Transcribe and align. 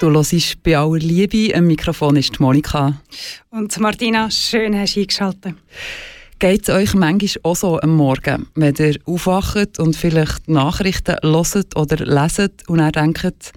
Du 0.00 0.12
hörst 0.12 0.62
bei 0.62 0.78
aller 0.78 1.00
Liebe. 1.00 1.52
Am 1.56 1.66
Mikrofon 1.66 2.14
ist 2.14 2.38
Monika. 2.38 3.00
Und 3.50 3.76
Martina, 3.80 4.30
schön 4.30 4.78
hast 4.78 4.94
du 4.94 5.00
eingeschaltet. 5.00 5.54
Geht 6.38 6.62
es 6.62 6.68
euch 6.68 6.94
manchmal 6.94 7.42
auch 7.42 7.56
so 7.56 7.80
am 7.80 7.96
Morgen, 7.96 8.46
wenn 8.54 8.76
ihr 8.76 8.96
aufwacht 9.06 9.80
und 9.80 9.96
vielleicht 9.96 10.46
Nachrichten 10.46 11.16
hört 11.20 11.76
oder 11.76 11.96
leset 12.06 12.68
und 12.68 12.78
dann 12.78 12.92
denkt, 12.92 13.52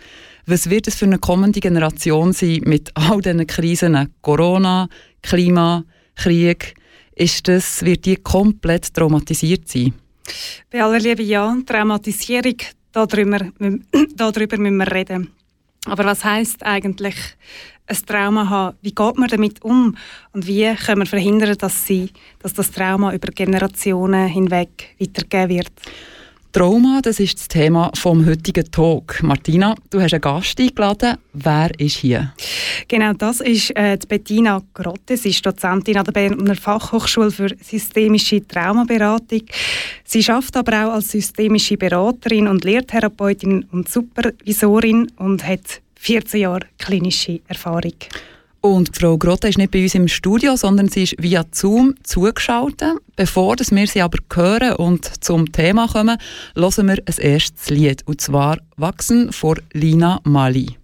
was 0.48 0.68
wird 0.68 0.88
es 0.88 0.96
für 0.96 1.05
eine 1.05 1.20
kommende 1.20 1.59
Generation 1.59 2.34
sein 2.34 2.62
mit 2.66 2.90
all 2.96 3.21
diesen 3.21 3.46
Krisen, 3.46 4.12
Corona, 4.23 4.90
Klima, 5.21 5.84
Krieg? 6.16 6.73
Ist 7.13 7.48
das, 7.48 7.85
wird 7.85 8.05
die 8.05 8.16
komplett 8.16 8.91
traumatisiert 8.96 9.70
sein? 9.70 9.94
Bei 10.71 10.82
aller 10.82 10.99
Liebe, 10.99 11.21
ja, 11.21 11.55
Traumatisierung, 11.68 12.58
darüber, 12.91 13.41
darüber 14.16 14.58
müssen 14.58 14.77
wir 14.77 14.91
reden. 14.91 15.41
Aber 15.85 16.05
was 16.05 16.23
heißt 16.23 16.63
eigentlich 16.63 17.15
ein 17.87 17.98
Trauma 18.05 18.49
haben? 18.49 18.77
Wie 18.82 18.93
geht 18.93 19.18
man 19.18 19.29
damit 19.29 19.63
um? 19.63 19.98
Und 20.32 20.48
wie 20.48 20.73
können 20.76 21.01
wir 21.01 21.07
verhindern, 21.07 21.57
dass, 21.57 21.85
sie, 21.85 22.12
dass 22.40 22.54
das 22.54 22.71
Trauma 22.71 23.13
über 23.13 23.32
Generationen 23.32 24.27
hinweg 24.27 24.96
weitergegeben 24.99 25.57
wird? 25.57 25.71
Trauma, 26.52 26.99
das 27.02 27.21
ist 27.21 27.40
das 27.40 27.48
Thema 27.48 27.91
vom 27.96 28.26
heutigen 28.26 28.70
Talk. 28.70 29.24
Martina, 29.24 29.74
du 29.90 30.02
hast 30.02 30.13
einen 30.13 30.20
Gast 30.20 30.60
eingeladen. 30.60 31.18
Wer 31.32 31.71
ist 31.80 31.98
hier? 31.98 32.34
Genau, 32.90 33.13
das 33.13 33.40
ist 33.40 33.71
äh, 33.74 33.98
Bettina 34.05 34.62
Grotte. 34.74 35.16
Sie 35.16 35.29
ist 35.29 35.46
Dozentin 35.46 35.98
an 35.98 36.04
der 36.04 36.12
Berner 36.12 36.55
Fachhochschule 36.55 37.32
für 37.32 37.55
systemische 37.62 38.46
Traumaberatung. 38.46 39.44
Sie 40.04 40.22
schafft 40.22 40.57
aber 40.57 40.88
auch 40.88 40.94
als 40.96 41.12
systemische 41.12 41.77
Beraterin 41.77 42.49
und 42.49 42.66
Lehrtherapeutin 42.66 43.66
und 43.72 43.88
Supervisorin 43.88 45.10
und 45.18 45.48
hat 45.48 45.82
14 45.96 46.41
Jahre 46.41 46.68
klinische 46.77 47.40
Erfahrung. 47.48 47.96
Und 48.62 48.95
Frau 48.95 49.17
Grotte 49.17 49.48
ist 49.48 49.57
nicht 49.57 49.71
bei 49.71 49.81
uns 49.81 49.95
im 49.95 50.07
Studio, 50.07 50.55
sondern 50.55 50.87
sie 50.87 51.04
ist 51.04 51.15
via 51.17 51.43
Zoom 51.51 51.95
zugeschaltet. 52.04 52.93
Bevor 53.15 53.55
wir 53.57 53.87
sie 53.87 54.01
aber 54.01 54.20
hören 54.31 54.76
und 54.76 55.23
zum 55.23 55.51
Thema 55.51 55.87
kommen, 55.87 56.17
hören 56.55 56.87
wir 56.87 56.98
ein 57.04 57.15
erstes 57.17 57.71
Lied, 57.71 58.04
und 58.05 58.21
zwar 58.21 58.59
«Wachsen» 58.77 59.32
vor 59.32 59.55
Lina 59.73 60.21
Mali. 60.23 60.80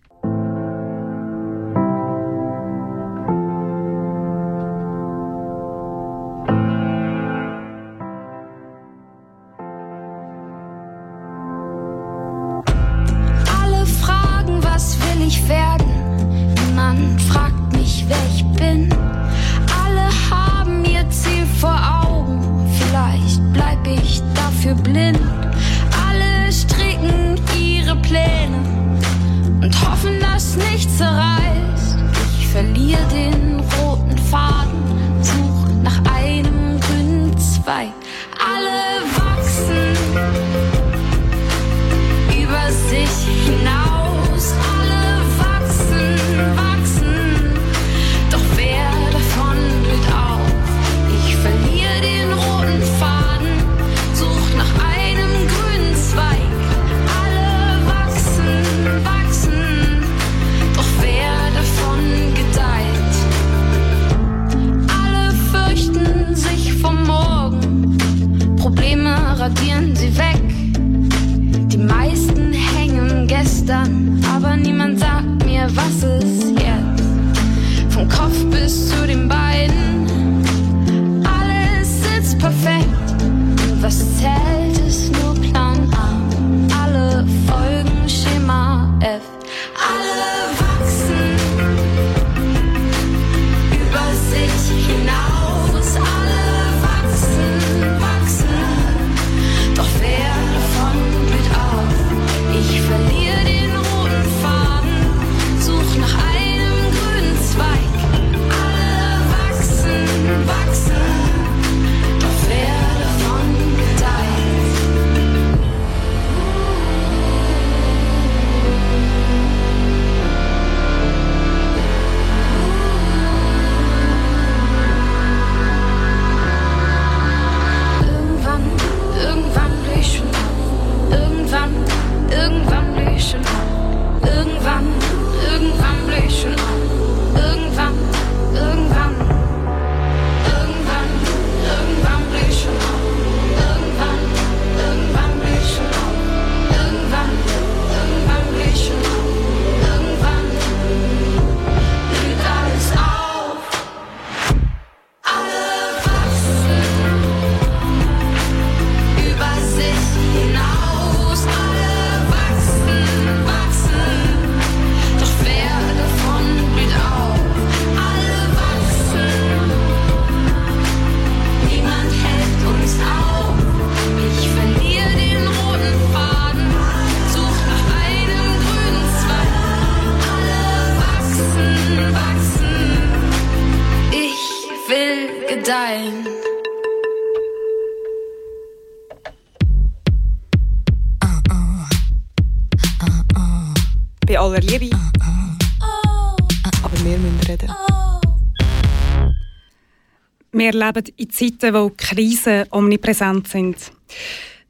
Wir 200.67 200.73
leben 200.73 201.05
in 201.15 201.29
Zeiten, 201.29 201.73
wo 201.73 201.93
Krisen 201.95 202.65
omnipräsent 202.71 203.47
sind. 203.47 203.77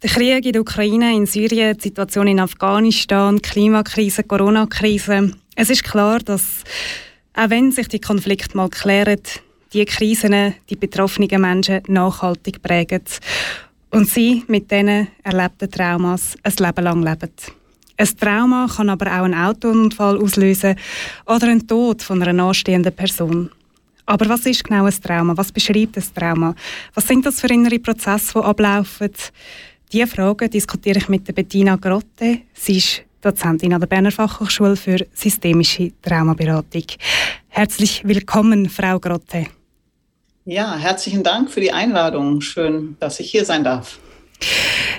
Der 0.03 0.11
Krieg 0.11 0.45
in 0.45 0.51
der 0.51 0.61
Ukraine, 0.61 1.15
in 1.15 1.25
Syrien, 1.25 1.75
die 1.75 1.81
Situation 1.81 2.27
in 2.27 2.39
Afghanistan, 2.39 3.41
Klimakrise, 3.41 4.21
Corona-Krise. 4.21 5.31
Es 5.55 5.71
ist 5.71 5.83
klar, 5.83 6.19
dass, 6.19 6.63
auch 7.33 7.49
wenn 7.49 7.71
sich 7.71 7.87
die 7.87 7.99
Konflikte 7.99 8.55
mal 8.55 8.69
klären, 8.69 9.23
die 9.73 9.85
Krisen 9.85 10.53
die 10.69 10.75
betroffenen 10.75 11.41
Menschen 11.41 11.81
nachhaltig 11.87 12.61
prägen 12.61 13.01
und 13.89 14.07
sie 14.07 14.43
mit 14.47 14.69
diesen 14.69 15.07
erlebten 15.23 15.71
Traumas 15.71 16.35
ein 16.43 16.53
Leben 16.59 16.83
lang 16.83 17.01
leben. 17.01 17.31
Ein 17.97 18.17
Trauma 18.19 18.67
kann 18.67 18.91
aber 18.91 19.07
auch 19.07 19.23
einen 19.23 19.33
Autounfall 19.33 20.21
auslösen 20.21 20.75
oder 21.25 21.47
einen 21.47 21.67
Tod 21.67 22.03
von 22.03 22.21
einer 22.21 22.33
nahestehenden 22.33 22.93
Person. 22.93 23.49
Aber 24.07 24.29
was 24.29 24.45
ist 24.45 24.63
genau 24.63 24.85
ein 24.85 25.01
Trauma? 25.03 25.35
Was 25.35 25.51
beschreibt 25.51 25.97
ein 25.97 26.03
Trauma? 26.15 26.55
Was 26.93 27.07
sind 27.07 27.25
das 27.25 27.41
für 27.41 27.49
innere 27.49 27.77
Prozesse, 27.77 28.33
die 28.35 28.39
ablaufen? 28.39 29.11
Diese 29.91 30.07
Fragen 30.07 30.49
diskutiere 30.49 30.97
ich 30.97 31.09
mit 31.09 31.35
Bettina 31.35 31.75
Grotte. 31.75 32.39
Sie 32.53 32.77
ist 32.77 33.03
Dozentin 33.21 33.73
an 33.73 33.81
der 33.81 33.87
Berner 33.87 34.11
Fachhochschule 34.11 34.77
für 34.77 35.05
systemische 35.13 35.91
Traumaberatung. 36.01 36.85
Herzlich 37.49 38.01
willkommen, 38.05 38.69
Frau 38.69 38.97
Grotte. 38.97 39.47
Ja, 40.45 40.77
herzlichen 40.77 41.23
Dank 41.23 41.51
für 41.51 41.59
die 41.59 41.73
Einladung. 41.73 42.39
Schön, 42.39 42.95
dass 43.01 43.19
ich 43.19 43.29
hier 43.29 43.43
sein 43.43 43.65
darf. 43.65 43.99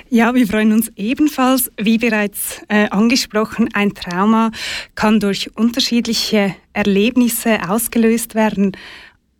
Ja, 0.09 0.33
wir 0.33 0.47
freuen 0.47 0.73
uns 0.73 0.91
ebenfalls. 0.95 1.71
Wie 1.77 1.97
bereits 1.97 2.61
äh, 2.67 2.89
angesprochen, 2.89 3.69
ein 3.73 3.93
Trauma 3.93 4.51
kann 4.95 5.19
durch 5.19 5.55
unterschiedliche 5.55 6.55
Erlebnisse 6.73 7.69
ausgelöst 7.69 8.33
werden. 8.35 8.75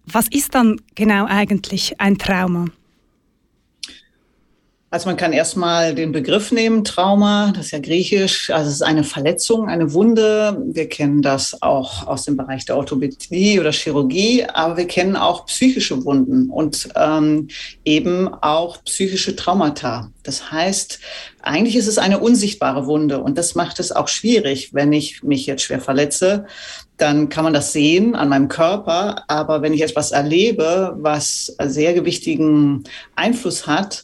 Was 0.05 0.27
ist 0.27 0.55
dann 0.55 0.79
genau 0.95 1.25
eigentlich 1.25 1.99
ein 1.99 2.17
Trauma? 2.17 2.65
Also 4.91 5.07
man 5.07 5.18
kann 5.18 5.33
erstmal 5.33 5.94
den 5.94 6.12
Begriff 6.12 6.51
nehmen, 6.51 6.83
Trauma, 6.83 7.51
das 7.56 7.68
ist 7.68 7.71
ja 7.71 7.80
griechisch, 7.80 8.50
also 8.50 8.69
es 8.69 8.77
ist 8.77 8.81
eine 8.81 9.03
Verletzung, 9.03 9.69
eine 9.69 9.94
Wunde. 9.94 10.59
Wir 10.65 10.89
kennen 10.89 11.21
das 11.21 11.62
auch 11.62 12.07
aus 12.07 12.25
dem 12.25 12.36
Bereich 12.36 12.65
der 12.65 12.75
Orthopädie 12.75 13.59
oder 13.59 13.71
Chirurgie, 13.71 14.45
aber 14.45 14.77
wir 14.77 14.88
kennen 14.88 15.15
auch 15.15 15.45
psychische 15.45 16.03
Wunden 16.06 16.50
und 16.50 16.89
ähm, 16.95 17.50
eben 17.86 18.33
auch 18.33 18.83
psychische 18.83 19.36
Traumata. 19.36 20.09
Das 20.24 20.51
heißt, 20.51 21.00
eigentlich 21.44 21.75
ist 21.75 21.88
es 21.88 22.00
eine 22.00 22.18
unsichtbare 22.18 22.88
Wunde 22.88 23.19
und 23.19 23.38
das 23.38 23.53
macht 23.53 23.80
es 23.80 23.92
auch 23.92 24.07
schwierig, 24.07 24.74
wenn 24.74 24.92
ich 24.92 25.21
mich 25.21 25.45
jetzt 25.45 25.62
schwer 25.62 25.81
verletze, 25.81 26.47
dann 26.97 27.30
kann 27.30 27.44
man 27.44 27.53
das 27.53 27.74
sehen 27.74 28.15
an 28.15 28.30
meinem 28.30 28.47
Körper. 28.47 29.24
Aber 29.27 29.62
wenn 29.62 29.74
ich 29.74 29.81
etwas 29.81 30.12
erlebe, 30.12 30.95
was 30.97 31.56
sehr 31.63 31.94
gewichtigen 31.94 32.83
Einfluss 33.15 33.68
hat, 33.68 34.03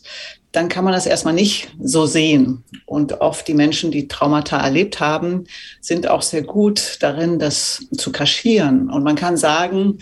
dann 0.55 0.69
kann 0.69 0.85
man 0.85 0.93
das 0.93 1.05
erstmal 1.05 1.33
nicht 1.33 1.69
so 1.81 2.05
sehen. 2.05 2.63
Und 2.85 3.19
oft 3.21 3.47
die 3.47 3.53
Menschen, 3.53 3.91
die 3.91 4.07
Traumata 4.07 4.57
erlebt 4.57 4.99
haben, 4.99 5.45
sind 5.81 6.07
auch 6.07 6.21
sehr 6.21 6.43
gut 6.43 6.97
darin, 7.01 7.39
das 7.39 7.85
zu 7.97 8.11
kaschieren. 8.11 8.89
Und 8.89 9.03
man 9.03 9.15
kann 9.15 9.35
sagen, 9.35 9.99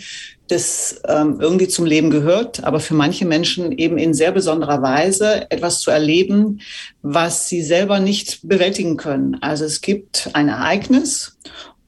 das 0.48 1.00
ähm, 1.08 1.38
irgendwie 1.40 1.68
zum 1.68 1.86
Leben 1.86 2.10
gehört, 2.10 2.62
aber 2.64 2.78
für 2.78 2.94
manche 2.94 3.24
Menschen 3.24 3.72
eben 3.72 3.96
in 3.98 4.12
sehr 4.14 4.30
besonderer 4.30 4.82
Weise 4.82 5.50
etwas 5.50 5.80
zu 5.80 5.90
erleben, 5.90 6.60
was 7.02 7.48
sie 7.48 7.62
selber 7.62 7.98
nicht 7.98 8.46
bewältigen 8.46 8.96
können. 8.96 9.38
Also 9.40 9.64
es 9.64 9.80
gibt 9.80 10.30
ein 10.34 10.48
Ereignis 10.48 11.38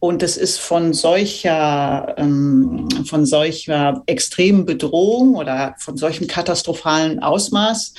und 0.06 0.22
es 0.22 0.36
ist 0.36 0.60
von 0.60 0.92
solcher, 0.92 2.14
ähm, 2.16 2.88
von 3.06 3.26
solcher 3.26 4.04
extremen 4.06 4.64
Bedrohung 4.64 5.34
oder 5.34 5.74
von 5.78 5.96
solchem 5.96 6.28
katastrophalen 6.28 7.18
Ausmaß, 7.18 7.92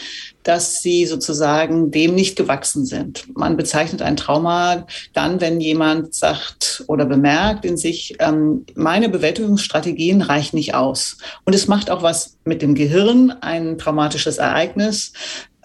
dass 0.44 0.82
sie 0.82 1.06
sozusagen 1.06 1.92
dem 1.92 2.16
nicht 2.16 2.38
gewachsen 2.38 2.86
sind. 2.86 3.28
Man 3.36 3.58
bezeichnet 3.58 4.02
ein 4.02 4.16
Trauma 4.16 4.88
dann, 5.14 5.42
wenn 5.42 5.60
jemand 5.60 6.14
sagt 6.14 6.86
oder 6.88 7.06
bemerkt 7.06 7.66
in 7.66 7.76
sich, 7.76 8.16
ähm, 8.20 8.66
meine 8.74 9.10
Bewältigungsstrategien 9.10 10.22
reichen 10.22 10.56
nicht 10.56 10.76
aus. 10.76 11.18
Und 11.44 11.54
es 11.56 11.68
macht 11.68 11.90
auch 11.90 12.04
was 12.04 12.38
mit 12.46 12.62
dem 12.62 12.74
Gehirn, 12.74 13.32
ein 13.42 13.78
traumatisches 13.78 14.38
Ereignis. 14.38 15.12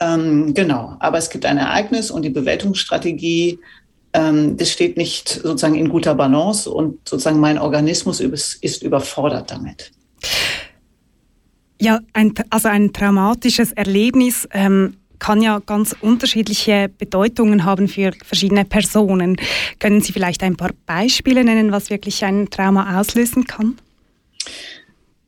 Ähm, 0.00 0.54
genau, 0.54 0.96
aber 0.98 1.18
es 1.18 1.30
gibt 1.30 1.46
ein 1.46 1.58
Ereignis 1.58 2.10
und 2.10 2.22
die 2.22 2.30
Bewältigungsstrategie 2.30 3.60
das 4.12 4.70
steht 4.70 4.96
nicht 4.96 5.28
sozusagen 5.28 5.74
in 5.74 5.88
guter 5.88 6.14
Balance 6.14 6.70
und 6.70 7.08
sozusagen 7.08 7.40
mein 7.40 7.58
Organismus 7.58 8.20
ist 8.20 8.82
überfordert 8.82 9.50
damit. 9.50 9.90
Ja, 11.80 12.00
ein, 12.12 12.34
also 12.50 12.68
ein 12.68 12.92
traumatisches 12.92 13.72
Erlebnis 13.72 14.46
ähm, 14.52 14.98
kann 15.18 15.40
ja 15.40 15.60
ganz 15.64 15.96
unterschiedliche 16.00 16.90
Bedeutungen 16.98 17.64
haben 17.64 17.88
für 17.88 18.12
verschiedene 18.24 18.64
Personen. 18.64 19.36
Können 19.78 20.00
Sie 20.00 20.12
vielleicht 20.12 20.42
ein 20.42 20.56
paar 20.56 20.72
Beispiele 20.86 21.44
nennen, 21.44 21.72
was 21.72 21.90
wirklich 21.90 22.24
ein 22.24 22.50
Trauma 22.50 23.00
auslösen 23.00 23.46
kann? 23.46 23.78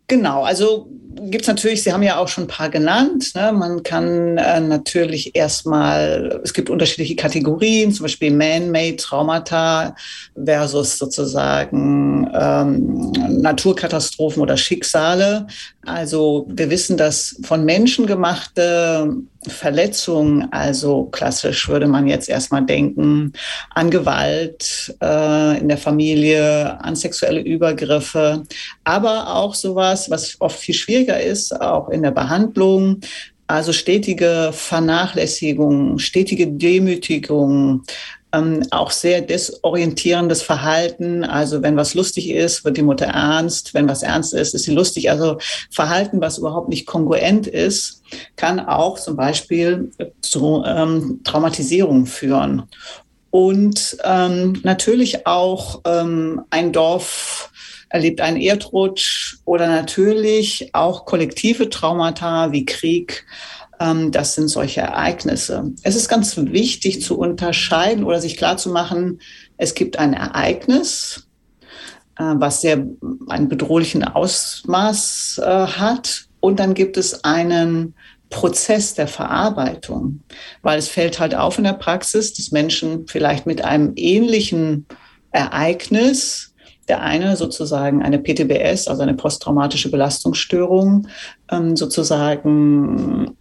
Genau, 0.07 0.43
also 0.43 0.89
gibt 1.17 1.43
es 1.43 1.49
natürlich, 1.49 1.83
Sie 1.83 1.93
haben 1.93 2.03
ja 2.03 2.19
auch 2.19 2.29
schon 2.29 2.45
ein 2.45 2.49
paar 2.49 2.69
genannt. 2.69 3.33
Ne? 3.35 3.53
Man 3.53 3.83
kann 3.83 4.39
äh, 4.39 4.61
natürlich 4.61 5.35
erstmal, 5.35 6.41
es 6.45 6.53
gibt 6.53 6.71
unterschiedliche 6.71 7.17
Kategorien, 7.17 7.93
zum 7.93 8.05
Beispiel 8.05 8.31
Man-Made 8.31 8.97
Traumata 8.97 9.95
versus 10.37 10.99
sozusagen 10.99 12.31
ähm, 12.35 13.13
Naturkatastrophen 13.41 14.43
oder 14.43 14.57
Schicksale. 14.57 15.47
Also 15.87 16.47
wir 16.49 16.71
wissen, 16.71 16.97
dass 16.97 17.37
von 17.43 17.65
Menschen 17.65 18.07
gemachte 18.07 19.15
Verletzungen, 19.47 20.51
also 20.53 21.05
klassisch 21.05 21.69
würde 21.69 21.87
man 21.87 22.07
jetzt 22.07 22.29
erstmal 22.29 22.65
denken 22.65 23.33
an 23.71 23.91
Gewalt 23.91 24.95
äh, 25.03 25.59
in 25.59 25.69
der 25.69 25.77
Familie, 25.77 26.81
an 26.81 26.97
sexuelle 26.97 27.41
Übergriffe, 27.41 28.45
aber 28.85 29.35
auch 29.35 29.55
sowas, 29.55 30.09
was 30.11 30.41
oft 30.41 30.59
viel 30.59 30.75
schwieriger 30.75 31.04
ist, 31.13 31.61
auch 31.61 31.89
in 31.89 32.03
der 32.03 32.11
Behandlung, 32.11 33.01
also 33.47 33.73
stetige 33.73 34.51
Vernachlässigung, 34.53 35.99
stetige 35.99 36.47
Demütigung, 36.47 37.83
ähm, 38.35 38.63
auch 38.71 38.91
sehr 38.91 39.21
desorientierendes 39.21 40.43
Verhalten. 40.43 41.25
Also 41.25 41.63
wenn 41.63 41.77
was 41.77 41.95
lustig 41.95 42.31
ist, 42.31 42.65
wird 42.65 42.77
die 42.77 42.83
Mutter 42.83 43.07
ernst. 43.07 43.75
Wenn 43.75 43.89
was 43.89 44.03
ernst 44.03 44.35
ist, 44.35 44.55
ist 44.55 44.65
sie 44.65 44.75
lustig. 44.75 45.11
Also 45.11 45.39
Verhalten, 45.71 46.21
was 46.21 46.39
überhaupt 46.39 46.69
nicht 46.69 46.87
kongruent 46.87 47.47
ist, 47.47 48.03
kann 48.37 48.61
auch 48.61 48.99
zum 48.99 49.17
Beispiel 49.17 49.91
zu 50.21 50.65
ähm, 50.67 51.21
Traumatisierung 51.25 52.07
führen. 52.07 52.63
Und 53.31 53.97
ähm, 54.05 54.61
natürlich 54.63 55.27
auch 55.27 55.81
ähm, 55.85 56.43
ein 56.51 56.73
Dorf 56.73 57.51
erlebt 57.89 58.21
einen 58.21 58.41
Erdrutsch 58.41 59.37
oder 59.45 59.67
natürlich 59.67 60.71
auch 60.73 61.05
kollektive 61.05 61.71
Traumata 61.71 62.53
wie 62.53 62.65
Krieg 62.65 63.25
ähm, 63.81 64.11
das 64.11 64.35
sind 64.35 64.49
solche 64.49 64.81
Ereignisse. 64.81 65.73
Es 65.83 65.97
ist 65.97 66.09
ganz 66.09 66.37
wichtig 66.37 67.03
zu 67.03 67.19
unterscheiden 67.19 68.05
oder 68.05 68.21
sich 68.21 68.37
klarzumachen, 68.37 69.21
es 69.57 69.75
gibt 69.75 69.99
ein 69.99 70.15
Ereignis, 70.15 71.27
äh, 72.19 72.35
was 72.37 72.61
sehr 72.61 72.87
einen 73.29 73.49
bedrohlichen 73.49 74.05
Ausmaß 74.05 75.41
äh, 75.43 75.67
hat. 75.67 76.27
Und 76.41 76.61
dann 76.61 76.75
gibt 76.75 76.97
es 76.97 77.25
einen 77.25 77.95
Prozess 78.31 78.95
der 78.95 79.07
Verarbeitung, 79.07 80.21
weil 80.63 80.79
es 80.79 80.89
fällt 80.89 81.21
halt 81.21 81.35
auf 81.35 81.57
in 81.59 81.65
der 81.65 81.75
Praxis, 81.75 82.35
dass 82.35 82.51
Menschen 82.51 83.07
vielleicht 83.07 83.47
mit 83.47 83.65
einem 83.65 83.93
ähnlichen 83.97 84.87
Ereignis 85.31 86.54
der 86.89 87.03
eine 87.03 87.37
sozusagen 87.37 88.03
eine 88.03 88.19
PTBS, 88.19 88.89
also 88.89 89.03
eine 89.03 89.15
posttraumatische 89.15 89.91
Belastungsstörung, 89.91 91.09
ähm, 91.51 91.77
sozusagen 91.77 93.37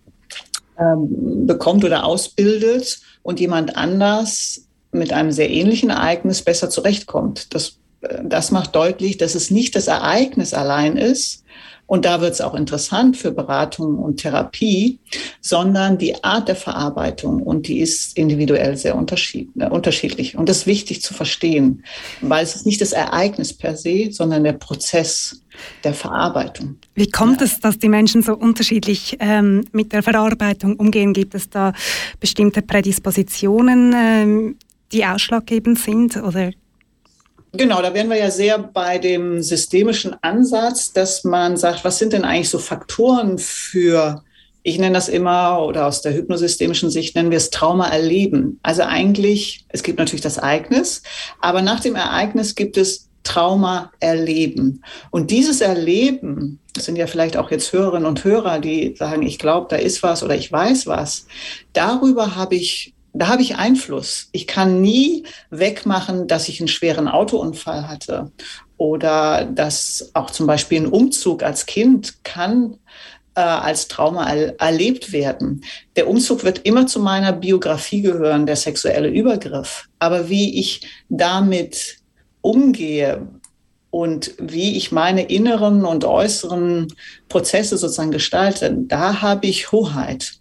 ähm, 0.79 1.45
bekommt 1.45 1.83
oder 1.85 2.05
ausbildet 2.05 2.99
und 3.21 3.39
jemand 3.39 3.77
anders 3.77 4.67
mit 4.91 5.11
einem 5.13 5.31
sehr 5.31 5.49
ähnlichen 5.49 5.89
Ereignis 5.89 6.41
besser 6.41 6.69
zurechtkommt. 6.69 7.53
Das, 7.53 7.77
äh, 8.01 8.21
das 8.23 8.51
macht 8.51 8.75
deutlich, 8.75 9.17
dass 9.17 9.35
es 9.35 9.51
nicht 9.51 9.75
das 9.75 9.87
Ereignis 9.87 10.53
allein 10.53 10.97
ist, 10.97 11.43
und 11.85 12.05
da 12.05 12.21
wird 12.21 12.33
es 12.33 12.41
auch 12.41 12.55
interessant 12.55 13.17
für 13.17 13.31
Beratung 13.31 13.97
und 13.97 14.17
Therapie, 14.17 14.99
sondern 15.41 15.97
die 15.97 16.23
Art 16.23 16.47
der 16.47 16.55
Verarbeitung 16.55 17.41
und 17.41 17.67
die 17.67 17.79
ist 17.79 18.17
individuell 18.17 18.77
sehr 18.77 18.93
äh, 18.93 19.69
unterschiedlich. 19.69 20.37
Und 20.37 20.49
das 20.49 20.59
ist 20.59 20.67
wichtig 20.67 21.01
zu 21.01 21.13
verstehen, 21.13 21.83
weil 22.21 22.43
es 22.43 22.55
ist 22.55 22.65
nicht 22.65 22.81
das 22.81 22.93
Ereignis 22.93 23.53
per 23.53 23.75
se, 23.75 24.09
sondern 24.11 24.43
der 24.43 24.53
Prozess 24.53 25.41
der 25.83 25.93
Verarbeitung. 25.93 26.77
Wie 26.95 27.09
kommt 27.09 27.41
ja. 27.41 27.45
es, 27.45 27.59
dass 27.59 27.77
die 27.77 27.89
Menschen 27.89 28.23
so 28.23 28.35
unterschiedlich 28.35 29.17
ähm, 29.19 29.65
mit 29.71 29.91
der 29.91 30.03
Verarbeitung 30.03 30.77
umgehen? 30.77 31.13
Gibt 31.13 31.35
es 31.35 31.49
da 31.49 31.73
bestimmte 32.19 32.61
Prädispositionen, 32.61 33.93
ähm, 33.95 34.55
die 34.91 35.05
ausschlaggebend 35.05 35.79
sind? 35.79 36.17
Oder 36.17 36.51
Genau, 37.55 37.83
da 37.83 37.93
wären 37.93 38.09
wir 38.09 38.17
ja 38.17 38.31
sehr 38.31 38.57
bei 38.57 38.97
dem 38.97 39.43
systemischen 39.43 40.15
Ansatz, 40.23 40.91
dass 40.91 41.23
man 41.23 41.55
sagt, 41.55 41.85
was 41.85 41.99
sind 41.99 42.11
denn 42.11 42.25
eigentlich 42.25 42.49
so 42.49 42.57
Faktoren 42.57 43.37
für, 43.37 44.23
ich 44.63 44.79
nenne 44.79 44.95
das 44.95 45.07
immer, 45.07 45.63
oder 45.63 45.85
aus 45.85 46.01
der 46.01 46.15
hypnosystemischen 46.15 46.89
Sicht 46.89 47.15
nennen 47.15 47.29
wir 47.29 47.37
es 47.37 47.51
Trauma 47.51 47.89
erleben. 47.89 48.59
Also 48.63 48.81
eigentlich, 48.81 49.65
es 49.69 49.83
gibt 49.83 49.99
natürlich 49.99 50.23
das 50.23 50.37
Ereignis, 50.37 51.03
aber 51.41 51.61
nach 51.61 51.79
dem 51.79 51.95
Ereignis 51.95 52.55
gibt 52.55 52.75
es 52.75 53.09
Trauma 53.21 53.91
erleben. 53.99 54.81
Und 55.11 55.29
dieses 55.29 55.61
Erleben, 55.61 56.59
das 56.73 56.85
sind 56.85 56.95
ja 56.95 57.05
vielleicht 57.05 57.37
auch 57.37 57.51
jetzt 57.51 57.71
Hörerinnen 57.71 58.07
und 58.07 58.23
Hörer, 58.23 58.57
die 58.61 58.95
sagen, 58.97 59.21
ich 59.21 59.37
glaube, 59.37 59.67
da 59.69 59.75
ist 59.75 60.01
was 60.01 60.23
oder 60.23 60.35
ich 60.35 60.51
weiß 60.51 60.87
was, 60.87 61.27
darüber 61.73 62.35
habe 62.35 62.55
ich 62.55 62.95
da 63.13 63.27
habe 63.27 63.41
ich 63.43 63.55
Einfluss. 63.55 64.29
Ich 64.31 64.47
kann 64.47 64.81
nie 64.81 65.23
wegmachen, 65.49 66.27
dass 66.27 66.49
ich 66.49 66.59
einen 66.59 66.67
schweren 66.67 67.07
Autounfall 67.07 67.87
hatte 67.87 68.31
oder 68.77 69.45
dass 69.45 70.11
auch 70.13 70.31
zum 70.31 70.47
Beispiel 70.47 70.81
ein 70.81 70.87
Umzug 70.87 71.43
als 71.43 71.65
Kind 71.65 72.23
kann 72.23 72.77
äh, 73.35 73.41
als 73.41 73.87
Trauma 73.87 74.31
er 74.31 74.59
erlebt 74.59 75.11
werden. 75.11 75.63
Der 75.95 76.07
Umzug 76.07 76.43
wird 76.43 76.59
immer 76.65 76.87
zu 76.87 76.99
meiner 76.99 77.33
Biografie 77.33 78.01
gehören, 78.01 78.45
der 78.45 78.55
sexuelle 78.55 79.09
Übergriff. 79.09 79.87
Aber 79.99 80.29
wie 80.29 80.59
ich 80.59 80.87
damit 81.09 81.97
umgehe 82.41 83.27
und 83.89 84.33
wie 84.39 84.75
ich 84.77 84.91
meine 84.91 85.23
inneren 85.23 85.85
und 85.85 86.05
äußeren 86.05 86.93
Prozesse 87.29 87.77
sozusagen 87.77 88.11
gestalte, 88.11 88.75
da 88.75 89.21
habe 89.21 89.47
ich 89.47 89.71
Hoheit. 89.71 90.39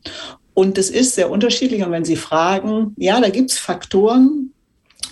Und 0.54 0.78
es 0.78 0.90
ist 0.90 1.14
sehr 1.14 1.30
unterschiedlich. 1.30 1.82
Und 1.82 1.92
wenn 1.92 2.04
Sie 2.04 2.16
fragen, 2.16 2.94
ja, 2.96 3.20
da 3.20 3.30
gibt 3.30 3.50
es 3.50 3.58
Faktoren. 3.58 4.52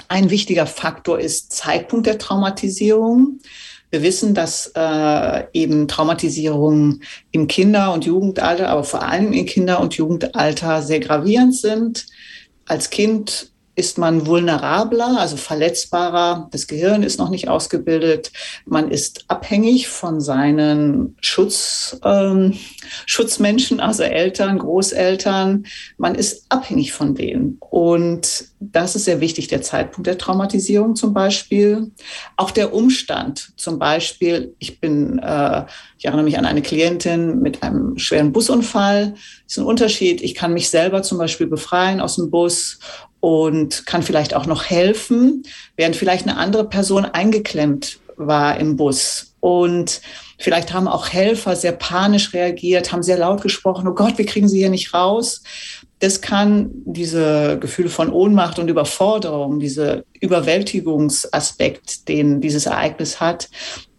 Ein 0.09 0.31
wichtiger 0.31 0.67
Faktor 0.67 1.21
ist 1.21 1.53
Zeitpunkt 1.53 2.07
der 2.07 2.19
Traumatisierung. 2.19 3.39
Wir 3.91 4.03
wissen, 4.03 4.35
dass 4.35 4.73
äh, 4.77 5.45
eben 5.53 5.89
Traumatisierungen 5.89 7.03
im 7.33 7.49
Kinder- 7.49 7.93
und 7.93 8.05
Jugendalter, 8.05 8.69
aber 8.69 8.85
vor 8.85 9.03
allem 9.03 9.33
im 9.33 9.47
Kinder- 9.47 9.81
und 9.81 9.95
Jugendalter 9.95 10.83
sehr 10.83 11.01
gravierend 11.01 11.57
sind. 11.57 12.07
Als 12.67 12.91
Kind 12.91 13.51
ist 13.77 13.99
man 13.99 14.27
vulnerabler, 14.27 15.17
also 15.19 15.37
verletzbarer. 15.37 16.49
Das 16.51 16.67
Gehirn 16.67 17.03
ist 17.03 17.19
noch 17.19 17.31
nicht 17.31 17.49
ausgebildet. 17.49 18.33
Man 18.67 18.91
ist 18.91 19.25
abhängig 19.29 19.89
von 19.89 20.21
seinen 20.21 21.17
Schutz, 21.21 21.99
ähm, 22.05 22.59
Schutzmenschen, 23.07 23.81
also 23.81 24.03
Eltern, 24.03 24.59
Großeltern. 24.59 25.65
Man 25.97 26.15
ist 26.15 26.47
abhängig 26.49 26.93
von 26.93 27.15
denen. 27.15 27.57
Und 27.61 28.45
das 28.59 28.97
ist 28.97 29.05
sehr 29.07 29.21
wichtig, 29.21 29.49
der 29.49 29.63
Zeitpunkt 29.63 30.07
der 30.07 30.19
Traumatisierung 30.19 30.97
zum 30.97 31.15
Beispiel. 31.15 31.93
Auch 32.37 32.51
der 32.51 32.75
Umstand, 32.75 33.53
zum 33.57 33.79
Beispiel, 33.79 34.55
ich 34.59 34.81
bin, 34.81 35.19
äh, 35.21 35.65
ich 35.97 36.05
erinnere 36.05 36.25
mich 36.25 36.39
an 36.39 36.45
eine 36.45 36.61
Klientin 36.61 37.41
mit 37.41 37.63
einem 37.63 37.97
schweren 37.99 38.33
Busunfall. 38.33 39.13
Das 39.45 39.57
ist 39.57 39.59
ein 39.59 39.65
Unterschied. 39.65 40.21
Ich 40.21 40.35
kann 40.35 40.53
mich 40.53 40.69
selber 40.69 41.03
zum 41.03 41.17
Beispiel 41.19 41.47
befreien 41.47 42.01
aus 42.01 42.17
dem 42.17 42.31
Bus 42.31 42.79
und 43.21 43.87
kann 43.87 44.03
vielleicht 44.03 44.35
auch 44.35 44.47
noch 44.47 44.65
helfen, 44.65 45.45
während 45.77 45.97
vielleicht 45.97 46.27
eine 46.27 46.39
andere 46.39 46.69
Person 46.69 47.05
eingeklemmt 47.05 47.99
war 48.17 48.59
im 48.59 48.77
Bus. 48.77 49.35
Und 49.41 50.01
vielleicht 50.39 50.73
haben 50.73 50.89
auch 50.89 51.09
Helfer 51.09 51.57
sehr 51.57 51.73
panisch 51.73 52.33
reagiert, 52.35 52.93
haben 52.93 53.03
sehr 53.03 53.19
laut 53.19 53.43
gesprochen, 53.43 53.89
oh 53.89 53.95
Gott, 53.95 54.19
wir 54.19 54.27
kriegen 54.27 54.49
sie 54.49 54.59
hier 54.59 54.71
nicht 54.71 54.93
raus. 54.93 55.43
Das 55.99 56.21
kann 56.21 56.71
diese 56.85 57.59
Gefühle 57.59 57.91
von 57.91 58.11
Ohnmacht 58.11 58.59
und 58.59 58.69
Überforderung, 58.69 59.61
diese 59.61 60.05
Überwältigungsaspekt, 60.21 62.09
den 62.09 62.41
dieses 62.41 62.67
Ereignis 62.67 63.21
hat, 63.21 63.51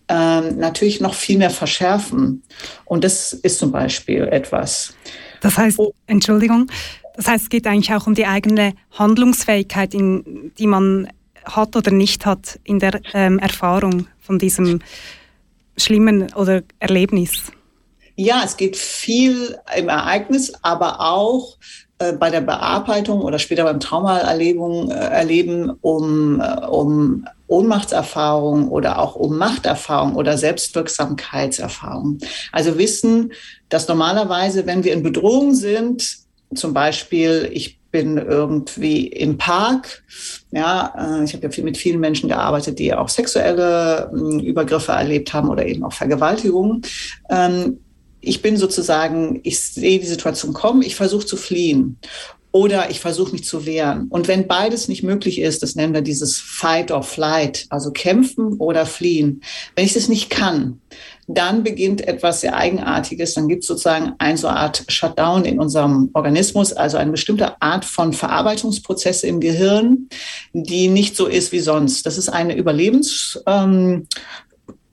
ähm, 0.08 0.58
natürlich 0.58 1.00
noch 1.00 1.14
viel 1.14 1.38
mehr 1.38 1.52
verschärfen. 1.52 2.44
Und 2.86 3.04
das 3.04 3.34
ist 3.34 3.60
zum 3.60 3.72
Beispiel 3.72 4.28
etwas. 4.32 4.94
Das 5.42 5.58
heißt, 5.58 5.80
oh. 5.80 5.94
Entschuldigung, 6.08 6.68
das 7.22 7.28
heißt, 7.28 7.44
es 7.44 7.50
geht 7.50 7.68
eigentlich 7.68 7.94
auch 7.94 8.08
um 8.08 8.16
die 8.16 8.26
eigene 8.26 8.74
Handlungsfähigkeit, 8.98 9.94
in, 9.94 10.52
die 10.58 10.66
man 10.66 11.08
hat 11.46 11.76
oder 11.76 11.92
nicht 11.92 12.26
hat 12.26 12.60
in 12.64 12.80
der 12.80 13.00
ähm, 13.14 13.38
Erfahrung 13.38 14.08
von 14.20 14.40
diesem 14.40 14.82
schlimmen 15.78 16.34
oder 16.34 16.64
Erlebnis. 16.80 17.52
Ja, 18.16 18.42
es 18.44 18.58
geht 18.58 18.76
viel 18.76 19.56
im 19.78 19.88
Ereignis, 19.88 20.52
aber 20.64 21.00
auch 21.00 21.58
äh, 22.00 22.14
bei 22.14 22.32
der 22.32 22.42
Bearbeitung 22.42 23.22
oder 23.22 23.38
später 23.38 23.66
beim 23.66 23.80
Traumaerleben 23.80 24.90
äh, 24.90 24.94
erleben, 24.96 25.70
um, 25.82 26.42
äh, 26.42 26.66
um 26.66 27.28
Ohnmachtserfahrung 27.46 28.70
oder 28.70 28.98
auch 28.98 29.14
um 29.14 29.38
Machterfahrung 29.38 30.16
oder 30.16 30.40
Selbstwirksamkeitserfahrung. 30.40 32.18
Also 32.52 32.80
wissen, 32.80 33.32
dass 33.70 33.88
normalerweise, 33.88 34.66
wenn 34.66 34.84
wir 34.84 34.94
in 34.94 35.04
Bedrohung 35.04 35.54
sind, 35.54 36.21
zum 36.54 36.74
Beispiel, 36.74 37.50
ich 37.52 37.80
bin 37.92 38.18
irgendwie 38.18 39.08
im 39.08 39.38
Park. 39.38 40.04
Ja, 40.52 40.94
äh, 40.98 41.24
ich 41.24 41.34
habe 41.34 41.44
ja 41.44 41.50
viel 41.50 41.64
mit 41.64 41.78
vielen 41.78 42.00
Menschen 42.00 42.30
gearbeitet, 42.30 42.80
die 42.80 42.94
auch 42.94 43.10
sexuelle 43.10 44.10
hm, 44.12 44.40
Übergriffe 44.40 44.94
erlebt 44.94 45.34
haben 45.34 45.50
oder 45.50 45.66
eben 45.66 45.84
auch 45.84 45.94
Vergewaltigungen. 45.94 46.82
Ähm, 47.30 47.80
ich 48.22 48.42
bin 48.42 48.56
sozusagen, 48.56 49.40
ich 49.44 49.60
sehe 49.60 50.00
die 50.00 50.06
Situation 50.06 50.54
kommen, 50.54 50.84
ich 50.84 50.96
versuche 50.96 51.26
zu 51.26 51.38
fliehen 51.38 51.98
oder 52.52 52.90
ich 52.90 53.00
versuche 53.00 53.32
mich 53.32 53.46
zu 53.46 53.66
wehren. 53.66 54.08
Und 54.10 54.28
wenn 54.28 54.48
beides 54.48 54.88
nicht 54.88 55.04
möglich 55.04 55.40
ist, 55.40 55.64
das 55.64 55.76
nennen 55.76 55.94
wir 55.94 56.02
dieses 56.02 56.38
Fight 56.38 56.92
or 56.92 57.02
Flight, 57.02 57.66
also 57.70 57.92
kämpfen 57.92 58.58
oder 58.58 58.86
fliehen. 58.86 59.42
Wenn 59.76 59.86
ich 59.86 59.94
das 59.94 60.10
nicht 60.10 60.30
kann, 60.30 60.82
dann 61.34 61.64
beginnt 61.64 62.08
etwas 62.08 62.42
sehr 62.42 62.56
Eigenartiges. 62.56 63.34
Dann 63.34 63.48
gibt 63.48 63.64
es 63.64 63.68
sozusagen 63.68 64.14
eine 64.18 64.38
so 64.38 64.48
Art 64.48 64.84
Shutdown 64.88 65.46
in 65.46 65.60
unserem 65.60 66.10
Organismus, 66.14 66.74
also 66.74 66.98
eine 66.98 67.12
bestimmte 67.12 67.62
Art 67.62 67.86
von 67.86 68.14
Verarbeitungsprozesse 68.14 69.28
im 69.28 69.40
Gehirn, 69.40 70.10
die 70.54 70.88
nicht 70.88 71.16
so 71.16 71.28
ist 71.28 71.52
wie 71.52 71.60
sonst. 71.60 72.06
Das 72.06 72.18
ist 72.18 72.30
eine 72.30 72.56
Überlebensform 72.56 74.08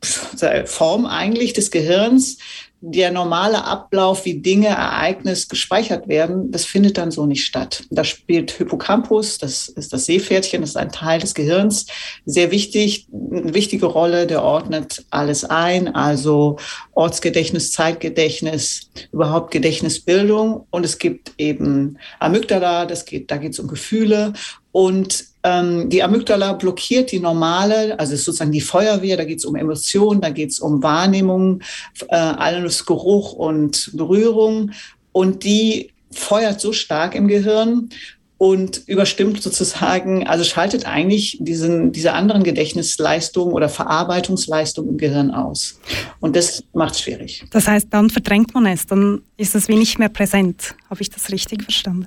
ähm, 0.02 1.06
eigentlich 1.06 1.52
des 1.52 1.70
Gehirns, 1.70 2.38
der 2.80 3.10
normale 3.10 3.64
Ablauf, 3.64 4.24
wie 4.24 4.40
Dinge, 4.40 4.68
Ereignis 4.68 5.48
gespeichert 5.48 6.06
werden, 6.06 6.52
das 6.52 6.64
findet 6.64 6.96
dann 6.96 7.10
so 7.10 7.26
nicht 7.26 7.44
statt. 7.44 7.84
Da 7.90 8.04
spielt 8.04 8.52
Hippocampus, 8.52 9.38
das 9.38 9.68
ist 9.68 9.92
das 9.92 10.06
Seepferdchen, 10.06 10.60
das 10.60 10.70
ist 10.70 10.76
ein 10.76 10.92
Teil 10.92 11.20
des 11.20 11.34
Gehirns, 11.34 11.86
sehr 12.24 12.50
wichtig, 12.52 13.08
eine 13.12 13.52
wichtige 13.52 13.86
Rolle, 13.86 14.26
der 14.26 14.42
ordnet 14.42 15.04
alles 15.10 15.44
ein, 15.44 15.94
also 15.94 16.56
Ortsgedächtnis, 16.94 17.72
Zeitgedächtnis, 17.72 18.90
überhaupt 19.12 19.50
Gedächtnisbildung. 19.50 20.66
Und 20.70 20.84
es 20.84 20.98
gibt 20.98 21.32
eben 21.38 21.98
Amygdala, 22.20 22.86
das 22.86 23.04
geht, 23.04 23.30
da 23.30 23.38
geht 23.38 23.52
es 23.52 23.58
um 23.58 23.68
Gefühle. 23.68 24.34
Und 24.78 25.24
ähm, 25.42 25.90
die 25.90 26.04
Amygdala 26.04 26.52
blockiert 26.52 27.10
die 27.10 27.18
normale, 27.18 27.98
also 27.98 28.14
ist 28.14 28.24
sozusagen 28.24 28.52
die 28.52 28.60
Feuerwehr, 28.60 29.16
da 29.16 29.24
geht 29.24 29.38
es 29.38 29.44
um 29.44 29.56
Emotionen, 29.56 30.20
da 30.20 30.30
geht 30.30 30.50
es 30.50 30.60
um 30.60 30.84
Wahrnehmung, 30.84 31.62
äh, 32.10 32.14
alles 32.14 32.86
Geruch 32.86 33.32
und 33.32 33.90
Berührung. 33.94 34.70
Und 35.10 35.42
die 35.42 35.90
feuert 36.12 36.60
so 36.60 36.72
stark 36.72 37.16
im 37.16 37.26
Gehirn 37.26 37.88
und 38.36 38.82
überstimmt 38.86 39.42
sozusagen, 39.42 40.28
also 40.28 40.44
schaltet 40.44 40.86
eigentlich 40.86 41.38
diesen, 41.40 41.90
diese 41.90 42.12
anderen 42.12 42.44
Gedächtnisleistungen 42.44 43.54
oder 43.54 43.68
Verarbeitungsleistungen 43.68 44.92
im 44.92 44.96
Gehirn 44.96 45.32
aus. 45.32 45.80
Und 46.20 46.36
das 46.36 46.62
macht 46.72 46.94
es 46.94 47.00
schwierig. 47.00 47.44
Das 47.50 47.66
heißt, 47.66 47.88
dann 47.90 48.10
verdrängt 48.10 48.54
man 48.54 48.66
es, 48.66 48.86
dann 48.86 49.22
ist 49.36 49.56
es 49.56 49.66
wie 49.66 49.74
nicht 49.74 49.98
mehr 49.98 50.08
präsent. 50.08 50.76
Habe 50.88 51.02
ich 51.02 51.10
das 51.10 51.32
richtig 51.32 51.64
verstanden? 51.64 52.06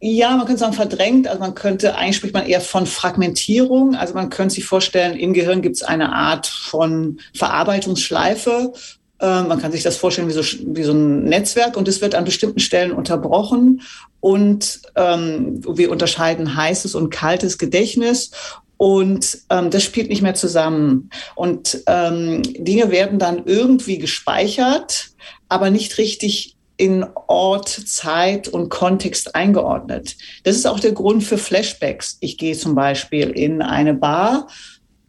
Ja, 0.00 0.36
man 0.36 0.46
könnte 0.46 0.60
sagen 0.60 0.74
verdrängt. 0.74 1.26
Also 1.26 1.40
man 1.40 1.54
könnte, 1.54 1.96
eigentlich 1.96 2.16
spricht 2.16 2.34
man 2.34 2.46
eher 2.46 2.60
von 2.60 2.86
Fragmentierung. 2.86 3.94
Also 3.94 4.14
man 4.14 4.28
könnte 4.28 4.54
sich 4.54 4.64
vorstellen, 4.64 5.18
im 5.18 5.32
Gehirn 5.32 5.62
gibt 5.62 5.76
es 5.76 5.82
eine 5.82 6.12
Art 6.12 6.46
von 6.46 7.18
Verarbeitungsschleife. 7.34 8.72
Äh, 9.20 9.42
man 9.42 9.58
kann 9.60 9.72
sich 9.72 9.82
das 9.82 9.96
vorstellen 9.96 10.28
wie 10.28 10.32
so, 10.32 10.42
wie 10.42 10.82
so 10.82 10.92
ein 10.92 11.24
Netzwerk 11.24 11.76
und 11.76 11.88
es 11.88 12.02
wird 12.02 12.14
an 12.14 12.24
bestimmten 12.24 12.60
Stellen 12.60 12.92
unterbrochen. 12.92 13.80
Und 14.20 14.80
ähm, 14.96 15.62
wir 15.66 15.90
unterscheiden 15.90 16.56
heißes 16.56 16.94
und 16.94 17.10
kaltes 17.10 17.56
Gedächtnis. 17.56 18.32
Und 18.76 19.38
ähm, 19.48 19.70
das 19.70 19.82
spielt 19.82 20.10
nicht 20.10 20.20
mehr 20.20 20.34
zusammen. 20.34 21.08
Und 21.34 21.82
ähm, 21.86 22.42
Dinge 22.42 22.90
werden 22.90 23.18
dann 23.18 23.44
irgendwie 23.46 23.98
gespeichert, 23.98 25.10
aber 25.48 25.70
nicht 25.70 25.96
richtig 25.96 26.55
in 26.76 27.06
Ort, 27.26 27.68
Zeit 27.68 28.48
und 28.48 28.68
Kontext 28.68 29.34
eingeordnet. 29.34 30.16
Das 30.44 30.56
ist 30.56 30.66
auch 30.66 30.80
der 30.80 30.92
Grund 30.92 31.24
für 31.24 31.38
Flashbacks. 31.38 32.18
Ich 32.20 32.36
gehe 32.38 32.56
zum 32.56 32.74
Beispiel 32.74 33.30
in 33.30 33.62
eine 33.62 33.94
Bar 33.94 34.48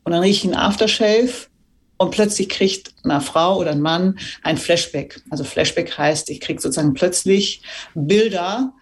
und 0.04 0.12
dann 0.14 0.22
rieche 0.22 0.48
ich 0.48 0.54
einen 0.54 0.62
Aftershave 0.62 1.48
und 1.98 2.12
plötzlich 2.12 2.48
kriegt 2.50 2.94
eine 3.04 3.22
Frau 3.22 3.58
oder 3.60 3.72
ein 3.72 3.82
Mann 3.82 4.18
ein 4.44 4.58
Flashback. 4.58 5.22
Also 5.30 5.44
Flashback 5.44 5.98
heißt, 5.98 6.30
ich 6.30 6.40
kriege 6.40 6.62
sozusagen 6.62 6.94
plötzlich 6.94 7.62
Bilder 7.96 8.74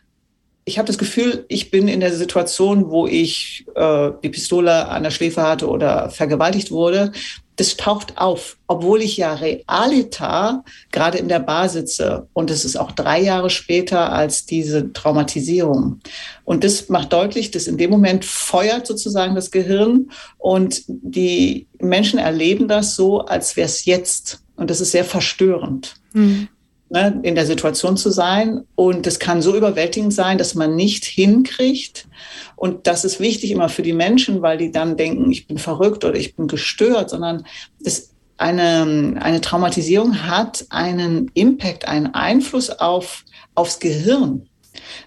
ich 0.67 0.79
habe 0.79 0.87
das 0.87 0.97
Gefühl, 0.97 1.45
ich 1.47 1.69
bin 1.69 1.87
in 1.87 1.99
der 1.99 2.13
Situation, 2.13 2.89
wo 2.89 3.05
ich 3.05 3.65
äh, 3.75 4.09
die 4.23 4.29
Pistole 4.29 4.87
an 4.87 5.03
der 5.03 5.11
Schläfe 5.11 5.43
hatte 5.43 5.69
oder 5.69 6.09
vergewaltigt 6.09 6.71
wurde. 6.71 7.11
Das 7.55 7.77
taucht 7.77 8.17
auf, 8.17 8.57
obwohl 8.67 9.01
ich 9.01 9.17
ja 9.17 9.33
realita 9.33 10.63
gerade 10.91 11.17
in 11.17 11.29
der 11.29 11.39
Bar 11.39 11.69
sitze. 11.69 12.27
Und 12.33 12.51
es 12.51 12.65
ist 12.65 12.75
auch 12.75 12.91
drei 12.91 13.21
Jahre 13.21 13.49
später 13.49 14.11
als 14.11 14.45
diese 14.45 14.91
Traumatisierung. 14.91 15.99
Und 16.43 16.63
das 16.63 16.89
macht 16.89 17.13
deutlich, 17.13 17.51
dass 17.51 17.67
in 17.67 17.77
dem 17.77 17.91
Moment 17.91 18.25
feuert 18.25 18.87
sozusagen 18.87 19.35
das 19.35 19.51
Gehirn 19.51 20.11
und 20.37 20.83
die 20.87 21.67
Menschen 21.79 22.19
erleben 22.19 22.67
das 22.67 22.95
so, 22.95 23.21
als 23.21 23.55
wäre 23.55 23.67
es 23.67 23.85
jetzt. 23.85 24.41
Und 24.55 24.69
das 24.69 24.81
ist 24.81 24.91
sehr 24.91 25.05
verstörend. 25.05 25.95
Mhm 26.13 26.49
ne, 26.89 27.19
in 27.23 27.35
der 27.35 27.45
Situation 27.45 27.97
zu 27.97 28.09
sein. 28.09 28.63
Und 28.75 29.07
es 29.07 29.19
kann 29.19 29.41
so 29.41 29.55
überwältigend 29.55 30.13
sein, 30.13 30.37
dass 30.37 30.55
man 30.55 30.75
nicht 30.75 31.05
hinkriegt. 31.05 32.07
Und 32.55 32.87
das 32.87 33.05
ist 33.05 33.19
wichtig 33.19 33.51
immer 33.51 33.69
für 33.69 33.81
die 33.81 33.93
Menschen, 33.93 34.41
weil 34.41 34.57
die 34.57 34.71
dann 34.71 34.97
denken, 34.97 35.31
ich 35.31 35.47
bin 35.47 35.57
verrückt 35.57 36.03
oder 36.03 36.15
ich 36.15 36.35
bin 36.35 36.47
gestört, 36.47 37.09
sondern 37.09 37.45
es 37.83 38.11
eine, 38.37 39.15
eine 39.21 39.41
Traumatisierung 39.41 40.23
hat 40.27 40.65
einen 40.69 41.31
Impact, 41.33 41.87
einen 41.87 42.13
Einfluss 42.13 42.69
auf, 42.69 43.23
aufs 43.55 43.79
Gehirn. 43.79 44.49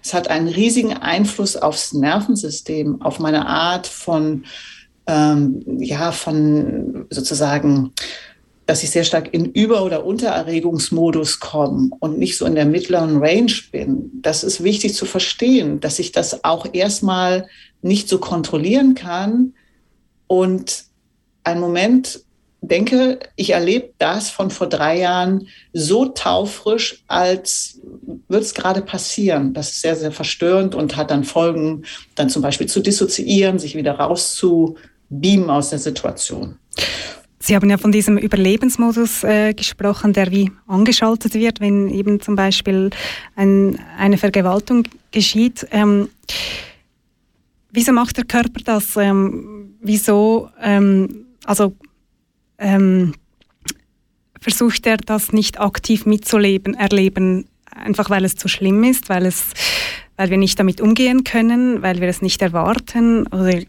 Es 0.03 0.13
hat 0.13 0.29
einen 0.29 0.47
riesigen 0.47 0.93
Einfluss 0.93 1.55
aufs 1.55 1.93
Nervensystem, 1.93 3.01
auf 3.01 3.19
meine 3.19 3.45
Art 3.45 3.85
von, 3.85 4.45
ähm, 5.05 5.63
ja, 5.79 6.11
von 6.11 7.05
sozusagen 7.11 7.93
dass 8.69 8.83
ich 8.83 8.91
sehr 8.91 9.03
stark 9.03 9.33
in 9.33 9.45
Über- 9.45 9.83
oder 9.83 10.05
Untererregungsmodus 10.05 11.39
komme 11.39 11.89
und 11.97 12.19
nicht 12.19 12.37
so 12.37 12.45
in 12.45 12.53
der 12.53 12.67
mittleren 12.67 13.17
Range 13.17 13.51
bin. 13.71 14.11
Das 14.21 14.43
ist 14.43 14.63
wichtig 14.63 14.93
zu 14.93 15.07
verstehen, 15.07 15.79
dass 15.79 15.97
ich 15.97 16.11
das 16.11 16.43
auch 16.43 16.67
erstmal 16.71 17.47
nicht 17.81 18.07
so 18.07 18.19
kontrollieren 18.19 18.93
kann 18.93 19.55
und 20.27 20.83
einen 21.43 21.61
Moment 21.61 22.19
denke, 22.61 23.17
ich 23.35 23.49
erlebe 23.51 23.93
das 23.97 24.29
von 24.29 24.51
vor 24.51 24.67
drei 24.67 24.99
Jahren 24.99 25.47
so 25.73 26.05
taufrisch, 26.05 27.03
als 27.07 27.79
würde 28.27 28.43
es 28.43 28.53
gerade 28.53 28.83
passieren. 28.83 29.55
Das 29.55 29.71
ist 29.71 29.81
sehr, 29.81 29.95
sehr 29.95 30.11
verstörend 30.11 30.75
und 30.75 30.95
hat 30.95 31.09
dann 31.09 31.23
Folgen, 31.23 31.85
dann 32.13 32.29
zum 32.29 32.43
Beispiel 32.43 32.67
zu 32.67 32.81
dissoziieren, 32.81 33.57
sich 33.57 33.73
wieder 33.73 33.93
rauszubeamen 33.93 35.49
aus 35.49 35.71
der 35.71 35.79
Situation. 35.79 36.59
Sie 37.41 37.55
haben 37.55 37.69
ja 37.69 37.77
von 37.77 37.91
diesem 37.91 38.17
Überlebensmodus 38.17 39.23
äh, 39.23 39.53
gesprochen, 39.53 40.11
der 40.11 40.29
wie 40.31 40.51
angeschaltet 40.67 41.33
wird, 41.35 41.61
wenn 41.61 41.89
eben 41.89 42.19
zum 42.19 42.35
Beispiel 42.35 42.89
ein, 43.35 43.79
eine 43.97 44.17
Vergewaltigung 44.17 44.83
geschieht. 45.11 45.65
Ähm, 45.71 46.09
wieso 47.71 47.93
macht 47.93 48.17
der 48.17 48.25
Körper 48.25 48.59
das? 48.65 48.97
Ähm, 48.97 49.75
wieso, 49.81 50.49
ähm, 50.61 51.27
also 51.45 51.73
ähm, 52.57 53.13
versucht 54.41 54.85
er 54.85 54.97
das 54.97 55.31
nicht 55.31 55.61
aktiv 55.61 56.05
mitzuleben, 56.05 56.73
erleben, 56.73 57.45
einfach 57.73 58.09
weil 58.09 58.25
es 58.25 58.35
zu 58.35 58.49
schlimm 58.49 58.83
ist, 58.83 59.07
weil 59.07 59.25
es, 59.25 59.51
weil 60.17 60.29
wir 60.29 60.37
nicht 60.37 60.59
damit 60.59 60.81
umgehen 60.81 61.23
können, 61.23 61.81
weil 61.81 62.01
wir 62.01 62.09
es 62.09 62.21
nicht 62.21 62.41
erwarten 62.41 63.27
oder 63.27 63.61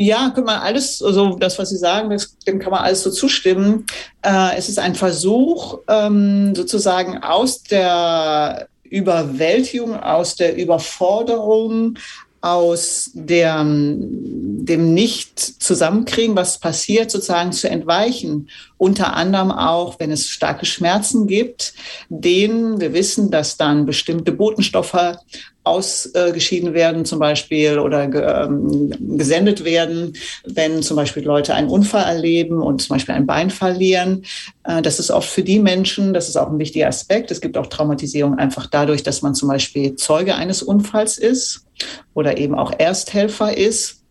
ja, 0.00 0.30
kann 0.30 0.44
man 0.44 0.60
alles, 0.60 1.02
also 1.02 1.36
das, 1.36 1.58
was 1.58 1.68
Sie 1.68 1.76
sagen, 1.76 2.08
das, 2.08 2.34
dem 2.46 2.58
kann 2.58 2.70
man 2.70 2.80
alles 2.80 3.02
so 3.02 3.10
zustimmen. 3.10 3.84
Äh, 4.22 4.56
es 4.56 4.70
ist 4.70 4.78
ein 4.78 4.94
Versuch, 4.94 5.80
ähm, 5.88 6.54
sozusagen 6.54 7.22
aus 7.22 7.62
der 7.62 8.68
Überwältigung, 8.82 9.94
aus 10.00 10.36
der 10.36 10.56
Überforderung, 10.56 11.98
aus 12.40 13.10
der, 13.12 13.62
dem 13.62 14.94
Nicht-Zusammenkriegen, 14.94 16.34
was 16.34 16.58
passiert, 16.58 17.10
sozusagen 17.10 17.52
zu 17.52 17.68
entweichen. 17.68 18.48
Unter 18.78 19.14
anderem 19.14 19.50
auch, 19.50 20.00
wenn 20.00 20.10
es 20.10 20.28
starke 20.28 20.64
Schmerzen 20.64 21.26
gibt, 21.26 21.74
denen 22.08 22.80
wir 22.80 22.94
wissen, 22.94 23.30
dass 23.30 23.58
dann 23.58 23.84
bestimmte 23.84 24.32
Botenstoffe 24.32 25.18
ausgeschieden 25.62 26.72
werden 26.72 27.04
zum 27.04 27.18
Beispiel 27.18 27.78
oder 27.78 28.04
ähm, 28.04 28.92
gesendet 29.18 29.64
werden, 29.64 30.14
wenn 30.44 30.82
zum 30.82 30.96
Beispiel 30.96 31.22
Leute 31.22 31.54
einen 31.54 31.68
Unfall 31.68 32.04
erleben 32.04 32.62
und 32.62 32.80
zum 32.80 32.96
Beispiel 32.96 33.14
ein 33.14 33.26
Bein 33.26 33.50
verlieren. 33.50 34.24
Äh, 34.64 34.80
das 34.80 34.98
ist 34.98 35.10
oft 35.10 35.28
für 35.28 35.42
die 35.42 35.58
Menschen, 35.58 36.14
das 36.14 36.28
ist 36.28 36.36
auch 36.36 36.50
ein 36.50 36.58
wichtiger 36.58 36.88
Aspekt. 36.88 37.30
Es 37.30 37.42
gibt 37.42 37.58
auch 37.58 37.66
Traumatisierung 37.66 38.38
einfach 38.38 38.66
dadurch, 38.66 39.02
dass 39.02 39.20
man 39.20 39.34
zum 39.34 39.48
Beispiel 39.48 39.96
Zeuge 39.96 40.34
eines 40.34 40.62
Unfalls 40.62 41.18
ist 41.18 41.66
oder 42.14 42.38
eben 42.38 42.54
auch 42.54 42.72
Ersthelfer 42.78 43.56
ist. 43.56 44.02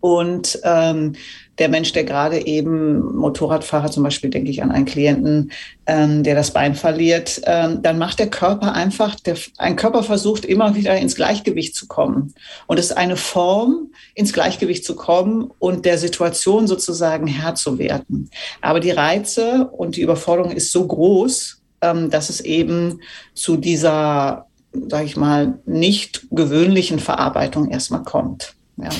Und 0.00 0.58
ähm, 0.64 1.14
der 1.58 1.68
Mensch, 1.68 1.92
der 1.92 2.04
gerade 2.04 2.46
eben 2.46 3.14
Motorradfahrer, 3.14 3.90
zum 3.90 4.02
Beispiel 4.02 4.30
denke 4.30 4.50
ich 4.50 4.62
an 4.62 4.70
einen 4.70 4.86
Klienten, 4.86 5.52
ähm, 5.86 6.22
der 6.22 6.34
das 6.34 6.52
Bein 6.52 6.74
verliert, 6.74 7.42
ähm, 7.44 7.82
dann 7.82 7.98
macht 7.98 8.18
der 8.18 8.30
Körper 8.30 8.72
einfach, 8.72 9.16
der, 9.16 9.36
ein 9.58 9.76
Körper 9.76 10.02
versucht 10.02 10.44
immer 10.44 10.74
wieder 10.74 10.96
ins 10.96 11.14
Gleichgewicht 11.14 11.74
zu 11.74 11.86
kommen. 11.86 12.34
Und 12.66 12.78
es 12.78 12.86
ist 12.86 12.96
eine 12.96 13.16
Form, 13.16 13.90
ins 14.14 14.32
Gleichgewicht 14.32 14.84
zu 14.84 14.96
kommen 14.96 15.50
und 15.58 15.84
der 15.84 15.98
Situation 15.98 16.66
sozusagen 16.66 17.26
Herr 17.26 17.54
zu 17.54 17.78
werden. 17.78 18.30
Aber 18.62 18.80
die 18.80 18.90
Reize 18.90 19.68
und 19.72 19.96
die 19.96 20.02
Überforderung 20.02 20.52
ist 20.52 20.72
so 20.72 20.86
groß, 20.86 21.60
ähm, 21.82 22.08
dass 22.08 22.30
es 22.30 22.40
eben 22.40 23.00
zu 23.34 23.58
dieser, 23.58 24.46
sage 24.72 25.04
ich 25.04 25.16
mal, 25.16 25.58
nicht 25.66 26.26
gewöhnlichen 26.30 26.98
Verarbeitung 26.98 27.70
erstmal 27.70 28.04
kommt 28.04 28.54
ja, 28.82 28.90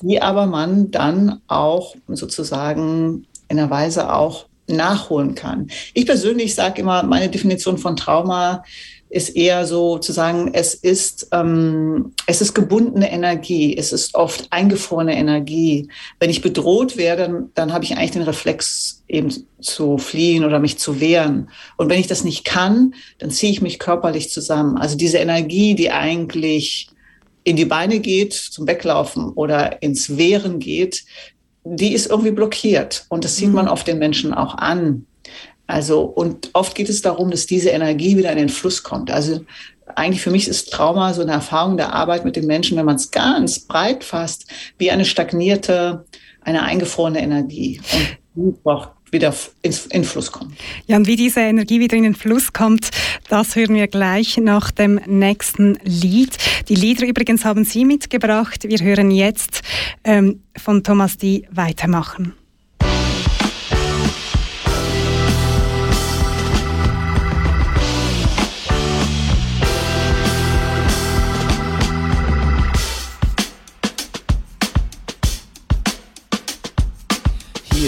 die 0.00 0.22
aber 0.22 0.46
man 0.46 0.90
dann 0.90 1.40
auch 1.46 1.94
sozusagen 2.08 3.26
in 3.48 3.58
einer 3.58 3.70
Weise 3.70 4.12
auch 4.12 4.46
nachholen 4.68 5.34
kann. 5.34 5.68
Ich 5.94 6.06
persönlich 6.06 6.54
sage 6.54 6.80
immer, 6.80 7.02
meine 7.02 7.28
Definition 7.28 7.78
von 7.78 7.96
Trauma 7.96 8.62
ist 9.12 9.36
eher 9.36 9.66
so 9.66 9.98
zu 9.98 10.10
sagen, 10.12 10.50
es 10.54 10.72
ist, 10.72 11.28
ähm, 11.32 12.14
es 12.26 12.40
ist 12.40 12.54
gebundene 12.54 13.12
Energie, 13.12 13.76
es 13.76 13.92
ist 13.92 14.14
oft 14.14 14.46
eingefrorene 14.50 15.14
Energie. 15.14 15.88
Wenn 16.18 16.30
ich 16.30 16.40
bedroht 16.40 16.96
werde, 16.96 17.24
dann, 17.24 17.50
dann 17.54 17.72
habe 17.74 17.84
ich 17.84 17.96
eigentlich 17.96 18.12
den 18.12 18.22
Reflex, 18.22 19.02
eben 19.08 19.30
zu 19.60 19.98
fliehen 19.98 20.46
oder 20.46 20.58
mich 20.58 20.78
zu 20.78 20.98
wehren. 20.98 21.50
Und 21.76 21.90
wenn 21.90 22.00
ich 22.00 22.06
das 22.06 22.24
nicht 22.24 22.44
kann, 22.44 22.94
dann 23.18 23.30
ziehe 23.30 23.52
ich 23.52 23.60
mich 23.60 23.78
körperlich 23.78 24.30
zusammen. 24.30 24.78
Also 24.78 24.96
diese 24.96 25.18
Energie, 25.18 25.74
die 25.74 25.90
eigentlich 25.90 26.88
in 27.44 27.56
die 27.56 27.64
Beine 27.64 28.00
geht, 28.00 28.32
zum 28.32 28.66
Weglaufen 28.66 29.30
oder 29.30 29.82
ins 29.82 30.16
Wehren 30.16 30.58
geht, 30.58 31.04
die 31.64 31.92
ist 31.92 32.06
irgendwie 32.06 32.30
blockiert. 32.30 33.06
Und 33.08 33.24
das 33.24 33.36
sieht 33.36 33.52
man 33.52 33.66
mhm. 33.66 33.70
auf 33.70 33.84
den 33.84 33.98
Menschen 33.98 34.34
auch 34.34 34.56
an. 34.56 35.06
Also, 35.66 36.02
und 36.02 36.50
oft 36.54 36.74
geht 36.74 36.88
es 36.88 37.02
darum, 37.02 37.30
dass 37.30 37.46
diese 37.46 37.70
Energie 37.70 38.16
wieder 38.16 38.32
in 38.32 38.38
den 38.38 38.48
Fluss 38.48 38.82
kommt. 38.82 39.10
Also, 39.10 39.40
eigentlich 39.94 40.22
für 40.22 40.30
mich 40.30 40.48
ist 40.48 40.72
Trauma 40.72 41.12
so 41.12 41.22
eine 41.22 41.32
Erfahrung 41.32 41.76
der 41.76 41.92
Arbeit 41.92 42.24
mit 42.24 42.36
den 42.36 42.46
Menschen, 42.46 42.76
wenn 42.76 42.86
man 42.86 42.96
es 42.96 43.10
ganz 43.10 43.60
breit 43.60 44.04
fasst, 44.04 44.46
wie 44.78 44.90
eine 44.90 45.04
stagnierte, 45.04 46.04
eine 46.40 46.62
eingefrorene 46.62 47.20
Energie. 47.20 47.80
Und 48.34 48.46
die 48.54 48.58
braucht 48.62 48.90
wieder 49.12 49.34
ins, 49.62 49.86
in 49.86 50.04
Fluss 50.04 50.32
kommt. 50.32 50.54
Ja, 50.86 50.96
und 50.96 51.06
wie 51.06 51.16
diese 51.16 51.40
Energie 51.40 51.78
wieder 51.78 51.96
in 51.96 52.02
den 52.02 52.14
Fluss 52.14 52.52
kommt, 52.52 52.90
das 53.28 53.54
hören 53.54 53.74
wir 53.74 53.86
gleich 53.86 54.38
nach 54.38 54.70
dem 54.70 55.00
nächsten 55.06 55.78
Lied. 55.84 56.36
Die 56.68 56.74
Lieder 56.74 57.06
übrigens 57.06 57.44
haben 57.44 57.64
Sie 57.64 57.84
mitgebracht. 57.84 58.64
Wir 58.64 58.78
hören 58.80 59.10
jetzt 59.10 59.62
ähm, 60.02 60.42
von 60.56 60.82
Thomas 60.82 61.16
die 61.18 61.46
weitermachen. 61.50 62.34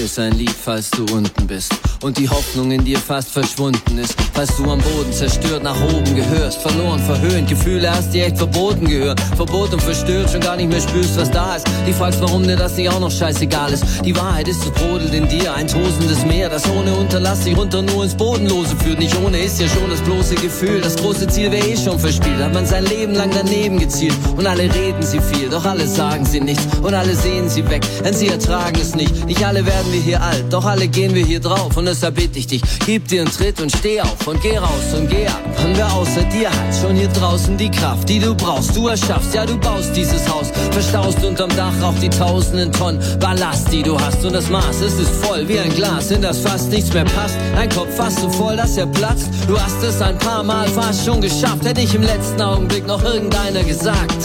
Ist 0.04 0.18
ein 0.18 0.32
Lied, 0.32 0.50
falls 0.50 0.90
du 0.90 1.04
unten 1.14 1.46
bist 1.46 1.72
und 2.02 2.18
die 2.18 2.28
Hoffnung 2.28 2.70
in 2.70 2.84
dir 2.84 2.98
fast 2.98 3.30
verschwunden 3.30 3.96
ist. 3.98 4.14
Falls 4.34 4.54
du 4.56 4.70
am 4.70 4.78
Boden 4.78 5.10
zerstört 5.10 5.62
nach 5.62 5.80
oben 5.80 6.14
gehörst, 6.14 6.60
verloren, 6.60 7.00
verhöhnt, 7.00 7.48
Gefühle 7.48 7.90
hast, 7.90 8.12
die 8.12 8.20
echt 8.20 8.36
verboten 8.36 8.86
gehören. 8.86 9.16
Verboten 9.36 9.80
verstört, 9.80 10.30
schon 10.30 10.42
gar 10.42 10.56
nicht 10.56 10.68
mehr 10.68 10.80
spürst, 10.80 11.16
was 11.16 11.30
da 11.30 11.56
ist. 11.56 11.66
Die 11.86 11.92
fragst, 11.94 12.20
warum 12.20 12.42
dir 12.42 12.56
das 12.56 12.76
nicht 12.76 12.90
auch 12.90 13.00
noch 13.00 13.10
scheißegal 13.10 13.72
ist. 13.72 13.84
Die 14.04 14.14
Wahrheit 14.14 14.48
ist, 14.48 14.62
es 14.62 14.70
brodelt 14.72 15.14
in 15.14 15.26
dir 15.28 15.54
ein 15.54 15.66
tosendes 15.66 16.26
Meer, 16.26 16.50
das 16.50 16.68
ohne 16.68 16.94
Unterlass 16.94 17.44
sich 17.44 17.56
runter 17.56 17.80
nur 17.80 18.04
ins 18.04 18.14
Bodenlose 18.14 18.76
führt. 18.76 18.98
Nicht 18.98 19.16
ohne 19.24 19.38
ist 19.38 19.58
ja 19.58 19.68
schon 19.68 19.88
das 19.88 20.02
bloße 20.02 20.34
Gefühl. 20.34 20.82
Das 20.82 20.96
große 20.96 21.26
Ziel 21.28 21.50
wäre 21.50 21.66
eh 21.66 21.76
schon 21.76 21.98
verspielt, 21.98 22.38
hat 22.38 22.52
man 22.52 22.66
sein 22.66 22.84
Leben 22.84 23.14
lang 23.14 23.30
daneben 23.32 23.78
gezielt. 23.78 24.14
Und 24.36 24.46
alle 24.46 24.64
reden 24.64 25.02
sie 25.02 25.20
viel, 25.20 25.48
doch 25.48 25.64
alle 25.64 25.86
sagen 25.88 26.26
sie 26.26 26.40
nichts. 26.40 26.66
Und 26.82 26.92
alle 26.92 27.14
sehen 27.14 27.48
sie 27.48 27.66
weg, 27.70 27.82
denn 28.04 28.12
sie 28.12 28.28
ertragen 28.28 28.78
es 28.78 28.94
nicht. 28.94 29.24
Nicht 29.24 29.44
alle 29.44 29.64
werden 29.64 29.93
wir 29.94 30.00
hier 30.00 30.22
alt, 30.22 30.44
doch 30.50 30.64
alle 30.64 30.88
gehen 30.88 31.14
wir 31.14 31.24
hier 31.24 31.40
drauf. 31.40 31.76
Und 31.76 31.86
deshalb 31.86 32.16
bitte 32.16 32.38
ich 32.38 32.46
dich, 32.46 32.62
gib 32.84 33.06
dir 33.08 33.22
einen 33.22 33.30
Tritt 33.30 33.60
und 33.60 33.70
steh 33.70 34.00
auf 34.00 34.26
und 34.26 34.40
geh 34.42 34.58
raus 34.58 34.92
und 34.96 35.08
geh 35.08 35.26
ab. 35.26 35.40
Und 35.64 35.76
wer 35.76 35.92
außer 35.92 36.22
dir 36.24 36.50
hat 36.50 36.74
schon 36.80 36.96
hier 36.96 37.08
draußen 37.08 37.56
die 37.56 37.70
Kraft, 37.70 38.08
die 38.08 38.18
du 38.18 38.34
brauchst. 38.34 38.76
Du 38.76 38.88
erschaffst, 38.88 39.34
ja, 39.34 39.46
du 39.46 39.56
baust 39.58 39.94
dieses 39.94 40.28
Haus, 40.28 40.50
verstaust 40.72 41.22
unterm 41.24 41.50
Dach 41.56 41.72
auch 41.82 41.94
die 42.00 42.08
tausenden 42.08 42.72
Tonnen 42.72 43.00
Ballast, 43.20 43.72
die 43.72 43.82
du 43.82 43.98
hast. 43.98 44.24
Und 44.24 44.32
das 44.32 44.50
Maß, 44.50 44.80
es 44.80 44.98
ist 44.98 45.10
voll 45.24 45.46
wie 45.48 45.58
ein 45.60 45.72
Glas, 45.74 46.10
in 46.10 46.22
das 46.22 46.38
fast 46.38 46.70
nichts 46.70 46.92
mehr 46.92 47.04
passt. 47.04 47.36
Ein 47.56 47.68
Kopf 47.68 47.94
fast 47.96 48.18
so 48.20 48.28
voll, 48.30 48.56
dass 48.56 48.76
er 48.76 48.86
platzt. 48.86 49.28
Du 49.46 49.58
hast 49.58 49.82
es 49.82 50.00
ein 50.02 50.18
paar 50.18 50.42
Mal 50.42 50.66
fast 50.68 51.04
schon 51.04 51.20
geschafft, 51.20 51.64
hätte 51.64 51.80
ich 51.80 51.94
im 51.94 52.02
letzten 52.02 52.42
Augenblick 52.42 52.86
noch 52.86 53.02
irgendeiner 53.04 53.62
gesagt. 53.62 54.22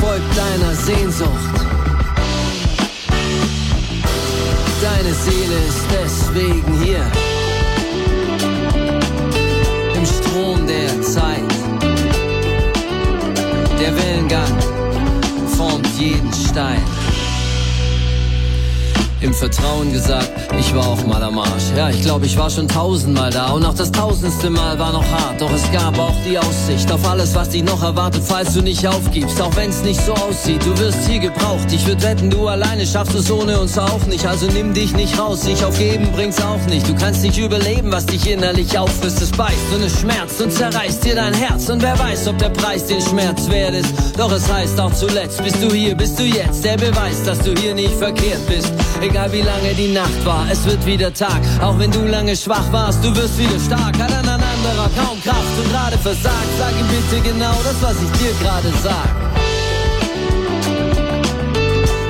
Folg 0.00 0.22
deiner 0.34 0.74
Sehnsucht. 0.74 1.57
Seele 5.28 5.58
ist 5.68 5.86
deswegen 5.92 6.82
hier. 6.82 7.04
Im 9.94 10.06
Strom 10.06 10.66
der 10.66 11.02
Zeit. 11.02 11.42
Der 13.78 13.94
Wellengang 13.96 14.58
formt 15.56 15.86
jeden 15.98 16.32
Stein 16.32 16.82
im 19.20 19.34
Vertrauen 19.34 19.92
gesagt, 19.92 20.30
ich 20.58 20.74
war 20.74 20.86
auch 20.86 21.04
mal 21.04 21.22
am 21.22 21.38
Arsch. 21.38 21.72
Ja, 21.76 21.90
ich 21.90 22.02
glaube, 22.02 22.26
ich 22.26 22.36
war 22.36 22.50
schon 22.50 22.68
tausendmal 22.68 23.30
da 23.30 23.50
und 23.50 23.64
auch 23.64 23.74
das 23.74 23.90
tausendste 23.90 24.50
Mal 24.50 24.78
war 24.78 24.92
noch 24.92 25.04
hart. 25.04 25.40
Doch 25.40 25.52
es 25.52 25.70
gab 25.72 25.98
auch 25.98 26.14
die 26.28 26.38
Aussicht 26.38 26.90
auf 26.92 27.08
alles, 27.08 27.34
was 27.34 27.50
dich 27.50 27.64
noch 27.64 27.82
erwartet, 27.82 28.22
falls 28.24 28.54
du 28.54 28.62
nicht 28.62 28.86
aufgibst. 28.86 29.40
Auch 29.40 29.54
wenn's 29.56 29.82
nicht 29.82 30.00
so 30.00 30.12
aussieht, 30.14 30.64
du 30.64 30.78
wirst 30.78 31.08
hier 31.08 31.18
gebraucht. 31.18 31.72
Ich 31.72 31.86
würde 31.86 32.02
wetten, 32.02 32.30
du 32.30 32.46
alleine 32.46 32.86
schaffst 32.86 33.14
es 33.14 33.30
ohne 33.30 33.58
uns 33.58 33.78
auch 33.78 34.06
nicht. 34.06 34.26
Also 34.26 34.46
nimm 34.46 34.72
dich 34.72 34.94
nicht 34.94 35.18
raus, 35.18 35.42
sich 35.42 35.64
aufgeben 35.64 36.08
bringt's 36.12 36.40
auch 36.42 36.64
nicht. 36.68 36.88
Du 36.88 36.94
kannst 36.94 37.22
nicht 37.22 37.38
überleben, 37.38 37.90
was 37.90 38.06
dich 38.06 38.30
innerlich 38.30 38.78
auffrisst. 38.78 39.20
Es 39.20 39.30
beißt 39.30 39.74
und 39.74 39.82
es 39.82 40.00
schmerzt 40.00 40.40
und 40.40 40.52
zerreißt 40.52 41.04
dir 41.04 41.16
dein 41.16 41.34
Herz. 41.34 41.68
Und 41.68 41.82
wer 41.82 41.98
weiß, 41.98 42.28
ob 42.28 42.38
der 42.38 42.50
Preis 42.50 42.86
den 42.86 43.00
Schmerz 43.00 43.48
wert 43.48 43.74
ist. 43.74 43.92
Doch 44.16 44.30
es 44.32 44.50
heißt 44.50 44.80
auch 44.80 44.92
zuletzt, 44.92 45.42
bist 45.42 45.62
du 45.62 45.72
hier, 45.72 45.96
bist 45.96 46.18
du 46.18 46.24
jetzt 46.24 46.64
der 46.64 46.76
Beweis, 46.76 47.22
dass 47.24 47.38
du 47.40 47.54
hier 47.54 47.74
nicht 47.74 47.94
verkehrt 47.94 48.46
bist. 48.48 48.72
Egal 49.08 49.32
wie 49.32 49.40
lange 49.40 49.72
die 49.72 49.88
Nacht 49.88 50.26
war, 50.26 50.46
es 50.50 50.66
wird 50.66 50.84
wieder 50.84 51.10
Tag. 51.14 51.40
Auch 51.62 51.78
wenn 51.78 51.90
du 51.90 52.04
lange 52.04 52.36
schwach 52.36 52.70
warst, 52.70 53.02
du 53.02 53.16
wirst 53.16 53.38
wieder 53.38 53.58
stark. 53.58 53.98
Hat 53.98 54.12
ein 54.12 54.28
anderer 54.28 54.90
kaum 54.98 55.18
Kraft 55.22 55.58
und 55.58 55.72
gerade 55.72 55.96
versagt. 55.96 56.50
Sag 56.58 56.72
ihm 56.78 56.86
bitte 56.88 57.22
genau 57.26 57.54
das, 57.64 57.80
was 57.80 57.96
ich 58.02 58.10
dir 58.20 58.32
gerade 58.38 58.70
sag. 58.82 59.08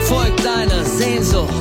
Folg 0.06 0.36
deiner 0.42 0.84
Sehnsucht. 0.84 1.54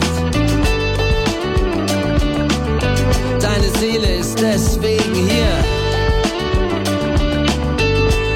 Deine 3.39 3.69
Seele 3.80 4.15
ist 4.15 4.41
deswegen 4.41 5.13
hier. 5.13 5.54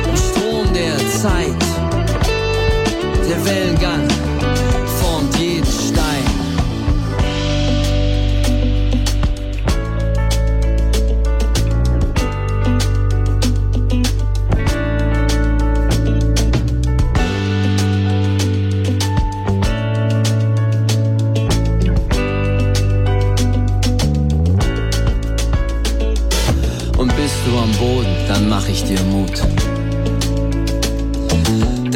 Im 0.08 0.18
Strom 0.18 0.72
der 0.72 0.98
Zeit, 1.10 1.64
der 3.28 3.46
Wellengang 3.46 4.01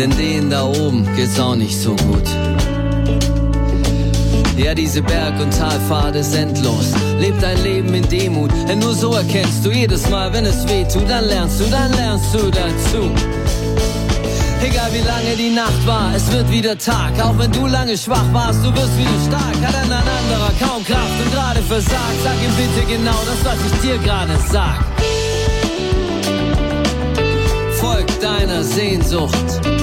Denn 0.05 0.17
denen 0.17 0.49
da 0.51 0.65
oben 0.65 1.03
geht's 1.15 1.39
auch 1.39 1.55
nicht 1.55 1.75
so 1.75 1.95
gut. 1.95 2.29
Ja, 4.55 4.75
diese 4.75 5.01
Berg- 5.01 5.41
und 5.41 5.51
Talfahrt 5.51 6.15
ist 6.15 6.35
endlos. 6.35 6.91
Leb 7.19 7.33
dein 7.41 7.63
Leben 7.63 7.91
in 7.91 8.07
Demut, 8.07 8.51
denn 8.69 8.77
nur 8.77 8.93
so 8.93 9.13
erkennst 9.13 9.65
du 9.65 9.71
jedes 9.71 10.07
Mal, 10.11 10.31
wenn 10.31 10.45
es 10.45 10.63
weh 10.67 10.83
tut, 10.83 11.09
dann 11.09 11.25
lernst 11.25 11.59
du, 11.59 11.63
dann 11.71 11.91
lernst 11.93 12.31
du 12.35 12.51
dazu. 12.51 13.09
Egal 14.63 14.93
wie 14.93 15.07
lange 15.07 15.35
die 15.39 15.49
Nacht 15.49 15.87
war, 15.87 16.13
es 16.15 16.31
wird 16.31 16.51
wieder 16.51 16.77
Tag. 16.77 17.13
Auch 17.19 17.39
wenn 17.39 17.51
du 17.51 17.65
lange 17.65 17.97
schwach 17.97 18.31
warst, 18.31 18.63
du 18.63 18.71
wirst 18.75 18.95
wieder 18.99 19.09
stark. 19.25 19.57
Hat 19.65 19.73
ein 19.73 19.91
anderer 19.91 20.51
kaum 20.59 20.85
Kraft 20.85 21.17
und 21.25 21.31
gerade 21.33 21.61
versagt. 21.63 22.19
Sag 22.23 22.35
ihm 22.45 22.53
bitte 22.55 22.85
genau 22.95 23.19
das, 23.25 23.43
was 23.43 23.57
ich 23.73 23.81
dir 23.81 23.97
gerade 23.97 24.37
sag. 24.51 24.85
Folg 27.79 28.19
deiner 28.19 28.63
Sehnsucht. 28.63 29.74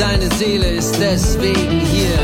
Deine 0.00 0.30
Seele 0.36 0.66
ist 0.66 0.98
deswegen 0.98 1.80
hier. 1.80 2.18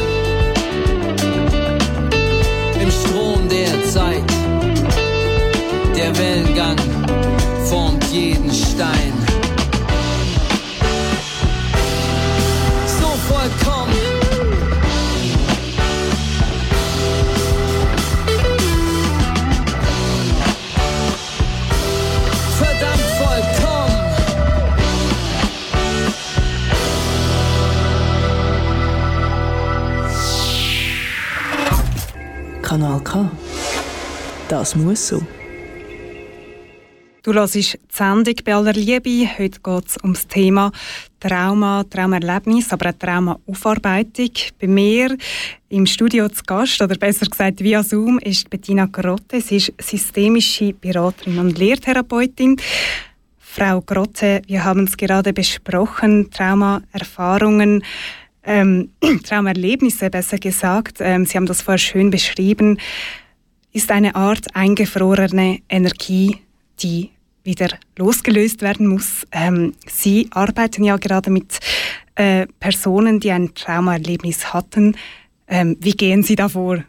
Im 2.81 2.91
Strom 2.91 3.47
der 3.51 3.85
Zeit. 3.91 4.25
Der 5.95 6.17
Wellengang 6.17 6.79
formt 7.69 8.03
jeden 8.11 8.51
Stein. 8.51 9.16
Kanal 32.77 33.01
K. 33.01 33.31
Das 34.49 34.77
muss 34.77 35.09
so. 35.09 35.23
Du 37.23 37.33
hörst 37.33 37.55
die 37.55 37.67
Sendung 37.91 38.35
bei 38.45 38.55
aller 38.55 38.75
Liebe. 38.75 39.27
Heute 39.39 39.61
geht 39.61 39.87
es 39.87 39.97
um 40.03 40.13
das 40.13 40.27
Thema 40.27 40.71
Trauma, 41.19 41.85
Traumerlebnis, 41.85 42.71
aber 42.75 42.91
auch 42.91 42.99
Traumaaufarbeitung. 42.99 44.31
Bei 44.61 44.67
mir 44.67 45.17
im 45.71 45.87
Studio 45.87 46.29
zu 46.29 46.43
Gast, 46.45 46.83
oder 46.83 46.97
besser 46.97 47.25
gesagt 47.25 47.61
via 47.61 47.83
Zoom, 47.83 48.19
ist 48.19 48.51
Bettina 48.51 48.85
Grotte. 48.85 49.41
Sie 49.41 49.57
ist 49.57 49.73
systemische 49.81 50.75
Beraterin 50.75 51.39
und 51.39 51.59
Lehrtherapeutin. 51.59 52.59
Frau 53.39 53.81
Grotte, 53.81 54.43
wir 54.49 54.65
haben 54.65 54.85
es 54.85 54.99
gerade 54.99 55.33
besprochen, 55.33 56.31
Traumaerfahrungen, 56.31 57.83
ähm, 58.47 58.91
Traumerlebnisse 59.25 60.09
besser 60.11 60.39
gesagt. 60.39 60.99
Ähm, 61.01 61.27
Sie 61.27 61.37
haben 61.37 61.47
das 61.47 61.63
vorher 61.63 61.79
schön 61.79 62.11
beschrieben. 62.11 62.79
Ist 63.73 63.91
eine 63.91 64.15
Art 64.15 64.55
eingefrorene 64.55 65.61
Energie, 65.69 66.39
die 66.81 67.11
wieder 67.45 67.69
losgelöst 67.97 68.63
werden 68.63 68.87
muss. 68.87 69.27
Ähm, 69.33 69.75
Sie 69.87 70.29
arbeiten 70.31 70.85
ja 70.85 70.97
gerade 70.97 71.31
mit 71.31 71.59
äh, 72.15 72.47
Personen, 72.61 73.21
die 73.21 73.31
ein 73.31 73.55
Traumaerlebnis 73.55 74.53
hatten. 74.53 74.97
Ähm, 75.49 75.77
wie 75.81 75.93
gehen 75.93 76.23
Sie 76.23 76.37
da 76.37 76.49
vor? 76.49 76.83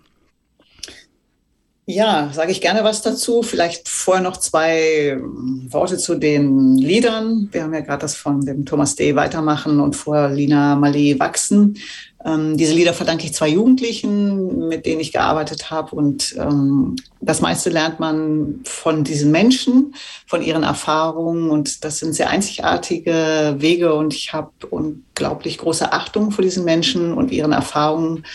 Ja, 1.90 2.32
sage 2.34 2.52
ich 2.52 2.60
gerne 2.60 2.84
was 2.84 3.02
dazu. 3.02 3.44
Vielleicht 3.44 3.88
vorher 3.88 4.22
noch 4.22 4.36
zwei 4.36 5.12
ähm, 5.12 5.68
Worte 5.70 5.98
zu 5.98 6.16
den 6.16 6.78
Liedern. 6.78 7.48
Wir 7.54 7.64
haben 7.64 7.74
ja 7.74 7.80
gerade 7.80 8.02
das 8.02 8.14
von 8.14 8.42
dem 8.42 8.66
Thomas 8.66 8.96
D. 8.98 9.16
Weitermachen 9.16 9.80
und 9.80 9.96
vorher 9.96 10.28
Lina 10.28 10.76
Malé 10.76 11.18
Wachsen. 11.18 11.78
Ähm, 12.26 12.58
diese 12.58 12.74
Lieder 12.74 12.94
verdanke 12.94 13.24
ich 13.24 13.34
zwei 13.34 13.48
Jugendlichen, 13.48 14.68
mit 14.68 14.86
denen 14.86 15.00
ich 15.00 15.14
gearbeitet 15.14 15.72
habe. 15.72 15.96
Und 15.96 16.36
ähm, 16.38 16.98
das 17.22 17.40
meiste 17.40 17.70
lernt 17.70 18.02
man 18.02 18.60
von 18.66 19.06
diesen 19.06 19.32
Menschen, 19.32 19.96
von 20.26 20.42
ihren 20.42 20.64
Erfahrungen. 20.64 21.50
Und 21.50 21.86
das 21.86 22.00
sind 22.00 22.14
sehr 22.16 22.30
einzigartige 22.30 23.56
Wege. 23.60 23.94
Und 23.94 24.14
ich 24.14 24.34
habe 24.34 24.52
unglaublich 24.70 25.58
große 25.58 25.94
Achtung 25.94 26.32
vor 26.32 26.44
diesen 26.44 26.66
Menschen 26.66 27.14
und 27.14 27.32
ihren 27.32 27.54
Erfahrungen 27.54 28.26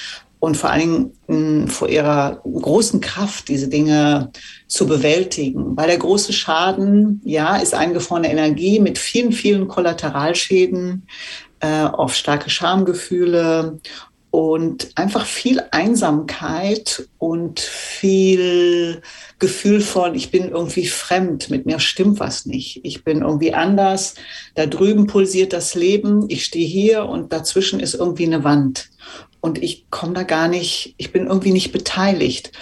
und 0.42 0.57
vor 0.57 0.70
allen 0.70 1.12
Dingen 1.28 1.68
vor 1.68 1.88
ihrer 1.88 2.42
großen 2.42 3.00
Kraft, 3.00 3.46
diese 3.46 3.68
Dinge 3.68 4.33
zu 4.66 4.88
bewältigen. 4.88 5.76
Weil 5.76 5.87
der 5.87 5.98
große 5.98 6.33
Schaden, 6.33 7.20
ja, 7.24 7.59
ist 7.59 7.74
eingefrorene 7.74 8.28
Energie 8.28 8.81
mit 8.81 8.98
vielen, 8.98 9.31
vielen 9.31 9.68
Kollateralschäden, 9.68 11.07
äh, 11.61 11.85
oft 11.85 12.16
starke 12.16 12.50
Schamgefühle 12.50 13.78
und 14.33 14.90
einfach 14.96 15.26
viel 15.26 15.62
Einsamkeit 15.70 17.09
und 17.18 17.61
viel 17.61 19.00
Gefühl 19.38 19.81
von, 19.81 20.16
ich 20.16 20.33
bin 20.33 20.48
irgendwie 20.48 20.88
fremd, 20.88 21.50
mit 21.50 21.66
mir 21.66 21.78
stimmt 21.78 22.18
was 22.18 22.46
nicht, 22.46 22.81
ich 22.83 23.05
bin 23.05 23.22
irgendwie 23.22 23.55
anders, 23.55 24.16
da 24.57 24.66
drüben 24.66 25.07
pulsiert 25.07 25.52
das 25.52 25.76
Leben, 25.76 26.24
ich 26.28 26.44
stehe 26.44 26.66
hier 26.66 27.07
und 27.07 27.33
dazwischen 27.33 27.78
ist 27.78 27.94
irgendwie 27.94 28.26
eine 28.26 28.42
Wand 28.42 28.88
und 29.42 29.62
ich 29.62 29.90
komme 29.90 30.14
da 30.14 30.22
gar 30.22 30.48
nicht, 30.48 30.94
ich 30.96 31.12
bin 31.12 31.26
irgendwie 31.26 31.52
nicht 31.52 31.72
beteiligt 31.72 32.52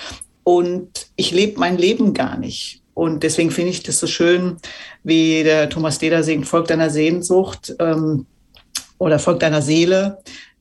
und 0.43 1.07
ich 1.14 1.31
lebe 1.31 1.61
mein 1.61 1.79
Leben 1.79 2.12
gar 2.12 2.37
nicht. 2.37 2.83
Und 2.95 3.23
deswegen 3.23 3.53
finde 3.53 3.71
ich 3.71 3.85
das 3.85 4.01
so 4.01 4.09
schön, 4.09 4.57
wie 5.05 5.45
der 5.45 5.71
Thomas 5.71 6.01
Leder 6.01 6.25
singt, 6.25 6.49
Volk 6.49 6.66
deiner 6.66 6.90
Sehnsucht 6.90 7.77
ähm, 7.79 8.27
oder 8.99 9.21
Volk 9.21 9.38
deiner 9.38 9.62
Seele 9.62 10.19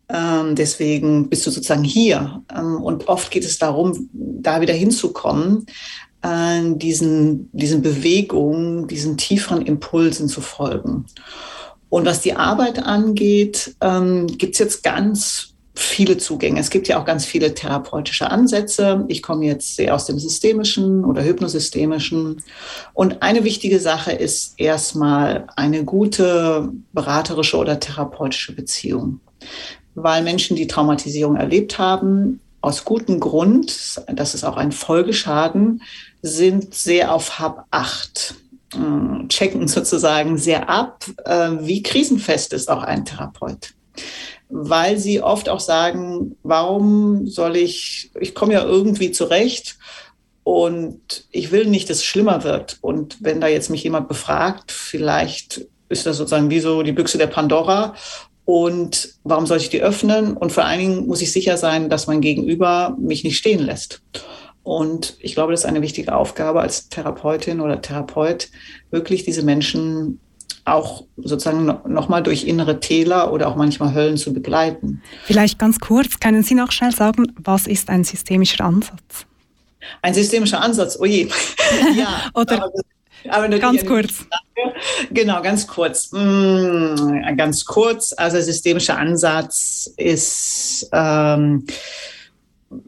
ähm, 0.10 0.55
deswegen 0.55 1.29
bist 1.29 1.45
du 1.45 1.51
sozusagen 1.51 1.84
hier. 1.84 2.43
Ähm, 2.55 2.82
und 2.82 3.08
oft 3.08 3.32
geht 3.32 3.45
es 3.45 3.60
darum, 3.60 4.10
da 4.12 4.60
wieder 4.60 4.73
hinzukommen, 4.73 5.67
äh, 6.23 6.62
diesen, 6.73 7.49
diesen 7.53 7.82
Bewegungen, 7.82 8.88
diesen 8.88 9.17
tieferen 9.17 9.62
Impulsen 9.62 10.27
zu 10.27 10.41
folgen. 10.41 11.05
Und 11.89 12.05
was 12.05 12.21
die 12.21 12.36
Arbeit 12.36 12.79
angeht, 12.79 13.75
ähm, 13.82 14.27
gibt 14.27 14.53
es 14.53 14.60
jetzt 14.60 14.84
ganz 14.84 15.53
viele 15.79 16.17
Zugänge. 16.17 16.59
Es 16.59 16.69
gibt 16.69 16.87
ja 16.87 16.99
auch 16.99 17.05
ganz 17.05 17.25
viele 17.25 17.53
therapeutische 17.53 18.29
Ansätze. 18.29 19.05
Ich 19.07 19.21
komme 19.21 19.45
jetzt 19.45 19.75
sehr 19.75 19.95
aus 19.95 20.05
dem 20.05 20.19
systemischen 20.19 21.05
oder 21.05 21.23
hypnosystemischen. 21.23 22.43
Und 22.93 23.21
eine 23.21 23.43
wichtige 23.43 23.79
Sache 23.79 24.11
ist 24.11 24.53
erstmal 24.57 25.47
eine 25.55 25.83
gute 25.83 26.71
beraterische 26.93 27.57
oder 27.57 27.79
therapeutische 27.79 28.53
Beziehung 28.53 29.21
weil 29.95 30.23
Menschen, 30.23 30.55
die 30.55 30.67
Traumatisierung 30.67 31.35
erlebt 31.35 31.77
haben, 31.77 32.39
aus 32.61 32.83
gutem 32.83 33.19
Grund, 33.19 34.01
das 34.07 34.35
ist 34.35 34.43
auch 34.43 34.57
ein 34.57 34.71
Folgeschaden, 34.71 35.81
sind 36.21 36.73
sehr 36.73 37.13
auf 37.13 37.39
Hab 37.39 37.65
8 37.71 38.35
äh, 38.73 39.27
checken 39.27 39.67
sozusagen 39.67 40.37
sehr 40.37 40.69
ab, 40.69 41.05
äh, 41.25 41.51
wie 41.61 41.81
krisenfest 41.81 42.53
ist 42.53 42.69
auch 42.69 42.83
ein 42.83 43.05
Therapeut. 43.05 43.73
Weil 44.49 44.97
sie 44.97 45.21
oft 45.21 45.47
auch 45.47 45.59
sagen, 45.59 46.35
warum 46.43 47.27
soll 47.27 47.55
ich, 47.55 48.12
ich 48.19 48.33
komme 48.33 48.53
ja 48.53 48.63
irgendwie 48.63 49.12
zurecht 49.12 49.77
und 50.43 51.27
ich 51.31 51.51
will 51.51 51.67
nicht, 51.67 51.89
dass 51.89 51.97
es 51.97 52.05
schlimmer 52.05 52.43
wird. 52.43 52.77
Und 52.81 53.17
wenn 53.21 53.39
da 53.39 53.47
jetzt 53.47 53.69
mich 53.69 53.83
jemand 53.83 54.07
befragt, 54.07 54.71
vielleicht 54.71 55.67
ist 55.89 56.05
das 56.05 56.17
sozusagen 56.17 56.49
wie 56.49 56.59
so 56.59 56.81
die 56.81 56.91
Büchse 56.91 57.17
der 57.17 57.27
Pandora 57.27 57.93
und 58.45 59.13
warum 59.23 59.45
sollte 59.45 59.65
ich 59.65 59.69
die 59.69 59.83
öffnen? 59.83 60.35
Und 60.35 60.51
vor 60.51 60.65
allen 60.65 60.79
Dingen 60.79 61.05
muss 61.05 61.21
ich 61.21 61.31
sicher 61.31 61.55
sein, 61.55 61.88
dass 61.88 62.07
mein 62.07 62.19
Gegenüber 62.19 62.97
mich 62.99 63.23
nicht 63.23 63.38
stehen 63.38 63.59
lässt. 63.59 64.01
Und 64.63 65.17
ich 65.19 65.35
glaube, 65.35 65.51
das 65.51 65.62
ist 65.62 65.65
eine 65.67 65.83
wichtige 65.83 66.15
Aufgabe 66.15 66.59
als 66.59 66.89
Therapeutin 66.89 67.62
oder 67.62 67.79
Therapeut, 67.79 68.49
wirklich 68.89 69.23
diese 69.23 69.43
Menschen 69.43 70.19
auch 70.73 71.05
sozusagen 71.17 71.65
nochmal 71.88 72.23
durch 72.23 72.45
innere 72.45 72.79
Täler 72.79 73.32
oder 73.32 73.47
auch 73.47 73.55
manchmal 73.55 73.93
Höllen 73.93 74.17
zu 74.17 74.34
begleiten. 74.34 75.01
Vielleicht 75.23 75.60
ganz 75.60 75.79
kurz, 75.79 76.19
können 76.19 76.43
Sie 76.43 76.55
noch 76.55 76.71
schnell 76.71 76.91
sagen, 76.91 77.34
was 77.38 77.67
ist 77.67 77.89
ein 77.89 78.03
systemischer 78.03 78.65
Ansatz? 78.65 79.25
Ein 80.01 80.13
systemischer 80.13 80.62
Ansatz, 80.62 80.97
oh 80.99 81.05
je. 81.05 81.29
ja, 81.95 82.29
oder 82.34 82.71
aber 83.27 83.49
ganz 83.60 83.86
kurz. 83.86 84.25
Genau, 85.12 85.41
ganz 85.41 85.67
kurz. 85.67 86.12
Mm, 86.12 87.36
ganz 87.36 87.65
kurz. 87.65 88.13
Also 88.13 88.39
systemischer 88.39 88.97
Ansatz 88.97 89.91
ist 89.97 90.89
ähm, 90.93 91.65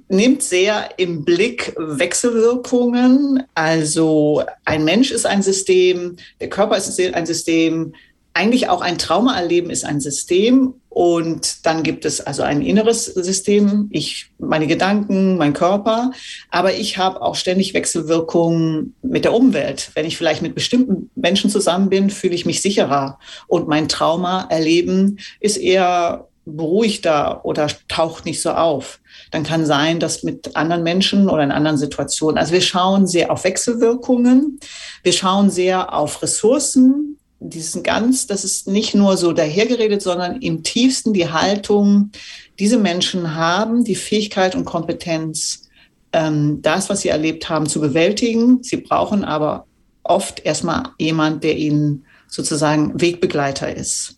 nimmt 0.10 0.44
sehr 0.44 0.90
im 0.98 1.26
Blick 1.26 1.74
Wechselwirkungen. 1.78 3.44
Also 3.56 4.44
ein 4.66 4.84
Mensch 4.84 5.12
ist 5.12 5.26
ein 5.26 5.42
System, 5.42 6.18
der 6.40 6.50
Körper 6.50 6.78
ist 6.78 7.00
ein 7.00 7.26
System, 7.26 7.94
eigentlich 8.34 8.70
auch 8.70 8.82
ein 8.82 8.98
Trauma 8.98 9.38
erleben 9.38 9.70
ist 9.70 9.84
ein 9.84 10.00
System 10.00 10.76
und 10.88 11.66
dann 11.66 11.84
gibt 11.84 12.06
es 12.06 12.22
also 12.22 12.44
ein 12.44 12.62
inneres 12.62 13.06
System, 13.06 13.88
ich, 13.92 14.32
meine 14.40 14.68
Gedanken, 14.68 15.38
mein 15.38 15.54
Körper, 15.54 16.12
aber 16.50 16.74
ich 16.74 16.98
habe 16.98 17.22
auch 17.22 17.36
ständig 17.36 17.74
Wechselwirkungen 17.74 18.96
mit 19.02 19.26
der 19.26 19.34
Umwelt. 19.34 19.92
Wenn 19.96 20.06
ich 20.06 20.18
vielleicht 20.18 20.42
mit 20.42 20.56
bestimmten 20.56 21.10
Menschen 21.16 21.50
zusammen 21.50 21.90
bin, 21.90 22.10
fühle 22.10 22.36
ich 22.36 22.46
mich 22.46 22.62
sicherer 22.62 23.20
und 23.48 23.68
mein 23.68 23.90
Trauma 23.90 24.48
erleben 24.50 25.20
ist 25.40 25.58
eher 25.58 26.28
beruhigter 26.46 27.46
oder 27.46 27.68
taucht 27.88 28.26
nicht 28.26 28.42
so 28.42 28.52
auf. 28.52 29.00
Dann 29.32 29.44
kann 29.44 29.66
sein, 29.66 30.00
dass 30.00 30.24
mit 30.24 30.56
anderen 30.56 30.84
Menschen 30.84 31.30
oder 31.30 31.44
in 31.44 31.52
anderen 31.52 31.78
Situationen. 31.78 32.38
Also 32.38 32.54
wir 32.54 32.62
schauen 32.62 33.08
sehr 33.08 33.32
auf 33.32 33.44
Wechselwirkungen. 33.44 34.60
Wir 35.04 35.14
schauen 35.14 35.50
sehr 35.50 35.94
auf 35.94 36.22
Ressourcen 36.22 37.18
diesen 37.42 37.82
ganz, 37.82 38.28
das 38.28 38.44
ist 38.44 38.68
nicht 38.68 38.94
nur 38.94 39.18
so 39.18 39.34
dahergeredet, 39.34 40.02
sondern 40.02 40.42
im 40.42 40.64
tiefsten 40.64 41.12
die 41.12 41.30
Haltung, 41.30 42.12
diese 42.60 42.78
Menschen 42.78 43.36
haben 43.36 43.84
die 43.84 43.96
Fähigkeit 43.96 44.54
und 44.54 44.66
Kompetenz, 44.66 45.68
ähm, 46.14 46.62
das, 46.62 46.90
was 46.90 47.02
sie 47.02 47.10
erlebt 47.10 47.50
haben, 47.50 47.66
zu 47.66 47.82
bewältigen. 47.82 48.62
Sie 48.62 48.78
brauchen 48.78 49.24
aber 49.24 49.66
oft 50.04 50.46
erstmal 50.46 50.90
jemand, 51.00 51.44
der 51.44 51.58
ihnen 51.58 52.06
sozusagen 52.28 53.02
Wegbegleiter 53.02 53.76
ist. 53.76 54.16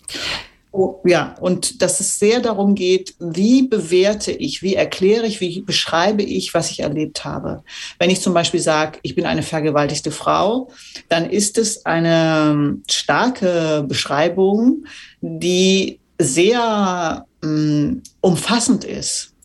Oh, 0.75 0.99
ja, 1.05 1.35
und 1.39 1.83
dass 1.83 1.99
es 1.99 2.17
sehr 2.17 2.39
darum 2.39 2.73
geht, 2.73 3.13
wie 3.19 3.67
bewerte 3.67 4.31
ich, 4.31 4.63
wie 4.63 4.73
erkläre 4.73 5.27
ich, 5.27 5.39
wie 5.39 5.61
beschreibe 5.61 6.23
ich, 6.23 6.55
was 6.55 6.71
ich 6.71 6.79
erlebt 6.79 7.23
habe. 7.23 7.63
Wenn 7.99 8.09
ich 8.09 8.21
zum 8.21 8.33
Beispiel 8.33 8.59
sage, 8.59 8.97
ich 9.03 9.13
bin 9.13 9.27
eine 9.27 9.43
vergewaltigte 9.43 10.09
Frau, 10.09 10.71
dann 11.09 11.29
ist 11.29 11.59
es 11.59 11.85
eine 11.85 12.77
starke 12.89 13.85
Beschreibung, 13.87 14.85
die 15.21 15.99
sehr 16.17 17.27
ähm, 17.43 18.01
umfassend 18.21 18.83
ist. 18.83 19.35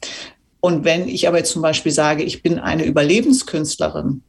Und 0.60 0.86
wenn 0.86 1.08
ich 1.08 1.28
aber 1.28 1.36
jetzt 1.36 1.52
zum 1.52 1.60
Beispiel 1.60 1.92
sage, 1.92 2.22
ich 2.22 2.42
bin 2.42 2.58
eine 2.58 2.86
Überlebenskünstlerin, 2.86 4.22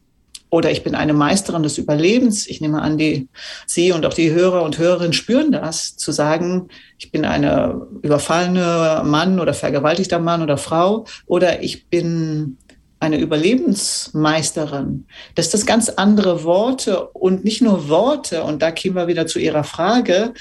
oder 0.49 0.71
ich 0.71 0.83
bin 0.83 0.95
eine 0.95 1.13
Meisterin 1.13 1.63
des 1.63 1.77
Überlebens. 1.77 2.47
Ich 2.47 2.61
nehme 2.61 2.81
an, 2.81 2.97
die 2.97 3.29
Sie 3.67 3.91
und 3.91 4.05
auch 4.05 4.13
die 4.13 4.31
Hörer 4.31 4.63
und 4.63 4.77
Hörerinnen 4.77 5.13
spüren 5.13 5.51
das, 5.51 5.95
zu 5.95 6.11
sagen, 6.11 6.69
ich 6.97 7.11
bin 7.11 7.25
eine 7.25 7.87
überfallene 8.01 9.03
Mann 9.05 9.39
oder 9.39 9.53
vergewaltigter 9.53 10.19
Mann 10.19 10.41
oder 10.41 10.57
Frau 10.57 11.05
oder 11.27 11.61
ich 11.61 11.87
bin 11.87 12.57
eine 12.99 13.17
Überlebensmeisterin. 13.17 15.05
Das 15.35 15.51
sind 15.51 15.65
ganz 15.65 15.89
andere 15.89 16.43
Worte 16.43 17.07
und 17.09 17.45
nicht 17.45 17.61
nur 17.61 17.87
Worte. 17.87 18.43
Und 18.43 18.61
da 18.61 18.71
kämen 18.71 18.95
wir 18.95 19.07
wieder 19.07 19.25
zu 19.25 19.39
Ihrer 19.39 19.63
Frage. 19.63 20.33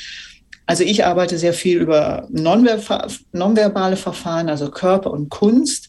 Also 0.67 0.85
ich 0.85 1.05
arbeite 1.07 1.39
sehr 1.39 1.55
viel 1.55 1.79
über 1.79 2.27
nonverbale 2.31 3.97
Verfahren, 3.97 4.49
also 4.49 4.71
Körper 4.71 5.11
und 5.13 5.31
Kunst 5.31 5.89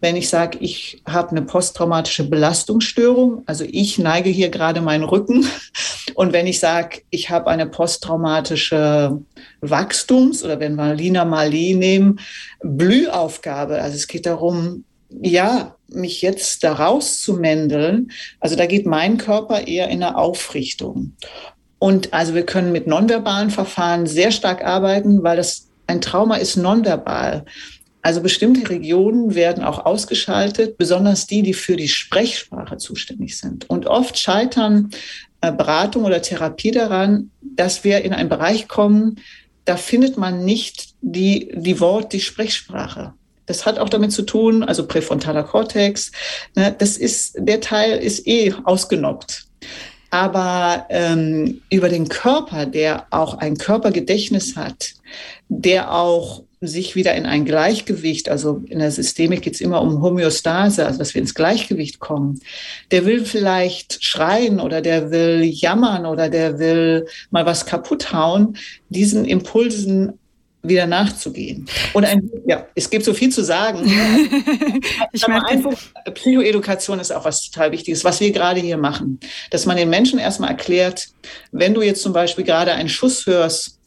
wenn 0.00 0.16
ich 0.16 0.28
sage, 0.28 0.58
ich 0.60 1.02
habe 1.06 1.30
eine 1.30 1.42
posttraumatische 1.42 2.28
Belastungsstörung, 2.28 3.42
also 3.46 3.64
ich 3.66 3.98
neige 3.98 4.30
hier 4.30 4.48
gerade 4.48 4.80
meinen 4.80 5.04
Rücken. 5.04 5.46
Und 6.14 6.32
wenn 6.32 6.46
ich 6.46 6.60
sage, 6.60 7.02
ich 7.10 7.30
habe 7.30 7.48
eine 7.48 7.66
posttraumatische 7.66 9.20
Wachstums- 9.60 10.44
oder 10.44 10.60
wenn 10.60 10.76
wir 10.76 10.94
Lina 10.94 11.24
Mali 11.24 11.74
nehmen, 11.74 12.20
Blühaufgabe, 12.62 13.80
also 13.80 13.96
es 13.96 14.06
geht 14.06 14.26
darum, 14.26 14.84
ja, 15.10 15.76
mich 15.88 16.22
jetzt 16.22 16.64
da 16.64 16.74
rauszumändeln. 16.74 18.10
Also 18.40 18.56
da 18.56 18.66
geht 18.66 18.86
mein 18.86 19.16
Körper 19.16 19.66
eher 19.66 19.88
in 19.88 20.02
eine 20.02 20.16
Aufrichtung. 20.16 21.14
Und 21.78 22.12
also 22.12 22.34
wir 22.34 22.44
können 22.44 22.72
mit 22.72 22.86
nonverbalen 22.86 23.50
Verfahren 23.50 24.06
sehr 24.06 24.32
stark 24.32 24.64
arbeiten, 24.64 25.22
weil 25.22 25.36
das 25.36 25.68
ein 25.86 26.00
Trauma 26.00 26.36
ist 26.36 26.56
nonverbal. 26.56 27.44
Also 28.02 28.20
bestimmte 28.20 28.68
Regionen 28.68 29.34
werden 29.34 29.64
auch 29.64 29.84
ausgeschaltet, 29.84 30.78
besonders 30.78 31.26
die, 31.26 31.42
die 31.42 31.54
für 31.54 31.76
die 31.76 31.88
Sprechsprache 31.88 32.76
zuständig 32.76 33.36
sind. 33.38 33.68
Und 33.68 33.86
oft 33.86 34.18
scheitern 34.18 34.90
äh, 35.40 35.52
Beratung 35.52 36.04
oder 36.04 36.22
Therapie 36.22 36.70
daran, 36.70 37.30
dass 37.40 37.84
wir 37.84 38.02
in 38.02 38.12
einen 38.12 38.28
Bereich 38.28 38.68
kommen, 38.68 39.16
da 39.64 39.76
findet 39.76 40.16
man 40.16 40.44
nicht 40.44 40.94
die, 41.02 41.52
die 41.54 41.78
Wort, 41.80 42.12
die 42.12 42.20
Sprechsprache. 42.20 43.12
Das 43.46 43.66
hat 43.66 43.78
auch 43.78 43.88
damit 43.88 44.12
zu 44.12 44.22
tun, 44.22 44.62
also 44.62 44.86
präfrontaler 44.86 45.42
Kortex, 45.42 46.12
ne, 46.54 46.74
das 46.76 46.96
ist, 46.96 47.34
der 47.38 47.60
Teil 47.60 47.98
ist 47.98 48.26
eh 48.26 48.54
ausgenockt. 48.64 49.46
Aber 50.10 50.86
ähm, 50.88 51.60
über 51.70 51.88
den 51.88 52.08
Körper, 52.08 52.64
der 52.66 53.06
auch 53.10 53.34
ein 53.34 53.58
Körpergedächtnis 53.58 54.56
hat, 54.56 54.94
der 55.48 55.94
auch 55.94 56.44
sich 56.60 56.96
wieder 56.96 57.14
in 57.14 57.26
ein 57.26 57.44
Gleichgewicht, 57.44 58.28
also 58.28 58.62
in 58.66 58.80
der 58.80 58.90
Systemik 58.90 59.42
geht 59.42 59.54
es 59.54 59.60
immer 59.60 59.80
um 59.80 60.02
Homöostase, 60.02 60.84
also 60.86 60.98
dass 60.98 61.14
wir 61.14 61.20
ins 61.20 61.34
Gleichgewicht 61.34 62.00
kommen. 62.00 62.40
Der 62.90 63.04
will 63.06 63.24
vielleicht 63.24 64.02
schreien 64.04 64.60
oder 64.60 64.80
der 64.80 65.10
will 65.10 65.42
jammern 65.42 66.06
oder 66.06 66.28
der 66.28 66.58
will 66.58 67.06
mal 67.30 67.46
was 67.46 67.66
kaputt 67.66 68.12
hauen. 68.12 68.56
Diesen 68.88 69.24
Impulsen 69.24 70.18
wieder 70.62 70.86
nachzugehen. 70.86 71.66
Und 71.92 72.04
ein, 72.04 72.28
ja, 72.46 72.66
es 72.74 72.90
gibt 72.90 73.04
so 73.04 73.14
viel 73.14 73.30
zu 73.30 73.44
sagen. 73.44 73.84
ich 75.12 75.26
meine, 75.28 75.76
Psychoedukation 76.12 76.98
ist 76.98 77.12
auch 77.12 77.24
was 77.24 77.48
total 77.48 77.70
Wichtiges, 77.70 78.04
was 78.04 78.20
wir 78.20 78.32
gerade 78.32 78.60
hier 78.60 78.76
machen. 78.76 79.20
Dass 79.50 79.66
man 79.66 79.76
den 79.76 79.88
Menschen 79.88 80.18
erstmal 80.18 80.50
erklärt, 80.50 81.08
wenn 81.52 81.74
du 81.74 81.82
jetzt 81.82 82.02
zum 82.02 82.12
Beispiel 82.12 82.44
gerade 82.44 82.72
einen 82.72 82.88
Schuss 82.88 83.26
hörst 83.26 83.77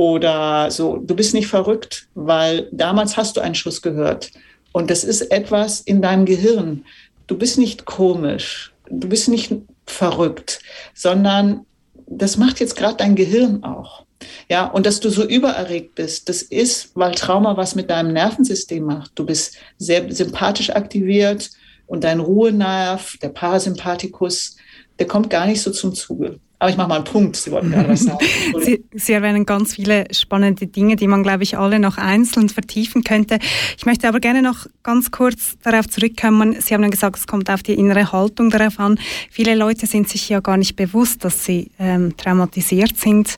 oder 0.00 0.70
so, 0.70 0.96
du 0.96 1.14
bist 1.14 1.34
nicht 1.34 1.46
verrückt, 1.46 2.08
weil 2.14 2.70
damals 2.72 3.18
hast 3.18 3.36
du 3.36 3.42
einen 3.42 3.54
Schuss 3.54 3.82
gehört. 3.82 4.30
Und 4.72 4.88
das 4.88 5.04
ist 5.04 5.30
etwas 5.30 5.82
in 5.82 6.00
deinem 6.00 6.24
Gehirn. 6.24 6.86
Du 7.26 7.36
bist 7.36 7.58
nicht 7.58 7.84
komisch, 7.84 8.72
du 8.88 9.08
bist 9.10 9.28
nicht 9.28 9.52
verrückt, 9.84 10.60
sondern 10.94 11.66
das 12.06 12.38
macht 12.38 12.60
jetzt 12.60 12.76
gerade 12.76 12.96
dein 12.96 13.14
Gehirn 13.14 13.62
auch. 13.62 14.06
Ja, 14.48 14.68
und 14.68 14.86
dass 14.86 15.00
du 15.00 15.10
so 15.10 15.22
übererregt 15.22 15.96
bist, 15.96 16.30
das 16.30 16.40
ist, 16.40 16.92
weil 16.94 17.14
Trauma 17.14 17.58
was 17.58 17.74
mit 17.74 17.90
deinem 17.90 18.14
Nervensystem 18.14 18.82
macht. 18.82 19.12
Du 19.16 19.26
bist 19.26 19.58
sehr 19.76 20.10
sympathisch 20.10 20.70
aktiviert 20.70 21.50
und 21.86 22.04
dein 22.04 22.20
Ruhenerv, 22.20 23.18
der 23.20 23.28
Parasympathikus, 23.28 24.56
der 24.98 25.06
kommt 25.06 25.28
gar 25.28 25.44
nicht 25.44 25.60
so 25.60 25.70
zum 25.70 25.94
Zuge. 25.94 26.40
Aber 26.60 26.70
ich 26.70 26.76
mache 26.76 26.88
mal 26.88 26.96
einen 26.96 27.04
Punkt. 27.04 27.36
Sie 27.36 27.50
wollten 27.50 27.70
gerade 27.70 27.88
was 27.88 28.00
sagen. 28.00 28.18
Sie, 28.60 28.84
Sie, 28.92 29.12
erwähnen 29.14 29.46
ganz 29.46 29.76
viele 29.76 30.04
spannende 30.12 30.66
Dinge, 30.66 30.94
die 30.94 31.06
man, 31.06 31.22
glaube 31.22 31.42
ich, 31.42 31.56
alle 31.56 31.80
noch 31.80 31.96
einzeln 31.96 32.50
vertiefen 32.50 33.02
könnte. 33.02 33.38
Ich 33.78 33.86
möchte 33.86 34.06
aber 34.06 34.20
gerne 34.20 34.42
noch 34.42 34.66
ganz 34.82 35.10
kurz 35.10 35.56
darauf 35.62 35.88
zurückkommen. 35.88 36.60
Sie 36.60 36.74
haben 36.74 36.82
ja 36.82 36.90
gesagt, 36.90 37.16
es 37.16 37.26
kommt 37.26 37.48
auf 37.48 37.62
die 37.62 37.72
innere 37.72 38.12
Haltung 38.12 38.50
darauf 38.50 38.78
an. 38.78 39.00
Viele 39.30 39.54
Leute 39.54 39.86
sind 39.86 40.10
sich 40.10 40.28
ja 40.28 40.40
gar 40.40 40.58
nicht 40.58 40.76
bewusst, 40.76 41.24
dass 41.24 41.46
sie 41.46 41.70
ähm, 41.78 42.14
traumatisiert 42.18 42.98
sind. 42.98 43.36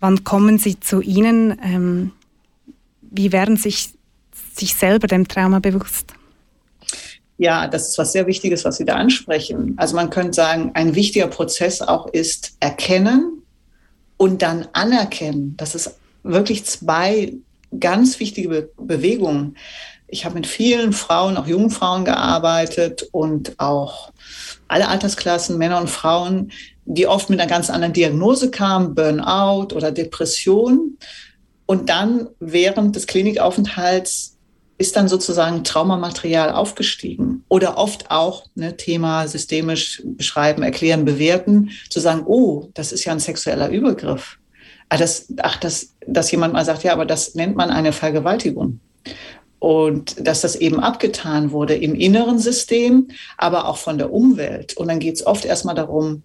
Wann 0.00 0.22
kommen 0.22 0.58
Sie 0.58 0.78
zu 0.78 1.00
Ihnen? 1.00 1.58
Ähm, 1.64 2.12
wie 3.00 3.32
werden 3.32 3.56
sich 3.56 3.90
sich 4.54 4.74
selber 4.74 5.06
dem 5.06 5.26
Trauma 5.26 5.58
bewusst? 5.58 6.12
Ja, 7.38 7.66
das 7.66 7.88
ist 7.88 7.98
was 7.98 8.12
sehr 8.12 8.26
Wichtiges, 8.26 8.64
was 8.64 8.76
Sie 8.76 8.84
da 8.84 8.94
ansprechen. 8.94 9.74
Also 9.76 9.96
man 9.96 10.10
könnte 10.10 10.34
sagen, 10.34 10.70
ein 10.74 10.94
wichtiger 10.94 11.26
Prozess 11.26 11.80
auch 11.80 12.06
ist 12.06 12.52
erkennen 12.60 13.42
und 14.16 14.42
dann 14.42 14.68
anerkennen. 14.72 15.54
Das 15.56 15.74
ist 15.74 15.96
wirklich 16.22 16.64
zwei 16.64 17.34
ganz 17.78 18.20
wichtige 18.20 18.48
Be 18.48 18.68
Bewegungen. 18.76 19.56
Ich 20.06 20.26
habe 20.26 20.34
mit 20.34 20.46
vielen 20.46 20.92
Frauen, 20.92 21.38
auch 21.38 21.46
jungen 21.46 21.70
Frauen 21.70 22.04
gearbeitet 22.04 23.08
und 23.12 23.58
auch 23.58 24.12
alle 24.68 24.88
Altersklassen, 24.88 25.56
Männer 25.56 25.80
und 25.80 25.88
Frauen, 25.88 26.52
die 26.84 27.06
oft 27.06 27.30
mit 27.30 27.40
einer 27.40 27.48
ganz 27.48 27.70
anderen 27.70 27.94
Diagnose 27.94 28.50
kamen, 28.50 28.94
Burnout 28.94 29.74
oder 29.74 29.90
Depression. 29.90 30.98
Und 31.64 31.88
dann 31.88 32.28
während 32.40 32.94
des 32.94 33.06
Klinikaufenthalts 33.06 34.31
ist 34.82 34.96
dann 34.96 35.06
sozusagen 35.06 35.62
Traumamaterial 35.62 36.50
aufgestiegen. 36.50 37.44
Oder 37.48 37.78
oft 37.78 38.10
auch 38.10 38.46
ne, 38.56 38.76
Thema 38.76 39.28
systemisch 39.28 40.02
beschreiben, 40.04 40.64
erklären, 40.64 41.04
bewerten, 41.04 41.70
zu 41.88 42.00
sagen, 42.00 42.24
oh, 42.26 42.68
das 42.74 42.90
ist 42.90 43.04
ja 43.04 43.12
ein 43.12 43.20
sexueller 43.20 43.70
Übergriff. 43.70 44.38
Ach, 44.88 44.98
das, 44.98 45.32
ach 45.40 45.56
das, 45.58 45.94
dass 46.04 46.32
jemand 46.32 46.52
mal 46.52 46.64
sagt, 46.64 46.82
ja, 46.82 46.92
aber 46.92 47.06
das 47.06 47.36
nennt 47.36 47.54
man 47.54 47.70
eine 47.70 47.92
Vergewaltigung. 47.92 48.80
Und 49.60 50.26
dass 50.26 50.40
das 50.40 50.56
eben 50.56 50.80
abgetan 50.80 51.52
wurde 51.52 51.76
im 51.76 51.94
inneren 51.94 52.40
System, 52.40 53.06
aber 53.38 53.68
auch 53.68 53.76
von 53.76 53.98
der 53.98 54.12
Umwelt. 54.12 54.76
Und 54.76 54.88
dann 54.88 54.98
geht 54.98 55.14
es 55.14 55.24
oft 55.24 55.44
erstmal 55.44 55.76
darum, 55.76 56.24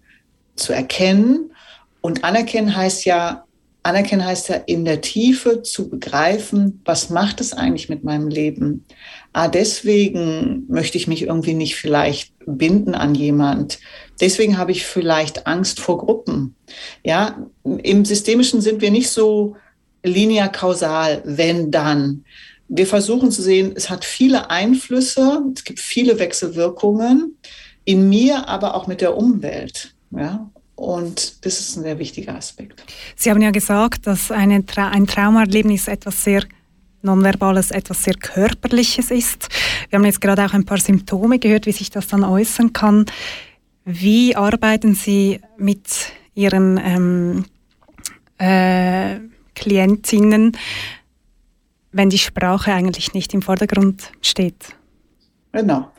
zu 0.56 0.72
erkennen. 0.72 1.52
Und 2.00 2.24
anerkennen 2.24 2.74
heißt 2.74 3.04
ja, 3.04 3.44
anerkennen 3.88 4.24
heißt 4.24 4.50
ja 4.50 4.56
in 4.66 4.84
der 4.84 5.00
Tiefe 5.00 5.62
zu 5.62 5.88
begreifen, 5.88 6.82
was 6.84 7.08
macht 7.10 7.40
es 7.40 7.54
eigentlich 7.54 7.88
mit 7.88 8.04
meinem 8.04 8.28
Leben? 8.28 8.84
Ah, 9.32 9.48
deswegen 9.48 10.64
möchte 10.68 10.98
ich 10.98 11.08
mich 11.08 11.22
irgendwie 11.22 11.54
nicht 11.54 11.76
vielleicht 11.76 12.32
binden 12.46 12.94
an 12.94 13.14
jemand. 13.14 13.78
Deswegen 14.20 14.58
habe 14.58 14.72
ich 14.72 14.84
vielleicht 14.84 15.46
Angst 15.46 15.80
vor 15.80 15.98
Gruppen. 15.98 16.54
Ja, 17.04 17.46
im 17.64 18.04
Systemischen 18.04 18.60
sind 18.60 18.82
wir 18.82 18.90
nicht 18.90 19.10
so 19.10 19.56
linear 20.04 20.52
kausal, 20.52 21.22
wenn 21.24 21.70
dann. 21.70 22.24
Wir 22.68 22.86
versuchen 22.86 23.30
zu 23.30 23.40
sehen, 23.40 23.72
es 23.74 23.88
hat 23.88 24.04
viele 24.04 24.50
Einflüsse, 24.50 25.42
es 25.54 25.64
gibt 25.64 25.80
viele 25.80 26.18
Wechselwirkungen 26.18 27.38
in 27.84 28.08
mir, 28.08 28.48
aber 28.48 28.74
auch 28.74 28.86
mit 28.86 29.00
der 29.00 29.16
Umwelt. 29.16 29.94
Ja? 30.10 30.50
Und 30.78 31.44
das 31.44 31.58
ist 31.58 31.76
ein 31.76 31.82
sehr 31.82 31.98
wichtiger 31.98 32.36
Aspekt. 32.36 32.84
Sie 33.16 33.30
haben 33.30 33.42
ja 33.42 33.50
gesagt, 33.50 34.06
dass 34.06 34.30
eine 34.30 34.64
Tra 34.64 34.90
ein 34.90 35.08
Traumaerlebnis 35.08 35.88
etwas 35.88 36.22
sehr 36.22 36.44
Nonverbales, 37.02 37.72
etwas 37.72 38.04
sehr 38.04 38.14
Körperliches 38.14 39.10
ist. 39.10 39.48
Wir 39.90 39.98
haben 39.98 40.06
jetzt 40.06 40.20
gerade 40.20 40.44
auch 40.44 40.54
ein 40.54 40.64
paar 40.64 40.78
Symptome 40.78 41.40
gehört, 41.40 41.66
wie 41.66 41.72
sich 41.72 41.90
das 41.90 42.06
dann 42.06 42.22
äußern 42.22 42.72
kann. 42.72 43.06
Wie 43.84 44.36
arbeiten 44.36 44.94
Sie 44.94 45.40
mit 45.56 46.12
Ihren 46.34 46.80
ähm, 46.80 47.44
äh, 48.38 49.18
Klientinnen, 49.56 50.56
wenn 51.90 52.08
die 52.08 52.18
Sprache 52.18 52.72
eigentlich 52.72 53.14
nicht 53.14 53.34
im 53.34 53.42
Vordergrund 53.42 54.12
steht? 54.20 54.76
Genau. 55.50 55.90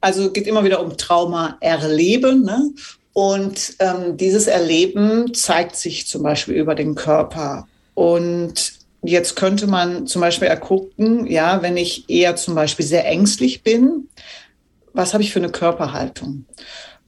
Also 0.00 0.28
es 0.28 0.32
geht 0.32 0.46
immer 0.46 0.64
wieder 0.64 0.82
um 0.82 0.96
Trauma 0.96 1.58
erleben. 1.60 2.44
Ne? 2.44 2.70
Und 3.16 3.76
ähm, 3.78 4.18
dieses 4.18 4.46
Erleben 4.46 5.32
zeigt 5.32 5.74
sich 5.76 6.06
zum 6.06 6.22
Beispiel 6.22 6.54
über 6.54 6.74
den 6.74 6.94
Körper. 6.94 7.66
Und 7.94 8.74
jetzt 9.02 9.36
könnte 9.36 9.66
man 9.66 10.06
zum 10.06 10.20
Beispiel 10.20 10.48
ergucken, 10.48 11.26
ja, 11.26 11.62
wenn 11.62 11.78
ich 11.78 12.10
eher 12.10 12.36
zum 12.36 12.54
Beispiel 12.54 12.84
sehr 12.84 13.06
ängstlich 13.06 13.62
bin, 13.62 14.10
was 14.92 15.14
habe 15.14 15.22
ich 15.22 15.32
für 15.32 15.38
eine 15.38 15.48
Körperhaltung? 15.48 16.44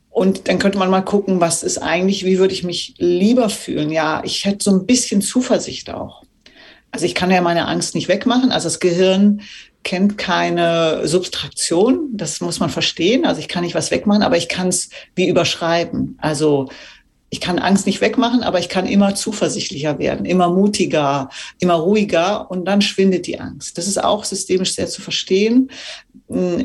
Und 0.09 0.49
dann 0.49 0.59
könnte 0.59 0.79
man 0.79 0.89
mal 0.89 1.03
gucken, 1.03 1.43
was 1.43 1.63
ist 1.63 1.77
eigentlich, 1.77 2.25
wie 2.25 2.39
würde 2.39 2.55
ich 2.55 2.65
mich 2.65 2.95
lieber 2.97 3.51
fühlen? 3.51 3.91
Ja, 3.91 4.23
ich 4.25 4.47
hätte 4.47 4.65
so 4.65 4.71
ein 4.71 4.87
bisschen 4.87 5.21
Zuversicht 5.21 5.91
auch. 5.91 6.23
Also 6.91 7.05
ich 7.05 7.15
kann 7.15 7.31
ja 7.31 7.43
meine 7.43 7.67
Angst 7.67 7.95
nicht 7.95 8.09
wegmachen. 8.09 8.51
Also 8.51 8.69
das 8.69 8.81
Gehirn 8.81 9.43
kennt 9.85 10.19
keine 10.19 11.07
Subtraktion, 11.07 12.11
das 12.13 12.41
muss 12.41 12.61
man 12.61 12.71
verstehen. 12.71 13.25
Also 13.25 13.41
ich 13.41 13.49
kann 13.49 13.65
nicht 13.65 13.75
was 13.75 13.91
wegmachen, 13.91 14.23
aber 14.23 14.37
ich 14.37 14.49
kann 14.49 14.69
es 14.69 14.91
wie 15.15 15.29
überschreiben. 15.29 16.19
Also 16.21 16.69
ich 17.31 17.41
kann 17.41 17.59
Angst 17.59 17.87
nicht 17.87 18.01
wegmachen, 18.01 18.43
aber 18.43 18.59
ich 18.59 18.69
kann 18.69 18.87
immer 18.87 19.15
zuversichtlicher 19.15 19.99
werden, 19.99 20.25
immer 20.25 20.49
mutiger, 20.49 21.29
immer 21.59 21.75
ruhiger 21.75 22.51
und 22.51 22.65
dann 22.65 22.81
schwindet 22.81 23.27
die 23.27 23.39
Angst. 23.39 23.77
Das 23.77 23.87
ist 23.87 24.03
auch 24.03 24.25
systemisch 24.25 24.75
sehr 24.75 24.87
zu 24.87 25.03
verstehen. 25.03 25.71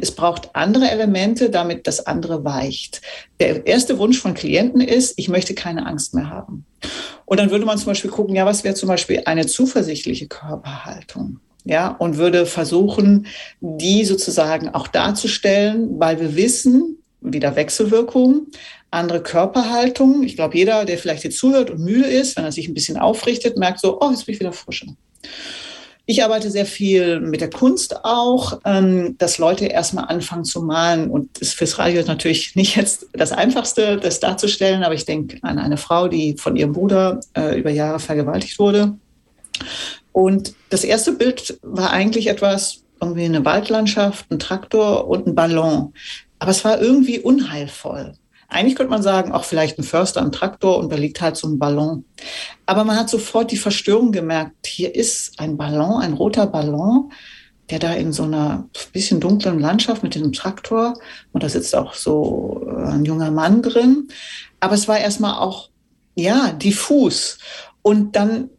Es 0.02 0.12
braucht 0.12 0.56
andere 0.56 0.90
Elemente, 0.90 1.50
damit 1.50 1.88
das 1.88 2.06
andere 2.06 2.44
weicht. 2.46 3.02
Der 3.40 3.66
erste 3.68 3.98
Wunsch 4.00 4.20
von 4.20 4.34
Klienten 4.34 4.82
ist, 4.82 5.14
ich 5.18 5.28
möchte 5.28 5.54
keine 5.54 5.86
Angst 5.86 6.14
mehr 6.14 6.30
haben. 6.30 6.66
Und 7.26 7.40
dann 7.40 7.52
würde 7.52 7.66
man 7.66 7.78
zum 7.78 7.88
Beispiel 7.88 8.12
gucken, 8.12 8.36
ja, 8.36 8.46
was 8.46 8.64
wäre 8.64 8.76
zum 8.76 8.88
Beispiel 8.90 9.22
eine 9.26 9.46
zuversichtliche 9.46 10.28
Körperhaltung? 10.28 11.40
Ja, 11.66 11.90
und 11.90 12.18
würde 12.18 12.46
versuchen, 12.46 13.28
die 13.62 14.06
sozusagen 14.06 14.70
auch 14.70 14.88
darzustellen, 14.88 16.00
weil 16.00 16.20
wir 16.20 16.36
wissen, 16.36 16.98
wieder 17.22 17.56
Wechselwirkungen, 17.56 18.48
andere 18.92 19.22
Körperhaltung. 19.22 20.24
Ich 20.24 20.36
glaube, 20.36 20.58
jeder, 20.58 20.86
der 20.86 20.98
vielleicht 20.98 21.24
jetzt 21.24 21.38
zuhört 21.38 21.70
und 21.70 21.80
müde 21.80 22.06
ist, 22.06 22.38
wenn 22.38 22.44
er 22.44 22.52
sich 22.52 22.68
ein 22.68 22.74
bisschen 22.74 22.98
aufrichtet, 22.98 23.58
merkt 23.58 23.80
so, 23.80 24.00
oh, 24.02 24.12
jetzt 24.12 24.26
bin 24.26 24.34
ich 24.34 24.40
wieder 24.40 24.54
frischer. 24.54 24.88
Ich 26.06 26.22
arbeite 26.22 26.52
sehr 26.52 26.66
viel 26.66 27.22
mit 27.22 27.40
der 27.40 27.50
Kunst 27.50 28.04
auch, 28.04 28.60
ähm, 28.66 29.18
dass 29.20 29.38
Leute 29.38 29.68
erstmal 29.68 30.06
anfangen 30.06 30.44
zu 30.44 30.62
malen. 30.62 31.10
Und 31.10 31.40
das 31.40 31.54
fürs 31.54 31.80
Radio 31.80 32.04
natürlich 32.06 32.56
nicht 32.56 32.76
jetzt 32.76 33.08
das 33.14 33.32
Einfachste, 33.32 33.98
das 33.98 34.20
darzustellen, 34.20 34.84
aber 34.84 34.96
ich 34.96 35.06
denke 35.06 35.38
an 35.44 35.60
eine 35.60 35.78
Frau, 35.78 36.10
die 36.10 36.36
von 36.38 36.58
ihrem 36.58 36.74
Bruder 36.74 37.22
äh, 37.38 37.58
über 37.58 37.70
Jahre 37.70 38.00
vergewaltigt 38.00 38.60
wurde. 38.60 38.98
Und 40.12 40.54
das 40.70 40.84
erste 40.84 41.14
Bild 41.14 41.58
war 41.62 41.92
eigentlich 41.92 42.28
etwas, 42.28 42.84
irgendwie 43.02 43.26
eine 43.26 43.44
Waldlandschaft, 43.44 44.32
ein 44.32 44.40
Traktor 44.40 45.08
und 45.08 45.28
ein 45.28 45.36
Ballon. 45.36 45.94
Aber 46.40 46.52
es 46.52 46.64
war 46.64 46.82
irgendwie 46.82 47.20
unheilvoll. 47.20 48.14
Eigentlich 48.48 48.76
könnte 48.76 48.92
man 48.92 49.02
sagen, 49.02 49.32
auch 49.32 49.46
vielleicht 49.46 49.80
ein 49.80 49.84
Förster, 49.84 50.22
ein 50.22 50.32
Traktor 50.32 50.78
und 50.78 50.92
da 50.92 50.96
liegt 50.96 51.22
halt 51.22 51.36
so 51.36 51.48
ein 51.48 51.58
Ballon. 51.58 52.06
Aber 52.66 52.84
man 52.84 52.98
hat 52.98 53.10
sofort 53.10 53.52
die 53.52 53.58
Verstörung 53.58 54.12
gemerkt, 54.12 54.68
hier 54.68 54.94
ist 54.94 55.40
ein 55.40 55.58
Ballon, 55.58 56.02
ein 56.02 56.14
roter 56.14 56.46
Ballon, 56.46 57.12
der 57.70 57.80
da 57.80 57.94
in 57.94 58.14
so 58.14 58.24
einer 58.24 58.70
bisschen 58.92 59.20
dunklen 59.20 59.60
Landschaft 59.60 60.04
mit 60.04 60.14
dem 60.14 60.34
Traktor 60.34 60.94
und 61.32 61.44
da 61.44 61.50
sitzt 61.50 61.76
auch 61.76 61.96
so 61.96 62.68
äh, 62.68 62.92
ein 62.92 63.06
junger 63.06 63.32
Mann 63.32 63.62
drin. 63.64 64.10
Aber 64.60 64.76
es 64.76 64.88
war 64.88 65.00
erstmal 65.00 65.40
auch, 65.40 65.70
ja, 66.16 66.52
diffus. 66.52 67.40
Und 67.82 68.16
dann 68.16 68.50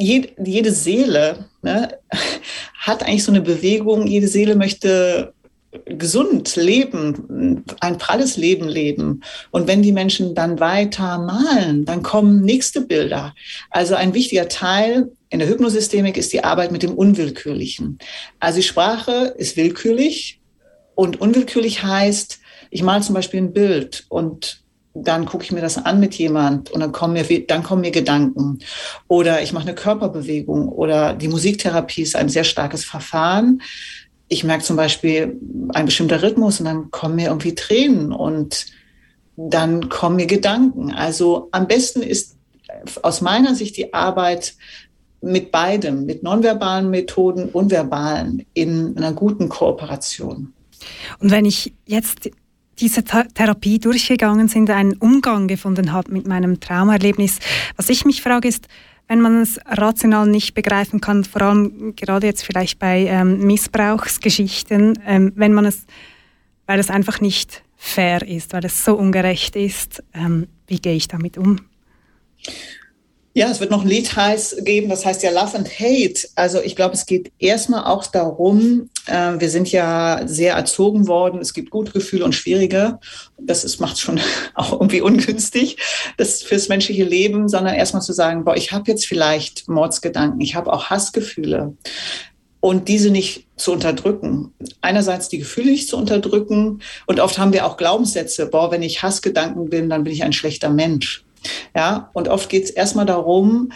jede, 0.00 0.28
jede 0.42 0.72
Seele 0.72 1.46
ne, 1.62 1.98
hat 2.78 3.02
eigentlich 3.02 3.24
so 3.24 3.32
eine 3.32 3.42
Bewegung. 3.42 4.06
Jede 4.06 4.28
Seele 4.28 4.56
möchte 4.56 5.32
gesund 5.84 6.56
leben, 6.56 7.64
ein 7.80 7.98
pralles 7.98 8.36
Leben 8.36 8.66
leben. 8.66 9.22
Und 9.50 9.68
wenn 9.68 9.82
die 9.82 9.92
Menschen 9.92 10.34
dann 10.34 10.58
weiter 10.58 11.18
malen, 11.18 11.84
dann 11.84 12.02
kommen 12.02 12.42
nächste 12.42 12.80
Bilder. 12.80 13.34
Also 13.70 13.94
ein 13.94 14.14
wichtiger 14.14 14.48
Teil 14.48 15.12
in 15.28 15.38
der 15.38 15.48
Hypnosystemik 15.48 16.16
ist 16.16 16.32
die 16.32 16.42
Arbeit 16.42 16.72
mit 16.72 16.82
dem 16.82 16.94
Unwillkürlichen. 16.94 17.98
Also 18.40 18.56
die 18.56 18.64
Sprache 18.64 19.34
ist 19.38 19.56
willkürlich 19.56 20.40
und 20.96 21.20
unwillkürlich 21.20 21.84
heißt, 21.84 22.40
ich 22.70 22.82
male 22.82 23.02
zum 23.02 23.14
Beispiel 23.14 23.40
ein 23.40 23.52
Bild 23.52 24.06
und 24.08 24.62
dann 24.94 25.24
gucke 25.24 25.44
ich 25.44 25.52
mir 25.52 25.60
das 25.60 25.78
an 25.78 26.00
mit 26.00 26.14
jemand 26.16 26.70
und 26.70 26.80
dann 26.80 26.92
kommen 26.92 27.14
mir, 27.14 27.46
dann 27.46 27.62
kommen 27.62 27.82
mir 27.82 27.92
Gedanken. 27.92 28.58
Oder 29.08 29.42
ich 29.42 29.52
mache 29.52 29.64
eine 29.64 29.74
Körperbewegung 29.74 30.68
oder 30.68 31.14
die 31.14 31.28
Musiktherapie 31.28 32.02
ist 32.02 32.16
ein 32.16 32.28
sehr 32.28 32.44
starkes 32.44 32.84
Verfahren 32.84 33.60
ich 34.32 34.44
merke 34.44 34.64
zum 34.64 34.76
Beispiel 34.76 35.38
ein 35.74 35.86
bestimmter 35.86 36.22
Rhythmus 36.22 36.60
und 36.60 36.66
dann 36.66 36.90
kommen 36.92 37.16
mir 37.16 37.28
irgendwie 37.28 37.56
Tränen 37.56 38.12
und 38.12 38.66
dann 39.36 39.88
kommen 39.88 40.16
mir 40.16 40.26
Gedanken. 40.26 40.92
Also 40.92 41.48
am 41.50 41.66
besten 41.66 42.00
ist 42.00 42.36
aus 43.02 43.20
meiner 43.20 43.56
Sicht 43.56 43.76
die 43.76 43.92
Arbeit 43.92 44.54
mit 45.20 45.50
beidem, 45.50 46.06
mit 46.06 46.22
nonverbalen 46.22 46.90
Methoden 46.90 47.48
und 47.48 47.72
verbalen 47.72 48.46
in 48.54 48.96
einer 48.96 49.12
guten 49.12 49.48
Kooperation. 49.48 50.52
Und 51.18 51.30
wenn 51.32 51.44
ich 51.44 51.74
jetzt 51.84 52.30
diese 52.80 53.04
Therapie 53.04 53.78
durchgegangen 53.78 54.48
sind, 54.48 54.70
einen 54.70 54.94
Umgang 54.94 55.46
gefunden 55.46 55.92
habe 55.92 56.12
mit 56.12 56.26
meinem 56.26 56.60
Traumaerlebnis, 56.60 57.38
was 57.76 57.88
ich 57.88 58.04
mich 58.04 58.22
frage 58.22 58.48
ist, 58.48 58.66
wenn 59.08 59.20
man 59.20 59.42
es 59.42 59.58
rational 59.66 60.28
nicht 60.28 60.54
begreifen 60.54 61.00
kann, 61.00 61.24
vor 61.24 61.42
allem 61.42 61.96
gerade 61.96 62.28
jetzt 62.28 62.44
vielleicht 62.44 62.78
bei 62.78 63.06
ähm, 63.06 63.40
Missbrauchsgeschichten, 63.40 65.00
ähm, 65.04 65.32
wenn 65.34 65.52
man 65.52 65.64
es, 65.64 65.84
weil 66.66 66.78
es 66.78 66.90
einfach 66.90 67.20
nicht 67.20 67.64
fair 67.76 68.26
ist, 68.26 68.52
weil 68.52 68.64
es 68.64 68.84
so 68.84 68.94
ungerecht 68.94 69.56
ist, 69.56 70.02
ähm, 70.14 70.46
wie 70.68 70.78
gehe 70.78 70.94
ich 70.94 71.08
damit 71.08 71.38
um? 71.38 71.56
Ja, 73.32 73.48
es 73.48 73.60
wird 73.60 73.70
noch 73.70 73.82
ein 73.82 73.88
Lied 73.88 74.16
heiß 74.16 74.56
geben, 74.64 74.88
das 74.88 75.06
heißt 75.06 75.22
ja 75.22 75.30
Love 75.30 75.56
and 75.56 75.68
Hate. 75.78 76.26
Also 76.34 76.60
ich 76.60 76.74
glaube, 76.74 76.94
es 76.94 77.06
geht 77.06 77.30
erstmal 77.38 77.84
auch 77.84 78.06
darum, 78.06 78.90
äh, 79.06 79.34
wir 79.38 79.48
sind 79.48 79.70
ja 79.70 80.22
sehr 80.26 80.54
erzogen 80.54 81.06
worden, 81.06 81.40
es 81.40 81.54
gibt 81.54 81.70
gute 81.70 81.92
Gefühle 81.92 82.24
und 82.24 82.34
schwierige. 82.34 82.98
Das 83.38 83.78
macht 83.78 83.94
es 83.94 84.00
schon 84.00 84.20
auch 84.54 84.72
irgendwie 84.72 85.00
ungünstig 85.00 85.76
das 86.16 86.42
fürs 86.42 86.68
menschliche 86.68 87.04
Leben, 87.04 87.48
sondern 87.48 87.74
erstmal 87.76 88.02
zu 88.02 88.12
sagen, 88.12 88.44
boah, 88.44 88.56
ich 88.56 88.72
habe 88.72 88.90
jetzt 88.90 89.06
vielleicht 89.06 89.68
Mordsgedanken, 89.68 90.40
ich 90.40 90.56
habe 90.56 90.72
auch 90.72 90.90
Hassgefühle 90.90 91.76
und 92.58 92.88
diese 92.88 93.10
nicht 93.10 93.46
zu 93.56 93.70
unterdrücken. 93.70 94.52
Einerseits 94.80 95.28
die 95.28 95.38
Gefühle 95.38 95.70
nicht 95.70 95.88
zu 95.88 95.96
unterdrücken 95.96 96.80
und 97.06 97.20
oft 97.20 97.38
haben 97.38 97.52
wir 97.52 97.64
auch 97.64 97.76
Glaubenssätze, 97.76 98.46
boah, 98.46 98.72
wenn 98.72 98.82
ich 98.82 99.04
Hassgedanken 99.04 99.70
bin, 99.70 99.88
dann 99.88 100.02
bin 100.02 100.12
ich 100.12 100.24
ein 100.24 100.32
schlechter 100.32 100.68
Mensch. 100.68 101.24
Ja, 101.74 102.10
und 102.12 102.28
oft 102.28 102.48
geht 102.48 102.64
es 102.64 102.70
erstmal 102.70 103.06
darum, 103.06 103.72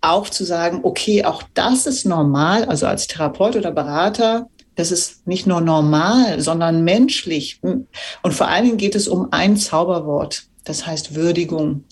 auch 0.00 0.28
zu 0.28 0.44
sagen, 0.44 0.80
okay, 0.82 1.24
auch 1.24 1.42
das 1.54 1.86
ist 1.86 2.04
normal, 2.04 2.64
also 2.66 2.86
als 2.86 3.06
Therapeut 3.06 3.56
oder 3.56 3.70
Berater, 3.70 4.48
das 4.76 4.90
ist 4.90 5.26
nicht 5.26 5.46
nur 5.46 5.60
normal, 5.60 6.40
sondern 6.40 6.84
menschlich. 6.84 7.60
Und 7.62 8.34
vor 8.34 8.48
allen 8.48 8.64
Dingen 8.64 8.76
geht 8.76 8.94
es 8.94 9.08
um 9.08 9.28
ein 9.30 9.56
Zauberwort, 9.56 10.44
das 10.64 10.86
heißt 10.86 11.14
Würdigung. 11.14 11.84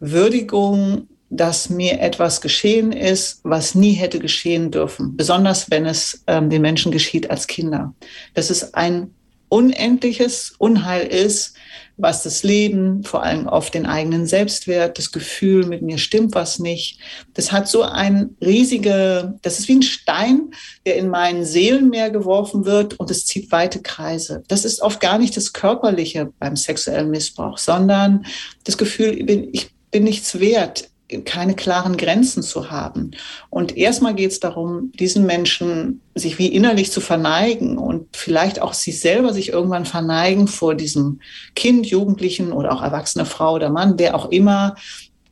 Würdigung, 0.00 1.08
dass 1.30 1.70
mir 1.70 2.00
etwas 2.00 2.40
geschehen 2.40 2.92
ist, 2.92 3.40
was 3.42 3.74
nie 3.74 3.92
hätte 3.92 4.18
geschehen 4.18 4.70
dürfen, 4.70 5.16
besonders 5.16 5.70
wenn 5.70 5.86
es 5.86 6.22
ähm, 6.26 6.50
den 6.50 6.62
Menschen 6.62 6.92
geschieht 6.92 7.30
als 7.30 7.46
Kinder. 7.46 7.94
Dass 8.34 8.50
es 8.50 8.74
ein 8.74 9.14
unendliches 9.48 10.54
Unheil 10.58 11.06
ist, 11.06 11.54
was 11.96 12.22
das 12.22 12.42
Leben, 12.42 13.02
vor 13.04 13.22
allem 13.22 13.48
auf 13.48 13.70
den 13.70 13.86
eigenen 13.86 14.26
Selbstwert, 14.26 14.98
das 14.98 15.12
Gefühl, 15.12 15.66
mit 15.66 15.82
mir 15.82 15.98
stimmt 15.98 16.34
was 16.34 16.58
nicht. 16.58 16.98
Das 17.34 17.52
hat 17.52 17.68
so 17.68 17.82
ein 17.82 18.36
riesige, 18.44 19.38
das 19.42 19.58
ist 19.58 19.68
wie 19.68 19.76
ein 19.76 19.82
Stein, 19.82 20.50
der 20.84 20.96
in 20.96 21.08
meinen 21.08 21.44
Seelenmeer 21.44 22.10
geworfen 22.10 22.66
wird 22.66 23.00
und 23.00 23.10
es 23.10 23.24
zieht 23.24 23.50
weite 23.50 23.80
Kreise. 23.80 24.42
Das 24.48 24.64
ist 24.64 24.82
oft 24.82 25.00
gar 25.00 25.18
nicht 25.18 25.36
das 25.36 25.52
Körperliche 25.52 26.32
beim 26.38 26.56
sexuellen 26.56 27.10
Missbrauch, 27.10 27.58
sondern 27.58 28.26
das 28.64 28.76
Gefühl, 28.76 29.18
ich 29.52 29.70
bin 29.90 30.04
nichts 30.04 30.38
wert 30.38 30.90
keine 31.24 31.54
klaren 31.54 31.96
Grenzen 31.96 32.42
zu 32.42 32.70
haben. 32.70 33.12
Und 33.48 33.76
erstmal 33.76 34.14
geht 34.14 34.32
es 34.32 34.40
darum, 34.40 34.90
diesen 34.92 35.24
Menschen 35.24 36.00
sich 36.14 36.38
wie 36.38 36.48
innerlich 36.48 36.90
zu 36.90 37.00
verneigen 37.00 37.78
und 37.78 38.16
vielleicht 38.16 38.60
auch 38.60 38.74
sich 38.74 38.98
selber 39.00 39.32
sich 39.32 39.50
irgendwann 39.50 39.86
verneigen 39.86 40.48
vor 40.48 40.74
diesem 40.74 41.20
Kind, 41.54 41.86
Jugendlichen 41.86 42.52
oder 42.52 42.72
auch 42.72 42.82
erwachsene 42.82 43.24
Frau 43.24 43.54
oder 43.54 43.70
Mann, 43.70 43.94
wer 43.98 44.16
auch 44.16 44.30
immer, 44.30 44.74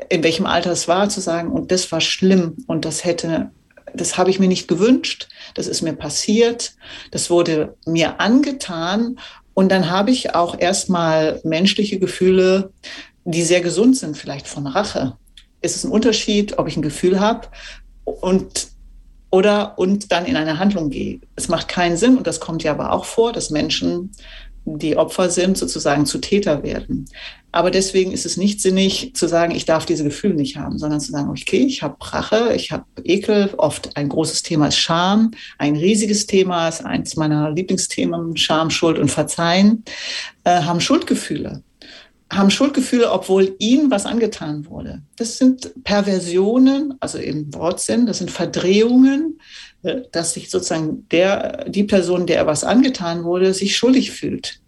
in 0.09 0.23
welchem 0.23 0.47
Alter 0.47 0.71
es 0.71 0.87
war, 0.87 1.09
zu 1.09 1.21
sagen, 1.21 1.51
und 1.51 1.73
das 1.73 1.91
war 1.91 2.01
schlimm 2.01 2.57
und 2.67 2.85
das 2.85 3.05
hätte, 3.05 3.51
das 3.95 4.17
habe 4.17 4.31
ich 4.31 4.39
mir 4.39 4.49
nicht 4.49 4.69
gewünscht, 4.69 5.29
das 5.55 5.67
ist 5.67 5.83
mir 5.83 5.95
passiert, 5.95 6.75
das 7.11 7.31
wurde 7.31 7.77
mir 7.85 8.21
angetan 8.21 9.19
und 9.55 9.71
dann 9.71 9.91
habe 9.91 10.11
ich 10.11 10.35
auch 10.35 10.59
erstmal 10.59 11.41
menschliche 11.45 11.99
Gefühle, 11.99 12.73
die 13.25 13.43
sehr 13.43 13.61
gesund 13.61 13.97
sind, 13.97 14.17
vielleicht 14.17 14.47
von 14.47 14.67
Rache 14.67 15.17
ist 15.65 15.77
es 15.77 15.85
ein 15.85 15.91
Unterschied, 15.91 16.59
ob 16.59 16.69
ich 16.69 16.77
ein 16.77 16.83
Gefühl 16.83 17.21
habe 17.21 17.49
und 18.05 18.69
oder 19.31 19.79
und 19.79 20.13
dann 20.13 20.27
in 20.27 20.37
eine 20.37 20.61
Handlung 20.61 20.91
gehe. 20.91 21.21
Es 21.35 21.49
macht 21.49 21.67
keinen 21.67 21.97
Sinn, 21.97 22.17
und 22.17 22.27
das 22.27 22.39
kommt 22.39 22.63
ja 22.63 22.71
aber 22.71 22.93
auch 22.93 23.05
vor, 23.05 23.33
dass 23.33 23.51
Menschen, 23.51 24.13
die 24.67 24.97
Opfer 24.97 25.29
sind, 25.29 25.59
sozusagen 25.59 26.07
zu 26.07 26.19
Täter 26.19 26.63
werden. 26.63 27.07
Aber 27.53 27.71
deswegen 27.71 28.13
ist 28.13 28.27
es 28.27 28.37
nicht 28.37 28.63
sinnig 28.63 29.15
zu 29.15 29.29
sagen, 29.29 29.55
ich 29.55 29.65
darf 29.65 29.87
diese 29.87 30.05
Gefühle 30.05 30.35
nicht 30.35 30.57
haben, 30.57 30.79
sondern 30.79 31.01
zu 31.01 31.13
sagen, 31.13 31.29
okay, 31.29 31.65
ich 31.67 31.83
habe 31.83 31.97
Rache, 32.01 32.55
ich 32.55 32.73
habe 32.73 32.85
Ekel. 33.03 33.53
Oft 33.59 33.97
ein 33.97 34.09
großes 34.09 34.43
Thema 34.43 34.69
ist 34.69 34.79
Scham, 34.79 35.33
ein 35.59 35.77
riesiges 35.77 36.27
Thema 36.27 36.69
ist 36.69 36.85
eins 36.85 37.17
meiner 37.17 37.51
Lieblingsthemen, 37.51 38.37
Scham, 38.37 38.71
Schuld 38.71 38.99
und 38.99 39.11
Verzeihen, 39.11 39.85
äh, 40.45 40.63
haben 40.63 40.81
Schuldgefühle 40.81 41.63
haben 42.33 42.51
Schuldgefühle, 42.51 43.11
obwohl 43.13 43.55
ihnen 43.59 43.91
was 43.91 44.07
angetan 44.07 44.67
wurde. 44.67 45.03
Das 45.17 45.39
sind 45.39 45.85
Perversionen, 45.85 46.95
also 47.01 47.19
im 47.19 47.53
Wortsinn, 47.55 48.07
das 48.07 48.19
sind 48.19 48.31
Verdrehungen, 48.31 49.41
äh, 49.83 50.03
dass 50.11 50.35
sich 50.35 50.51
sozusagen 50.51 51.07
der, 51.11 51.69
die 51.69 51.85
Person, 51.85 52.27
der 52.27 52.47
was 52.47 52.65
angetan 52.65 53.25
wurde, 53.25 53.55
sich 53.55 53.77
schuldig 53.77 54.11
fühlt. 54.11 54.61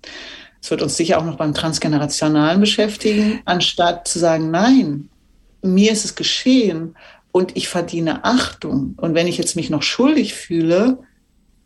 Das 0.61 0.71
wird 0.71 0.83
uns 0.83 0.97
sicher 0.97 1.19
auch 1.19 1.25
noch 1.25 1.37
beim 1.37 1.55
Transgenerationalen 1.55 2.61
beschäftigen, 2.61 3.41
anstatt 3.45 4.09
zu 4.09 4.19
sagen, 4.19 4.51
nein, 4.51 5.09
mir 5.63 5.93
ist 5.93 6.05
es 6.05 6.15
geschehen 6.15 6.97
und 7.33 7.57
ich 7.57 7.69
verdiene 7.69 8.25
Achtung. 8.25 8.95
Und 8.97 9.15
wenn 9.15 9.27
ich 9.27 9.39
jetzt 9.39 9.57
mich 9.57 9.71
noch 9.71 9.83
schuldig 9.83 10.35
fühle, 10.35 10.99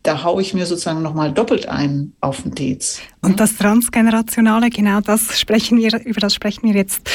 da 0.03 0.23
haue 0.23 0.41
ich 0.41 0.53
mir 0.53 0.65
sozusagen 0.65 1.01
nochmal 1.01 1.31
doppelt 1.31 1.67
ein 1.67 2.13
auf 2.21 2.41
den 2.41 2.55
Dez. 2.55 3.01
Und 3.21 3.39
das 3.39 3.55
Transgenerationale, 3.57 4.69
genau 4.69 5.01
das 5.01 5.39
sprechen 5.39 5.77
wir, 5.77 6.03
über 6.05 6.19
das 6.19 6.33
sprechen 6.33 6.63
wir 6.63 6.73
jetzt 6.73 7.09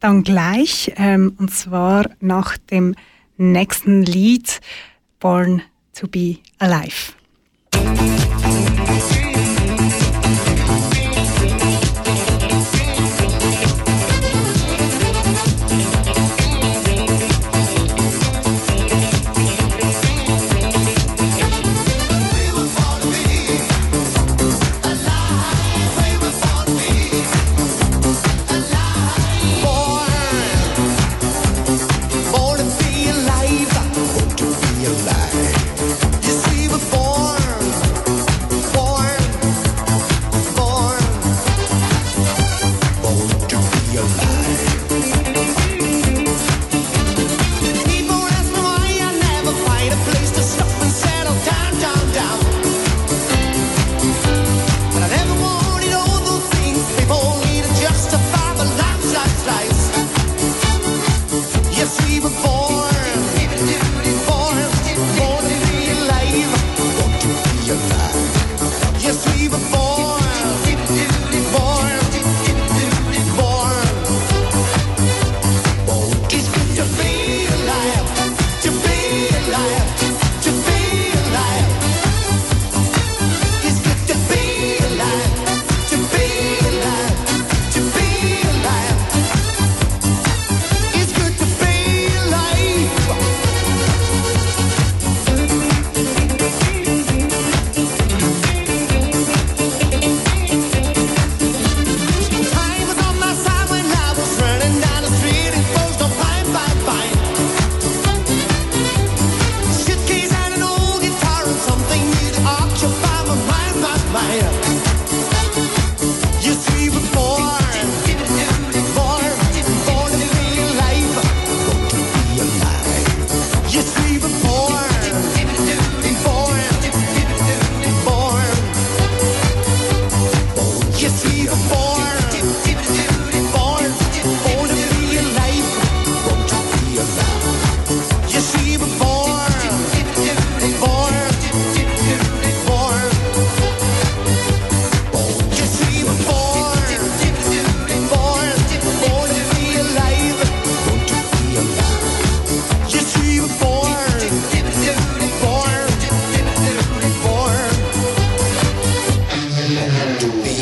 dann 0.00 0.22
gleich. 0.22 0.92
Ähm, 0.96 1.34
und 1.38 1.54
zwar 1.54 2.06
nach 2.20 2.56
dem 2.58 2.94
nächsten 3.36 4.02
Lied 4.02 4.60
Born 5.20 5.62
to 5.94 6.08
be 6.08 6.38
Alive. 6.58 7.12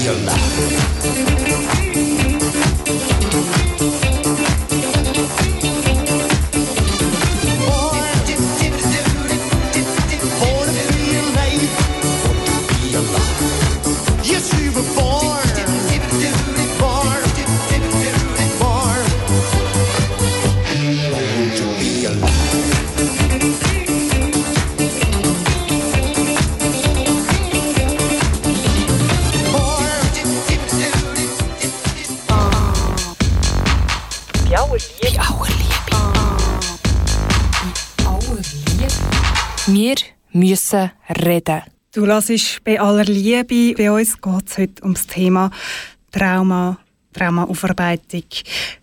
your 0.04 0.14
life. 0.14 1.79
Reden. 41.10 41.62
Du 41.92 42.04
lassest 42.04 42.62
bei 42.64 42.80
aller 42.80 43.04
Liebe. 43.04 43.74
Bei 43.76 43.90
uns 43.90 44.20
geht 44.20 44.48
es 44.48 44.58
heute 44.58 44.82
ums 44.82 45.06
Thema 45.06 45.50
Trauma, 46.12 46.78
Traumaaufarbeitung. 47.12 48.24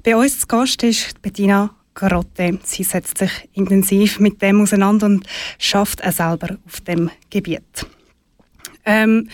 Bei 0.04 0.16
uns 0.16 0.40
zu 0.40 0.48
Gast 0.48 0.84
ist 0.84 1.22
Bettina 1.22 1.70
Grotte. 1.94 2.60
Sie 2.64 2.84
setzt 2.84 3.18
sich 3.18 3.32
intensiv 3.54 4.20
mit 4.20 4.42
dem 4.42 4.62
auseinander 4.62 5.06
und 5.08 5.26
schafft 5.58 6.04
auch 6.06 6.12
selber 6.12 6.58
auf 6.66 6.82
dem 6.82 7.10
Gebiet. 7.30 7.86
Ähm, 8.86 9.30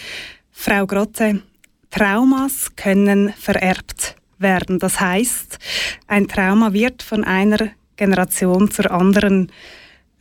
Frau 0.52 0.86
Grotte, 0.86 1.42
Traumas 1.90 2.76
können 2.76 3.34
vererbt 3.34 4.16
werden. 4.38 4.80
Das 4.80 5.00
heißt, 5.00 5.60
ein 6.08 6.28
Trauma 6.28 6.74
wird 6.74 7.04
von 7.04 7.24
einer 7.24 7.70
Generation 7.96 8.70
zur 8.72 8.92
anderen 8.92 9.52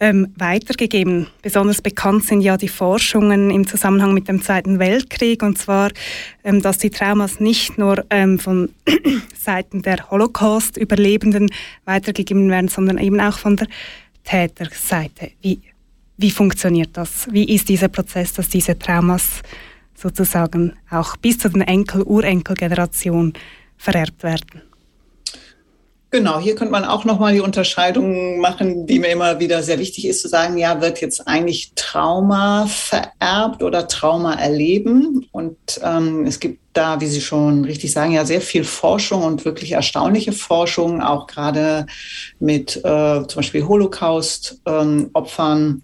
ähm, 0.00 0.32
weitergegeben. 0.36 1.28
Besonders 1.42 1.80
bekannt 1.80 2.24
sind 2.24 2.40
ja 2.40 2.56
die 2.56 2.68
Forschungen 2.68 3.50
im 3.50 3.66
Zusammenhang 3.66 4.14
mit 4.14 4.26
dem 4.26 4.42
Zweiten 4.42 4.78
Weltkrieg 4.78 5.42
und 5.42 5.58
zwar, 5.58 5.90
ähm, 6.42 6.60
dass 6.60 6.78
die 6.78 6.90
Traumas 6.90 7.38
nicht 7.38 7.78
nur 7.78 8.04
ähm, 8.10 8.38
von 8.38 8.70
Seiten 9.38 9.82
der 9.82 10.10
Holocaust-Überlebenden 10.10 11.50
weitergegeben 11.84 12.50
werden, 12.50 12.68
sondern 12.68 12.98
eben 12.98 13.20
auch 13.20 13.38
von 13.38 13.56
der 13.56 13.68
Täterseite. 14.24 15.30
Wie, 15.40 15.60
wie 16.16 16.30
funktioniert 16.30 16.90
das? 16.94 17.28
Wie 17.30 17.54
ist 17.54 17.68
dieser 17.68 17.88
Prozess, 17.88 18.32
dass 18.32 18.48
diese 18.48 18.78
Traumas 18.78 19.42
sozusagen 19.94 20.72
auch 20.90 21.16
bis 21.16 21.38
zu 21.38 21.48
den 21.48 21.62
Enkel-Urenkel-Generation 21.62 23.34
vererbt 23.76 24.22
werden? 24.22 24.62
Genau, 26.14 26.38
hier 26.38 26.54
könnte 26.54 26.72
man 26.72 26.84
auch 26.84 27.06
nochmal 27.06 27.32
die 27.32 27.40
Unterscheidung 27.40 28.38
machen, 28.38 28.86
die 28.86 28.98
mir 28.98 29.06
immer 29.06 29.40
wieder 29.40 29.62
sehr 29.62 29.78
wichtig 29.78 30.06
ist, 30.06 30.20
zu 30.20 30.28
sagen, 30.28 30.58
ja, 30.58 30.82
wird 30.82 31.00
jetzt 31.00 31.26
eigentlich 31.26 31.72
Trauma 31.74 32.66
vererbt 32.66 33.62
oder 33.62 33.88
Trauma 33.88 34.34
erleben? 34.34 35.26
Und 35.32 35.56
ähm, 35.82 36.26
es 36.26 36.38
gibt 36.38 36.60
da, 36.74 37.00
wie 37.00 37.06
Sie 37.06 37.22
schon 37.22 37.64
richtig 37.64 37.92
sagen, 37.92 38.12
ja 38.12 38.26
sehr 38.26 38.42
viel 38.42 38.64
Forschung 38.64 39.22
und 39.22 39.46
wirklich 39.46 39.72
erstaunliche 39.72 40.32
Forschung, 40.32 41.00
auch 41.00 41.26
gerade 41.26 41.86
mit 42.38 42.76
äh, 42.76 43.26
zum 43.26 43.36
Beispiel 43.36 43.66
Holocaust-Opfern, 43.66 45.82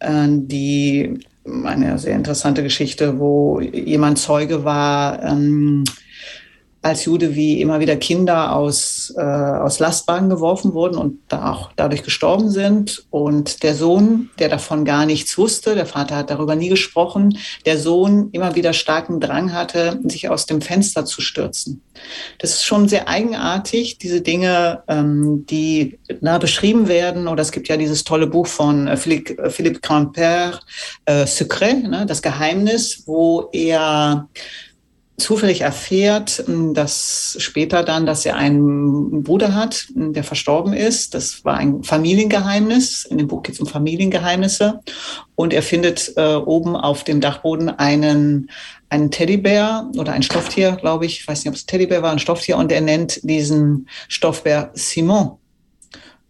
äh, 0.00 0.26
die 0.48 1.20
eine 1.64 2.00
sehr 2.00 2.16
interessante 2.16 2.64
Geschichte, 2.64 3.20
wo 3.20 3.60
jemand 3.60 4.18
Zeuge 4.18 4.64
war, 4.64 5.22
ähm, 5.22 5.84
als 6.80 7.04
Jude, 7.04 7.34
wie 7.34 7.60
immer 7.60 7.80
wieder 7.80 7.96
Kinder 7.96 8.54
aus, 8.54 9.12
äh, 9.16 9.20
aus 9.20 9.80
Lastwagen 9.80 10.28
geworfen 10.28 10.74
wurden 10.74 10.96
und 10.96 11.18
da 11.28 11.52
auch 11.52 11.70
dadurch 11.74 12.02
gestorben 12.02 12.50
sind. 12.50 13.04
Und 13.10 13.62
der 13.62 13.74
Sohn, 13.74 14.30
der 14.38 14.48
davon 14.48 14.84
gar 14.84 15.04
nichts 15.04 15.36
wusste, 15.36 15.74
der 15.74 15.86
Vater 15.86 16.16
hat 16.16 16.30
darüber 16.30 16.54
nie 16.54 16.68
gesprochen, 16.68 17.36
der 17.66 17.78
Sohn 17.78 18.28
immer 18.32 18.54
wieder 18.54 18.72
starken 18.72 19.18
Drang 19.18 19.52
hatte, 19.52 19.98
sich 20.04 20.28
aus 20.28 20.46
dem 20.46 20.60
Fenster 20.60 21.04
zu 21.04 21.20
stürzen. 21.20 21.82
Das 22.38 22.50
ist 22.50 22.64
schon 22.64 22.88
sehr 22.88 23.08
eigenartig, 23.08 23.98
diese 23.98 24.20
Dinge, 24.20 24.82
ähm, 24.86 25.46
die 25.50 25.98
na, 26.20 26.38
beschrieben 26.38 26.86
werden. 26.86 27.26
Oder 27.26 27.42
es 27.42 27.50
gibt 27.52 27.68
ja 27.68 27.76
dieses 27.76 28.04
tolle 28.04 28.28
Buch 28.28 28.46
von 28.46 28.86
äh, 28.86 28.96
Philippe, 28.96 29.36
äh, 29.42 29.50
Philippe 29.50 29.80
Grandpère, 29.80 30.60
äh, 31.06 31.26
Secret, 31.26 31.88
ne, 31.88 32.06
das 32.06 32.22
Geheimnis, 32.22 33.02
wo 33.06 33.48
er 33.52 34.28
zufällig 35.18 35.62
erfährt, 35.62 36.44
hm, 36.46 36.74
dass 36.74 37.36
später 37.38 37.82
dann, 37.82 38.06
dass 38.06 38.24
er 38.24 38.36
einen 38.36 39.24
Bruder 39.24 39.54
hat, 39.54 39.88
hm, 39.92 40.12
der 40.12 40.24
verstorben 40.24 40.72
ist. 40.72 41.14
Das 41.14 41.44
war 41.44 41.56
ein 41.56 41.82
Familiengeheimnis. 41.82 43.04
In 43.04 43.18
dem 43.18 43.26
Buch 43.26 43.42
geht 43.42 43.56
es 43.56 43.60
um 43.60 43.66
Familiengeheimnisse. 43.66 44.80
Und 45.34 45.52
er 45.52 45.62
findet 45.62 46.12
äh, 46.16 46.36
oben 46.36 46.76
auf 46.76 47.04
dem 47.04 47.20
Dachboden 47.20 47.68
einen, 47.68 48.50
einen 48.88 49.10
Teddybär 49.10 49.90
oder 49.96 50.12
ein 50.12 50.22
Stofftier, 50.22 50.72
glaube 50.80 51.06
ich. 51.06 51.20
Ich 51.20 51.28
weiß 51.28 51.44
nicht, 51.44 51.48
ob 51.48 51.54
es 51.54 51.66
Teddybär 51.66 52.02
war, 52.02 52.12
ein 52.12 52.20
Stofftier. 52.20 52.56
Und 52.56 52.70
er 52.70 52.80
nennt 52.80 53.20
diesen 53.22 53.88
Stoffbär 54.06 54.70
Simon. 54.74 55.32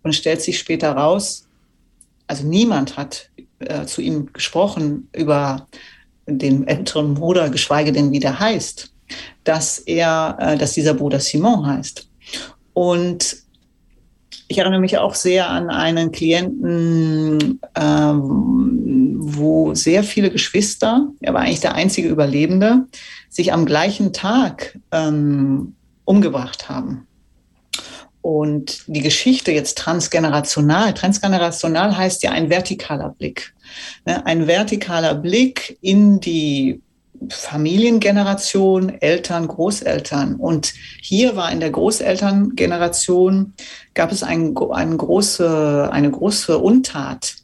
Und 0.03 0.15
stellt 0.15 0.41
sich 0.41 0.59
später 0.59 0.93
raus, 0.93 1.47
also 2.27 2.47
niemand 2.47 2.97
hat 2.97 3.31
äh, 3.59 3.85
zu 3.87 4.01
ihm 4.01 4.33
gesprochen 4.33 5.09
über 5.13 5.67
den 6.29 6.67
älteren 6.67 7.15
Bruder, 7.15 7.49
geschweige 7.51 7.93
denn 7.93 8.13
wie 8.13 8.21
der 8.21 8.39
heißt, 8.39 8.93
dass 9.45 9.79
er, 9.79 10.37
äh, 10.39 10.59
dass 10.59 10.73
dieser 10.73 10.95
Bruder 10.95 11.21
Simon 11.21 11.67
heißt. 11.67 12.09
Und 12.75 13.37
ich 14.47 14.59
erinnere 14.59 14.81
mich 14.81 14.99
auch 14.99 15.15
sehr 15.15 15.49
an 15.51 15.69
einen 15.69 16.13
Klienten, 16.13 17.61
ähm, 17.75 19.17
wo 19.21 19.75
sehr 19.75 20.05
viele 20.05 20.31
Geschwister, 20.31 21.09
er 21.21 21.35
war 21.35 21.43
eigentlich 21.43 21.61
der 21.61 21.75
einzige 21.75 22.09
Überlebende, 22.09 22.87
sich 23.29 23.53
am 23.53 23.67
gleichen 23.67 24.13
Tag 24.13 24.79
ähm, 24.91 25.75
umgebracht 26.05 26.69
haben. 26.69 27.08
Und 28.29 28.83
die 28.89 29.01
Geschichte 29.01 29.53
jetzt 29.53 29.79
transgenerational, 29.79 30.93
transgenerational 30.93 31.97
heißt 31.97 32.23
ja 32.23 32.31
ein 32.31 32.51
vertikaler 32.51 33.09
Blick. 33.09 33.55
Ne, 34.05 34.27
ein 34.27 34.45
vertikaler 34.45 35.15
Blick 35.15 35.79
in 35.81 36.21
die 36.21 36.83
Familiengeneration, 37.31 38.91
Eltern, 39.01 39.49
Großeltern. 39.49 40.35
Und 40.35 40.75
hier 41.01 41.37
war 41.37 41.51
in 41.51 41.61
der 41.61 41.71
Großelterngeneration, 41.71 43.55
gab 43.95 44.13
es 44.13 44.23
ein, 44.23 44.55
eine, 44.73 44.97
große, 44.99 45.89
eine 45.91 46.11
große 46.11 46.59
Untat. 46.59 47.35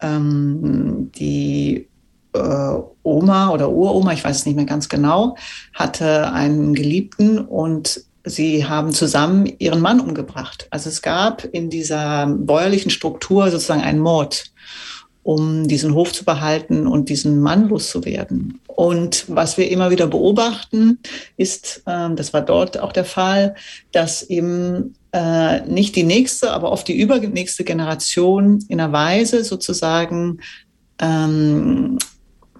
Ähm, 0.00 1.10
die 1.16 1.88
äh, 2.34 2.74
Oma 3.02 3.50
oder 3.50 3.68
Uroma, 3.68 4.12
ich 4.12 4.22
weiß 4.22 4.36
es 4.36 4.46
nicht 4.46 4.54
mehr 4.54 4.64
ganz 4.64 4.88
genau, 4.88 5.36
hatte 5.74 6.32
einen 6.32 6.72
Geliebten 6.72 7.40
und 7.40 8.04
sie 8.24 8.66
haben 8.66 8.92
zusammen 8.92 9.46
ihren 9.58 9.80
Mann 9.80 10.00
umgebracht. 10.00 10.66
Also 10.70 10.88
es 10.88 11.02
gab 11.02 11.44
in 11.44 11.70
dieser 11.70 12.26
bäuerlichen 12.26 12.90
Struktur 12.90 13.50
sozusagen 13.50 13.82
einen 13.82 14.00
Mord 14.00 14.50
um 15.22 15.68
diesen 15.68 15.94
Hof 15.94 16.12
zu 16.12 16.24
behalten 16.24 16.86
und 16.86 17.08
diesen 17.08 17.40
Mann 17.40 17.68
loszuwerden. 17.68 18.58
Und 18.66 19.26
was 19.28 19.58
wir 19.58 19.70
immer 19.70 19.90
wieder 19.90 20.06
beobachten, 20.06 20.98
ist, 21.36 21.82
äh, 21.86 22.14
das 22.14 22.32
war 22.32 22.40
dort 22.40 22.78
auch 22.78 22.92
der 22.92 23.04
Fall, 23.04 23.54
dass 23.92 24.22
eben 24.22 24.94
äh, 25.12 25.60
nicht 25.66 25.94
die 25.96 26.04
nächste, 26.04 26.52
aber 26.52 26.72
oft 26.72 26.88
die 26.88 26.98
übernächste 26.98 27.64
Generation 27.64 28.64
in 28.68 28.80
einer 28.80 28.92
Weise 28.92 29.44
sozusagen 29.44 30.40
ähm, 30.98 31.98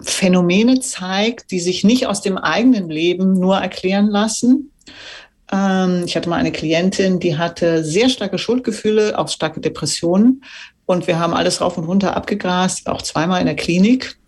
Phänomene 0.02 0.80
zeigt, 0.80 1.50
die 1.50 1.60
sich 1.60 1.84
nicht 1.84 2.06
aus 2.06 2.20
dem 2.20 2.36
eigenen 2.38 2.90
Leben 2.90 3.34
nur 3.34 3.56
erklären 3.56 4.08
lassen. 4.08 4.70
Ähm, 5.52 6.04
ich 6.06 6.16
hatte 6.16 6.28
mal 6.28 6.36
eine 6.36 6.52
Klientin, 6.52 7.20
die 7.20 7.36
hatte 7.36 7.84
sehr 7.84 8.08
starke 8.08 8.38
Schuldgefühle, 8.38 9.18
auch 9.18 9.28
starke 9.28 9.60
Depressionen 9.60 10.44
und 10.86 11.06
wir 11.06 11.18
haben 11.18 11.34
alles 11.34 11.60
rauf 11.60 11.78
und 11.78 11.84
runter 11.84 12.16
abgegrast, 12.16 12.88
auch 12.88 13.02
zweimal 13.02 13.40
in 13.40 13.46
der 13.46 13.56
Klinik. 13.56 14.18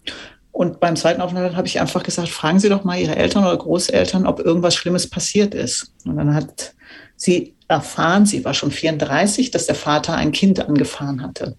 Und 0.53 0.81
beim 0.81 0.97
zweiten 0.97 1.23
Aufenthalt 1.23 1.57
habe 1.57 1.67
ich 1.67 1.81
einfach 1.81 2.03
gesagt, 2.03 2.29
fragen 2.29 2.61
Sie 2.61 2.69
doch 2.69 2.85
mal 2.85 2.99
Ihre 2.99 3.17
Eltern 3.17 3.45
oder 3.45 3.57
Großeltern, 3.57 4.27
ob 4.27 4.39
irgendwas 4.39 4.75
Schlimmes 4.75 5.09
passiert 5.09 5.55
ist. 5.55 5.93
Und 6.05 6.19
dann 6.19 6.35
hat 6.35 6.75
sie 7.17 7.55
erfahren, 7.69 8.27
sie 8.27 8.45
war 8.45 8.53
schon 8.53 8.71
34, 8.71 9.51
dass 9.51 9.67
der 9.67 9.75
Vater 9.75 10.15
ein 10.15 10.33
Kind 10.33 10.61
angefahren 10.61 11.23
hatte. 11.23 11.57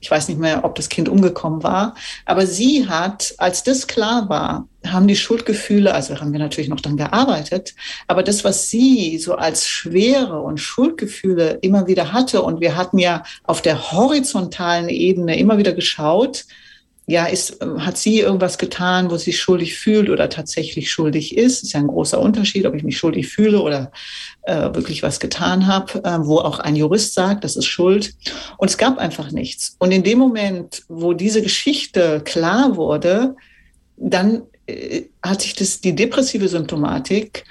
Ich 0.00 0.10
weiß 0.10 0.28
nicht 0.28 0.40
mehr, 0.40 0.64
ob 0.64 0.74
das 0.74 0.88
Kind 0.88 1.08
umgekommen 1.08 1.62
war. 1.62 1.94
Aber 2.24 2.46
sie 2.46 2.88
hat, 2.88 3.34
als 3.38 3.62
das 3.62 3.86
klar 3.86 4.28
war, 4.28 4.68
haben 4.92 5.08
die 5.08 5.16
Schuldgefühle, 5.16 5.94
also 5.94 6.20
haben 6.20 6.32
wir 6.32 6.38
natürlich 6.38 6.68
noch 6.68 6.80
dann 6.80 6.96
gearbeitet, 6.96 7.74
aber 8.06 8.22
das, 8.22 8.44
was 8.44 8.68
sie 8.68 9.18
so 9.18 9.34
als 9.34 9.66
Schwere 9.66 10.40
und 10.40 10.58
Schuldgefühle 10.58 11.58
immer 11.62 11.86
wieder 11.86 12.12
hatte, 12.12 12.42
und 12.42 12.60
wir 12.60 12.76
hatten 12.76 12.98
ja 12.98 13.22
auf 13.44 13.62
der 13.62 13.92
horizontalen 13.92 14.88
Ebene 14.88 15.38
immer 15.38 15.58
wieder 15.58 15.72
geschaut, 15.72 16.44
ja, 17.08 17.26
ist, 17.26 17.64
hat 17.78 17.96
sie 17.96 18.18
irgendwas 18.18 18.58
getan, 18.58 19.10
wo 19.12 19.16
sie 19.16 19.32
schuldig 19.32 19.78
fühlt 19.78 20.10
oder 20.10 20.28
tatsächlich 20.28 20.90
schuldig 20.90 21.36
ist? 21.36 21.62
Ist 21.62 21.72
ja 21.72 21.80
ein 21.80 21.86
großer 21.86 22.18
Unterschied, 22.18 22.66
ob 22.66 22.74
ich 22.74 22.82
mich 22.82 22.98
schuldig 22.98 23.28
fühle 23.28 23.60
oder 23.60 23.92
äh, 24.42 24.74
wirklich 24.74 25.04
was 25.04 25.20
getan 25.20 25.68
habe, 25.68 26.02
äh, 26.04 26.18
wo 26.20 26.38
auch 26.38 26.58
ein 26.58 26.74
Jurist 26.74 27.14
sagt, 27.14 27.44
das 27.44 27.54
ist 27.54 27.66
Schuld. 27.66 28.14
Und 28.56 28.68
es 28.68 28.76
gab 28.76 28.98
einfach 28.98 29.30
nichts. 29.30 29.76
Und 29.78 29.92
in 29.92 30.02
dem 30.02 30.18
Moment, 30.18 30.82
wo 30.88 31.12
diese 31.12 31.42
Geschichte 31.42 32.22
klar 32.24 32.76
wurde, 32.76 33.36
dann 33.96 34.42
hat 35.22 35.42
sich 35.42 35.54
das, 35.54 35.80
die 35.80 35.94
depressive 35.94 36.48
Symptomatik 36.48 37.44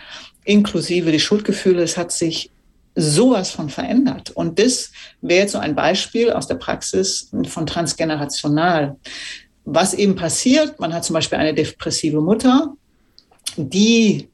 inklusive 0.43 1.11
die 1.11 1.19
Schuldgefühle, 1.19 1.81
es 1.81 1.97
hat 1.97 2.11
sich 2.11 2.51
sowas 2.95 3.51
von 3.51 3.69
verändert. 3.69 4.31
Und 4.31 4.59
das 4.59 4.91
wäre 5.21 5.41
jetzt 5.41 5.51
so 5.53 5.57
ein 5.57 5.75
Beispiel 5.75 6.31
aus 6.31 6.47
der 6.47 6.55
Praxis 6.55 7.31
von 7.47 7.65
transgenerational 7.65 8.95
was 9.65 9.95
eben 9.95 10.15
passiert, 10.15 10.79
man 10.79 10.93
hat 10.93 11.03
zum 11.03 11.15
Beispiel 11.15 11.39
eine 11.39 11.53
depressive 11.53 12.21
Mutter, 12.21 12.75
die 13.57 14.29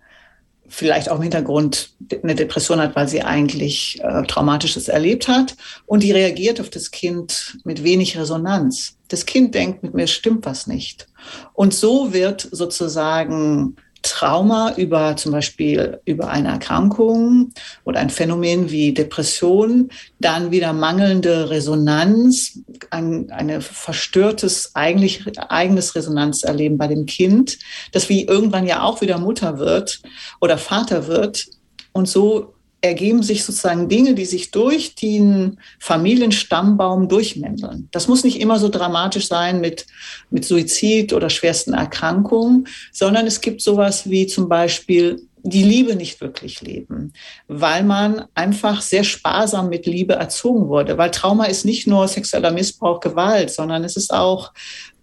vielleicht 0.72 1.10
auch 1.10 1.18
im 1.18 1.24
Hintergrund 1.24 1.90
eine 2.24 2.34
Depression 2.34 2.80
hat, 2.80 2.96
weil 2.96 3.08
sie 3.08 3.22
eigentlich 3.22 4.00
äh, 4.02 4.24
Traumatisches 4.24 4.88
erlebt 4.88 5.28
hat. 5.28 5.56
Und 5.86 6.02
die 6.02 6.14
reagiert 6.14 6.62
auf 6.62 6.70
das 6.70 6.92
Kind 6.92 7.58
mit 7.66 7.84
wenig 7.84 8.18
Resonanz. 8.18 8.96
Das 9.10 9.26
Kind 9.26 9.54
denkt, 9.54 9.84
mit 9.84 9.94
mir 9.94 10.08
stimmt 10.08 10.46
was 10.46 10.68
nicht. 10.68 11.08
Und 11.54 11.74
so 11.74 12.14
wird 12.14 12.48
sozusagen 12.52 13.76
Trauma 14.04 14.74
über 14.78 15.16
zum 15.16 15.32
Beispiel 15.32 16.00
über 16.06 16.30
eine 16.30 16.50
Erkrankung 16.50 17.54
oder 17.84 18.00
ein 18.00 18.10
Phänomen 18.10 18.72
wie 18.72 18.94
Depression, 18.94 19.90
dann 20.20 20.52
wieder 20.52 20.74
mangelnde 20.74 21.50
Resonanz, 21.50 22.60
ein 22.90 23.32
eine 23.32 23.62
verstörtes 23.62 24.76
eigentlich 24.76 25.24
eigenes 25.38 25.96
Resonanzerleben 25.96 26.78
bei 26.78 26.88
dem 26.88 27.06
Kind, 27.06 27.60
das 27.92 28.10
wie 28.10 28.26
irgendwann 28.26 28.68
ja 28.68 28.82
auch 28.84 29.02
wieder 29.02 29.18
Mutter 29.18 29.60
wird 29.60 30.02
oder 30.40 30.58
Vater 30.58 31.08
wird. 31.08 31.48
Und 31.94 32.08
so 32.08 32.54
ergeben 32.82 33.22
sich 33.22 33.44
sozusagen 33.44 33.88
Dinge, 33.90 34.16
die 34.16 34.26
sich 34.26 34.50
durch 34.50 34.96
den 34.96 35.60
Familienstammbaum 35.80 37.08
durchmänteln. 37.08 37.88
Das 37.92 38.08
muss 38.08 38.24
nicht 38.24 38.40
immer 38.40 38.58
so 38.58 38.70
dramatisch 38.70 39.28
sein 39.28 39.62
mit, 39.62 39.86
mit 40.32 40.46
Suizid 40.46 41.14
oder 41.14 41.30
schwersten 41.30 41.74
Erkrankungen, 41.74 42.68
sondern 42.92 43.28
es 43.28 43.40
gibt 43.42 43.62
sowas 43.62 44.10
wie 44.10 44.26
zum 44.26 44.50
Beispiel 44.50 45.22
die 45.44 45.64
Liebe 45.64 45.96
nicht 45.96 46.22
wirklich 46.22 46.62
leben, 46.62 47.14
weil 47.48 47.84
man 47.84 48.26
einfach 48.36 48.82
sehr 48.82 49.04
sparsam 49.04 49.70
mit 49.70 49.86
Liebe 49.86 50.14
erzogen 50.14 50.68
wurde. 50.68 50.98
Weil 50.98 51.12
Trauma 51.12 51.46
ist 51.46 51.66
nicht 51.66 51.88
nur 51.88 52.08
sexueller 52.08 52.52
Missbrauch, 52.52 53.00
Gewalt, 53.00 53.52
sondern 53.52 53.84
es 53.84 53.96
ist 53.96 54.14
auch, 54.14 54.54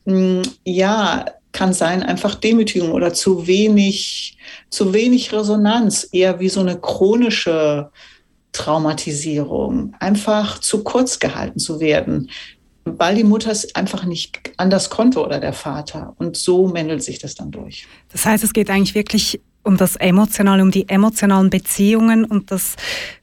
hm, 0.06 0.42
ja, 0.64 1.24
kann 1.58 1.72
sein 1.72 2.04
einfach 2.04 2.36
Demütigung 2.36 2.92
oder 2.92 3.12
zu 3.12 3.48
wenig, 3.48 4.38
zu 4.70 4.94
wenig 4.94 5.32
Resonanz, 5.32 6.08
eher 6.12 6.38
wie 6.38 6.48
so 6.48 6.60
eine 6.60 6.78
chronische 6.78 7.90
Traumatisierung, 8.52 9.92
einfach 9.98 10.60
zu 10.60 10.84
kurz 10.84 11.18
gehalten 11.18 11.58
zu 11.58 11.80
werden, 11.80 12.30
weil 12.84 13.16
die 13.16 13.24
Mutter 13.24 13.50
es 13.50 13.74
einfach 13.74 14.04
nicht 14.04 14.52
anders 14.56 14.88
konnte 14.88 15.18
oder 15.20 15.40
der 15.40 15.52
Vater. 15.52 16.14
Und 16.18 16.36
so 16.36 16.68
mändelt 16.68 17.02
sich 17.02 17.18
das 17.18 17.34
dann 17.34 17.50
durch. 17.50 17.88
Das 18.12 18.24
heißt, 18.24 18.44
es 18.44 18.52
geht 18.52 18.70
eigentlich 18.70 18.94
wirklich 18.94 19.40
um 19.64 19.76
das 19.76 19.96
Emotionale, 19.96 20.62
um 20.62 20.70
die 20.70 20.88
emotionalen 20.88 21.50
Beziehungen 21.50 22.24
und 22.24 22.52
das 22.52 22.76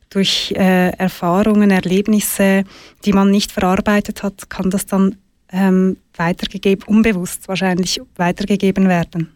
durch 0.10 0.54
äh, 0.58 0.90
Erfahrungen, 0.90 1.72
Erlebnisse, 1.72 2.66
die 3.06 3.14
man 3.14 3.32
nicht 3.32 3.54
verarbeitet 3.54 4.24
hat, 4.24 4.50
kann 4.50 4.70
das 4.70 4.86
dann 4.86 5.16
ähm, 5.56 5.98
weitergegeben, 6.16 6.86
unbewusst 6.88 7.48
wahrscheinlich 7.48 8.02
weitergegeben 8.18 8.90
werden. 8.90 9.32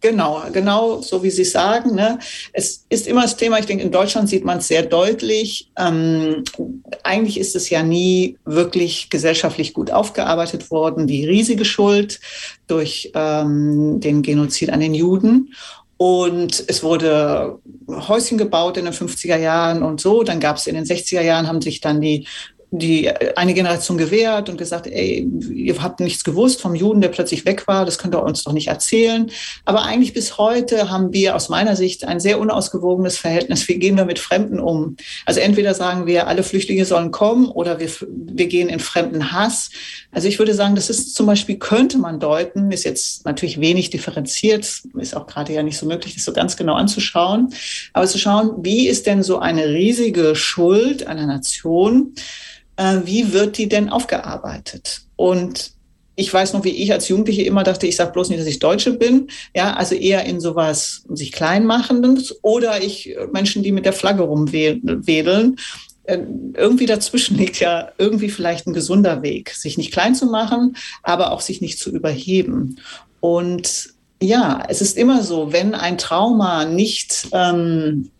Genau, 0.00 0.42
genau 0.52 1.00
so 1.00 1.22
wie 1.22 1.30
Sie 1.30 1.44
sagen. 1.44 1.94
Ne? 1.94 2.18
Es 2.52 2.84
ist 2.90 3.06
immer 3.06 3.22
das 3.22 3.38
Thema, 3.38 3.58
ich 3.58 3.64
denke, 3.64 3.82
in 3.82 3.90
Deutschland 3.90 4.28
sieht 4.28 4.44
man 4.44 4.58
es 4.58 4.68
sehr 4.68 4.82
deutlich. 4.82 5.70
Ähm, 5.78 6.44
eigentlich 7.02 7.40
ist 7.40 7.56
es 7.56 7.70
ja 7.70 7.82
nie 7.82 8.36
wirklich 8.44 9.08
gesellschaftlich 9.08 9.72
gut 9.72 9.90
aufgearbeitet 9.90 10.70
worden, 10.70 11.06
die 11.06 11.24
riesige 11.24 11.64
Schuld 11.64 12.20
durch 12.66 13.12
ähm, 13.14 13.98
den 14.00 14.20
Genozid 14.20 14.68
an 14.68 14.80
den 14.80 14.92
Juden. 14.92 15.54
Und 15.96 16.62
es 16.66 16.82
wurde 16.82 17.58
Häuschen 17.88 18.36
gebaut 18.36 18.76
in 18.76 18.84
den 18.84 18.92
50er 18.92 19.38
Jahren 19.38 19.82
und 19.82 20.02
so. 20.02 20.22
Dann 20.22 20.38
gab 20.38 20.56
es 20.58 20.66
in 20.66 20.74
den 20.74 20.84
60er 20.84 21.22
Jahren, 21.22 21.46
haben 21.46 21.62
sich 21.62 21.80
dann 21.80 22.02
die 22.02 22.26
die 22.78 23.10
eine 23.36 23.54
Generation 23.54 23.98
gewehrt 23.98 24.48
und 24.48 24.58
gesagt, 24.58 24.86
ey, 24.86 25.28
ihr 25.52 25.80
habt 25.80 26.00
nichts 26.00 26.24
gewusst 26.24 26.60
vom 26.60 26.74
Juden, 26.74 27.00
der 27.00 27.08
plötzlich 27.08 27.44
weg 27.44 27.66
war, 27.68 27.84
das 27.84 27.98
könnt 27.98 28.14
ihr 28.14 28.22
uns 28.22 28.42
doch 28.42 28.52
nicht 28.52 28.68
erzählen. 28.68 29.30
Aber 29.64 29.84
eigentlich 29.84 30.12
bis 30.12 30.38
heute 30.38 30.90
haben 30.90 31.12
wir 31.12 31.36
aus 31.36 31.48
meiner 31.48 31.76
Sicht 31.76 32.04
ein 32.04 32.18
sehr 32.18 32.40
unausgewogenes 32.40 33.16
Verhältnis. 33.16 33.68
Wie 33.68 33.78
gehen 33.78 33.96
wir 33.96 34.04
mit 34.04 34.18
Fremden 34.18 34.58
um? 34.58 34.96
Also 35.24 35.40
entweder 35.40 35.74
sagen 35.74 36.06
wir, 36.06 36.26
alle 36.26 36.42
Flüchtlinge 36.42 36.84
sollen 36.84 37.12
kommen 37.12 37.46
oder 37.46 37.78
wir, 37.78 37.88
wir 38.08 38.46
gehen 38.46 38.68
in 38.68 38.80
fremden 38.80 39.30
Hass. 39.32 39.70
Also 40.10 40.26
ich 40.26 40.38
würde 40.38 40.54
sagen, 40.54 40.74
das 40.74 40.90
ist 40.90 41.14
zum 41.14 41.26
Beispiel, 41.26 41.58
könnte 41.58 41.98
man 41.98 42.18
deuten, 42.18 42.72
ist 42.72 42.84
jetzt 42.84 43.24
natürlich 43.24 43.60
wenig 43.60 43.90
differenziert, 43.90 44.82
ist 44.98 45.16
auch 45.16 45.26
gerade 45.26 45.52
ja 45.52 45.62
nicht 45.62 45.78
so 45.78 45.86
möglich, 45.86 46.14
das 46.14 46.24
so 46.24 46.32
ganz 46.32 46.56
genau 46.56 46.74
anzuschauen, 46.74 47.54
aber 47.92 48.06
zu 48.06 48.18
schauen, 48.18 48.64
wie 48.64 48.88
ist 48.88 49.06
denn 49.06 49.22
so 49.22 49.38
eine 49.38 49.68
riesige 49.68 50.34
Schuld 50.34 51.06
einer 51.06 51.26
Nation, 51.26 52.14
äh, 52.76 53.00
wie 53.04 53.32
wird 53.32 53.58
die 53.58 53.68
denn 53.68 53.88
aufgearbeitet? 53.88 55.02
Und 55.16 55.74
ich 56.16 56.32
weiß 56.32 56.52
noch, 56.52 56.64
wie 56.64 56.70
ich 56.70 56.92
als 56.92 57.08
Jugendliche 57.08 57.42
immer 57.42 57.64
dachte, 57.64 57.86
ich 57.86 57.96
sage 57.96 58.12
bloß 58.12 58.28
nicht, 58.28 58.40
dass 58.40 58.46
ich 58.46 58.60
Deutsche 58.60 58.92
bin. 58.92 59.28
Ja, 59.54 59.74
also 59.74 59.94
eher 59.94 60.24
in 60.24 60.40
sowas 60.40 61.04
sich 61.08 61.32
klein 61.32 61.66
machendes 61.66 62.38
oder 62.42 62.82
ich 62.82 63.16
äh, 63.16 63.26
Menschen, 63.32 63.62
die 63.62 63.72
mit 63.72 63.84
der 63.84 63.92
Flagge 63.92 64.22
rumwedeln. 64.22 65.56
Äh, 66.04 66.18
irgendwie 66.54 66.86
dazwischen 66.86 67.36
liegt 67.36 67.58
ja 67.60 67.90
irgendwie 67.98 68.28
vielleicht 68.28 68.66
ein 68.66 68.74
gesunder 68.74 69.22
Weg, 69.22 69.50
sich 69.50 69.76
nicht 69.76 69.92
klein 69.92 70.14
zu 70.14 70.26
machen, 70.26 70.76
aber 71.02 71.32
auch 71.32 71.40
sich 71.40 71.60
nicht 71.60 71.78
zu 71.78 71.90
überheben. 71.90 72.78
Und 73.20 73.94
ja, 74.22 74.62
es 74.68 74.80
ist 74.80 74.96
immer 74.96 75.22
so, 75.22 75.52
wenn 75.52 75.74
ein 75.74 75.98
Trauma 75.98 76.64
nicht, 76.64 77.28
ähm, 77.32 78.10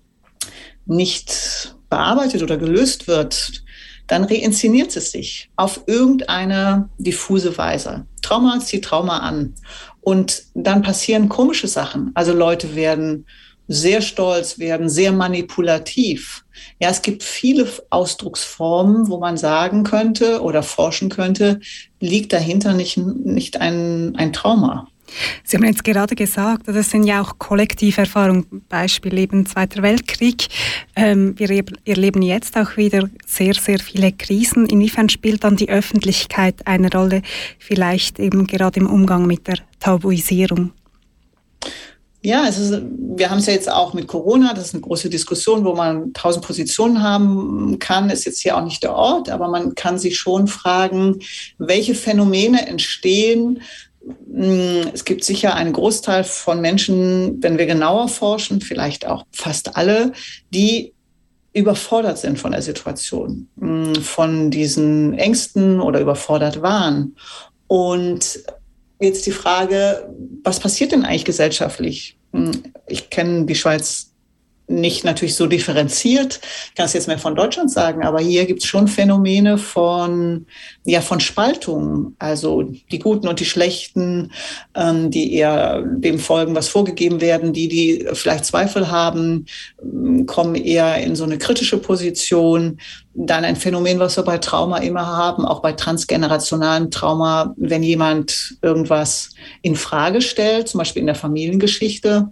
nicht 0.86 1.76
bearbeitet 1.88 2.42
oder 2.42 2.56
gelöst 2.56 3.06
wird, 3.06 3.64
dann 4.06 4.24
reinszeniert 4.24 4.94
es 4.96 5.12
sich 5.12 5.50
auf 5.56 5.82
irgendeine 5.86 6.88
diffuse 6.98 7.56
Weise. 7.56 8.06
Trauma 8.22 8.58
zieht 8.60 8.84
Trauma 8.84 9.18
an. 9.18 9.54
Und 10.00 10.44
dann 10.54 10.82
passieren 10.82 11.28
komische 11.28 11.68
Sachen. 11.68 12.10
Also 12.14 12.32
Leute 12.32 12.74
werden 12.74 13.26
sehr 13.68 14.02
stolz, 14.02 14.58
werden 14.58 14.90
sehr 14.90 15.12
manipulativ. 15.12 16.44
Ja, 16.78 16.90
es 16.90 17.00
gibt 17.00 17.22
viele 17.22 17.66
Ausdrucksformen, 17.90 19.08
wo 19.08 19.18
man 19.18 19.36
sagen 19.36 19.84
könnte 19.84 20.42
oder 20.42 20.62
forschen 20.62 21.08
könnte, 21.08 21.60
liegt 22.00 22.32
dahinter 22.32 22.74
nicht, 22.74 22.98
nicht 22.98 23.60
ein, 23.60 24.14
ein 24.16 24.32
Trauma. 24.32 24.88
Sie 25.44 25.56
haben 25.56 25.64
jetzt 25.64 25.84
gerade 25.84 26.14
gesagt, 26.14 26.68
das 26.68 26.90
sind 26.90 27.04
ja 27.04 27.20
auch 27.20 27.38
Kollektiverfahrungen, 27.38 28.64
Beispiel 28.68 29.18
eben 29.18 29.46
Zweiter 29.46 29.82
Weltkrieg. 29.82 30.48
Ähm, 30.96 31.38
wir 31.38 31.64
erleben 31.84 32.22
jetzt 32.22 32.56
auch 32.56 32.76
wieder 32.76 33.08
sehr, 33.26 33.54
sehr 33.54 33.78
viele 33.78 34.12
Krisen. 34.12 34.66
Inwiefern 34.66 35.08
spielt 35.08 35.44
dann 35.44 35.56
die 35.56 35.68
Öffentlichkeit 35.68 36.66
eine 36.66 36.90
Rolle, 36.90 37.22
vielleicht 37.58 38.18
eben 38.18 38.46
gerade 38.46 38.80
im 38.80 38.86
Umgang 38.88 39.26
mit 39.26 39.46
der 39.46 39.58
Tabuisierung? 39.80 40.72
Ja, 42.24 42.46
ist, 42.46 42.72
wir 42.72 43.28
haben 43.28 43.40
es 43.40 43.46
ja 43.46 43.52
jetzt 43.52 43.70
auch 43.70 43.92
mit 43.92 44.06
Corona, 44.06 44.54
das 44.54 44.68
ist 44.68 44.74
eine 44.74 44.80
große 44.80 45.10
Diskussion, 45.10 45.62
wo 45.62 45.74
man 45.74 46.14
tausend 46.14 46.42
Positionen 46.42 47.02
haben 47.02 47.78
kann, 47.78 48.08
ist 48.08 48.24
jetzt 48.24 48.40
hier 48.40 48.56
auch 48.56 48.64
nicht 48.64 48.82
der 48.82 48.94
Ort, 48.94 49.28
aber 49.28 49.46
man 49.48 49.74
kann 49.74 49.98
sich 49.98 50.16
schon 50.16 50.46
fragen, 50.46 51.18
welche 51.58 51.94
Phänomene 51.94 52.66
entstehen, 52.66 53.60
es 54.92 55.04
gibt 55.04 55.24
sicher 55.24 55.54
einen 55.54 55.72
Großteil 55.72 56.24
von 56.24 56.60
Menschen, 56.60 57.42
wenn 57.42 57.58
wir 57.58 57.66
genauer 57.66 58.08
forschen, 58.08 58.60
vielleicht 58.60 59.06
auch 59.06 59.24
fast 59.32 59.76
alle, 59.76 60.12
die 60.50 60.92
überfordert 61.52 62.18
sind 62.18 62.38
von 62.38 62.52
der 62.52 62.62
Situation, 62.62 63.48
hm, 63.58 63.94
von 63.94 64.50
diesen 64.50 65.14
Ängsten 65.14 65.80
oder 65.80 66.00
überfordert 66.00 66.62
waren. 66.62 67.16
Und 67.68 68.40
jetzt 69.00 69.26
die 69.26 69.30
Frage, 69.30 70.08
was 70.42 70.58
passiert 70.58 70.92
denn 70.92 71.04
eigentlich 71.04 71.24
gesellschaftlich? 71.24 72.18
Hm, 72.32 72.50
ich 72.88 73.08
kenne 73.10 73.46
die 73.46 73.54
Schweiz 73.54 74.13
nicht 74.66 75.04
natürlich 75.04 75.34
so 75.34 75.46
differenziert, 75.46 76.40
ich 76.68 76.74
kann 76.74 76.86
es 76.86 76.94
jetzt 76.94 77.06
mehr 77.06 77.18
von 77.18 77.34
Deutschland 77.34 77.70
sagen, 77.70 78.02
aber 78.02 78.20
hier 78.20 78.46
gibt 78.46 78.62
es 78.62 78.68
schon 78.68 78.88
Phänomene 78.88 79.58
von, 79.58 80.46
ja, 80.84 81.00
von 81.02 81.20
Spaltung. 81.20 82.14
Also 82.18 82.62
die 82.62 82.98
Guten 82.98 83.28
und 83.28 83.40
die 83.40 83.44
Schlechten, 83.44 84.32
ähm, 84.74 85.10
die 85.10 85.34
eher 85.34 85.82
dem 85.82 86.18
folgen, 86.18 86.54
was 86.54 86.68
vorgegeben 86.68 87.20
werden, 87.20 87.52
die, 87.52 87.68
die 87.68 88.08
vielleicht 88.14 88.46
Zweifel 88.46 88.90
haben, 88.90 89.46
ähm, 89.82 90.24
kommen 90.26 90.54
eher 90.54 90.96
in 90.96 91.14
so 91.14 91.24
eine 91.24 91.38
kritische 91.38 91.78
Position. 91.78 92.78
Dann 93.12 93.44
ein 93.44 93.56
Phänomen, 93.56 93.98
was 93.98 94.16
wir 94.16 94.24
bei 94.24 94.38
Trauma 94.38 94.78
immer 94.78 95.06
haben, 95.06 95.44
auch 95.44 95.60
bei 95.60 95.72
transgenerationalem 95.72 96.90
Trauma, 96.90 97.54
wenn 97.56 97.82
jemand 97.82 98.56
irgendwas 98.62 99.30
in 99.62 99.76
Frage 99.76 100.22
stellt, 100.22 100.68
zum 100.68 100.78
Beispiel 100.78 101.00
in 101.00 101.06
der 101.06 101.14
Familiengeschichte, 101.14 102.30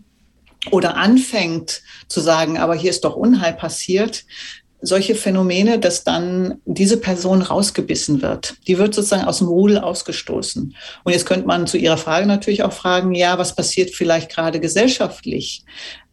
oder 0.71 0.97
anfängt 0.97 1.83
zu 2.09 2.21
sagen, 2.21 2.59
aber 2.59 2.75
hier 2.75 2.91
ist 2.91 3.05
doch 3.05 3.17
Unheil 3.17 3.53
passiert, 3.53 4.25
solche 4.83 5.15
Phänomene, 5.15 5.79
dass 5.79 6.03
dann 6.03 6.61
diese 6.65 6.97
Person 6.97 7.41
rausgebissen 7.41 8.21
wird. 8.21 8.57
Die 8.67 8.79
wird 8.79 8.95
sozusagen 8.95 9.25
aus 9.25 9.39
dem 9.39 9.47
Rudel 9.47 9.79
ausgestoßen. 9.79 10.75
Und 11.05 11.13
jetzt 11.13 11.25
könnte 11.25 11.47
man 11.47 11.69
zu 11.69 11.79
Ihrer 11.79 11.97
Frage 11.97 12.27
natürlich 12.27 12.65
auch 12.65 12.73
fragen, 12.73 13.15
ja, 13.15 13.39
was 13.39 13.55
passiert 13.55 13.95
vielleicht 13.95 14.31
gerade 14.31 14.59
gesellschaftlich? 14.59 15.65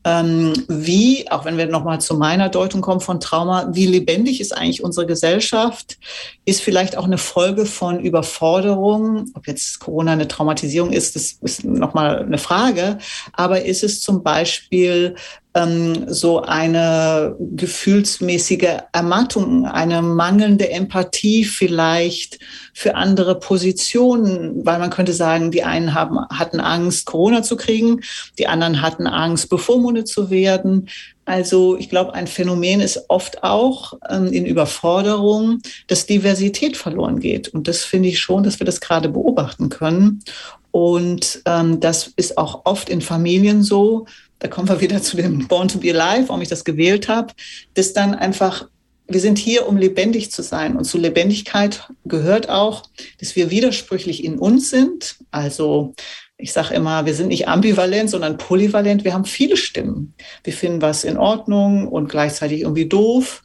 Ähm, 0.06 0.54
wie, 0.68 1.30
auch 1.30 1.43
wenn 1.43 1.58
wir 1.58 1.68
nochmal 1.68 2.00
zu 2.00 2.16
meiner 2.16 2.47
Deutung 2.50 2.82
kommen 2.82 3.02
von 3.02 3.20
Trauma, 3.20 3.70
wie 3.74 3.86
lebendig 3.86 4.39
ist 4.39 4.56
eigentlich 4.56 4.84
unsere 4.84 5.06
Gesellschaft, 5.06 5.97
ist 6.45 6.62
vielleicht 6.62 6.97
auch 6.97 7.04
eine 7.04 7.18
Folge 7.18 7.66
von 7.66 8.00
Überforderung. 8.00 9.30
Ob 9.34 9.47
jetzt 9.47 9.80
Corona 9.80 10.14
eine 10.14 10.28
Traumatisierung 10.28 10.93
ist, 10.93 11.16
das 11.16 11.34
ist 11.41 11.66
nochmal 11.66 12.20
eine 12.20 12.38
Frage. 12.38 12.97
Aber 13.34 13.66
ist 13.66 13.84
es 13.84 14.02
zum 14.02 14.24
Beispiel 14.24 15.16
ähm, 15.56 16.06
so 16.08 16.41
eine 16.41 17.36
gefühlsmäßige 17.39 18.78
Ermattung, 18.93 19.66
eine 19.66 20.02
mangelnde 20.02 20.70
Empathie 20.70 21.43
vielleicht 21.43 22.39
für 22.74 22.95
andere 22.95 23.39
Positionen, 23.39 24.66
weil 24.66 24.80
man 24.80 24.91
könnte 24.91 25.14
sagen, 25.14 25.50
die 25.50 25.64
einen 25.64 25.93
haben, 25.93 26.20
hatten 26.30 26.60
Angst, 26.60 27.06
Corona 27.08 27.41
zu 27.41 27.58
kriegen, 27.58 28.02
die 28.38 28.47
anderen 28.47 28.82
hatten 28.82 29.08
Angst, 29.08 29.50
bevormundet 29.50 30.08
zu 30.08 30.30
werden. 30.30 30.88
Also 31.26 31.78
ich 31.78 31.89
glaube, 31.89 32.14
ein 32.14 32.28
Phänomen 32.28 32.80
ist 32.80 33.06
oft 33.08 33.43
auch 33.43 33.93
ähm, 34.10 34.28
in 34.28 34.45
Überforderung, 34.45 35.62
dass 35.88 36.06
Diversität 36.06 36.78
verloren 36.78 37.20
geht. 37.20 37.47
Und 37.50 37.68
das 37.68 37.84
finde 37.84 38.10
ich 38.10 38.20
schon, 38.20 38.43
dass 38.43 38.60
wir 38.60 38.66
das 38.66 38.82
gerade 38.82 39.10
beobachten 39.10 39.70
können. 39.70 40.24
Und 40.72 41.41
ähm, 41.45 41.80
das 41.80 42.12
ist 42.16 42.38
auch 42.38 42.62
oft 42.66 42.89
in 42.89 43.02
Familien 43.02 43.64
so, 43.64 44.06
da 44.40 44.48
kommen 44.48 44.70
wir 44.70 44.82
wieder 44.82 45.02
zu 45.02 45.18
dem 45.18 45.48
Born 45.48 45.68
to 45.68 45.80
be 45.80 45.94
Alive, 45.94 46.30
warum 46.30 46.42
ich 46.42 46.50
das 46.50 46.64
gewählt 46.64 47.08
habe, 47.08 47.34
dass 47.74 47.94
dann 47.94 48.16
einfach, 48.16 48.68
wir 49.08 49.20
sind 49.20 49.38
hier, 49.38 49.68
um 49.68 49.78
lebendig 49.78 50.32
zu 50.32 50.42
sein. 50.42 50.78
Und 50.78 50.86
zu 50.86 50.98
Lebendigkeit 50.98 51.90
gehört 52.06 52.50
auch, 52.50 52.84
dass 53.20 53.36
wir 53.36 53.52
widersprüchlich 53.52 54.24
in 54.24 54.40
uns 54.40 54.70
sind. 54.70 55.18
Also 55.32 55.94
ich 56.38 56.54
sage 56.54 56.74
immer, 56.74 57.06
wir 57.06 57.14
sind 57.14 57.28
nicht 57.28 57.50
ambivalent, 57.50 58.10
sondern 58.10 58.38
polyvalent. 58.38 59.04
Wir 59.04 59.14
haben 59.14 59.26
viele 59.26 59.58
Stimmen. 59.58 60.14
Wir 60.44 60.54
finden 60.54 60.82
was 60.82 61.04
in 61.04 61.18
Ordnung 61.18 61.88
und 61.90 62.08
gleichzeitig 62.08 62.62
irgendwie 62.62 62.88
doof. 62.88 63.44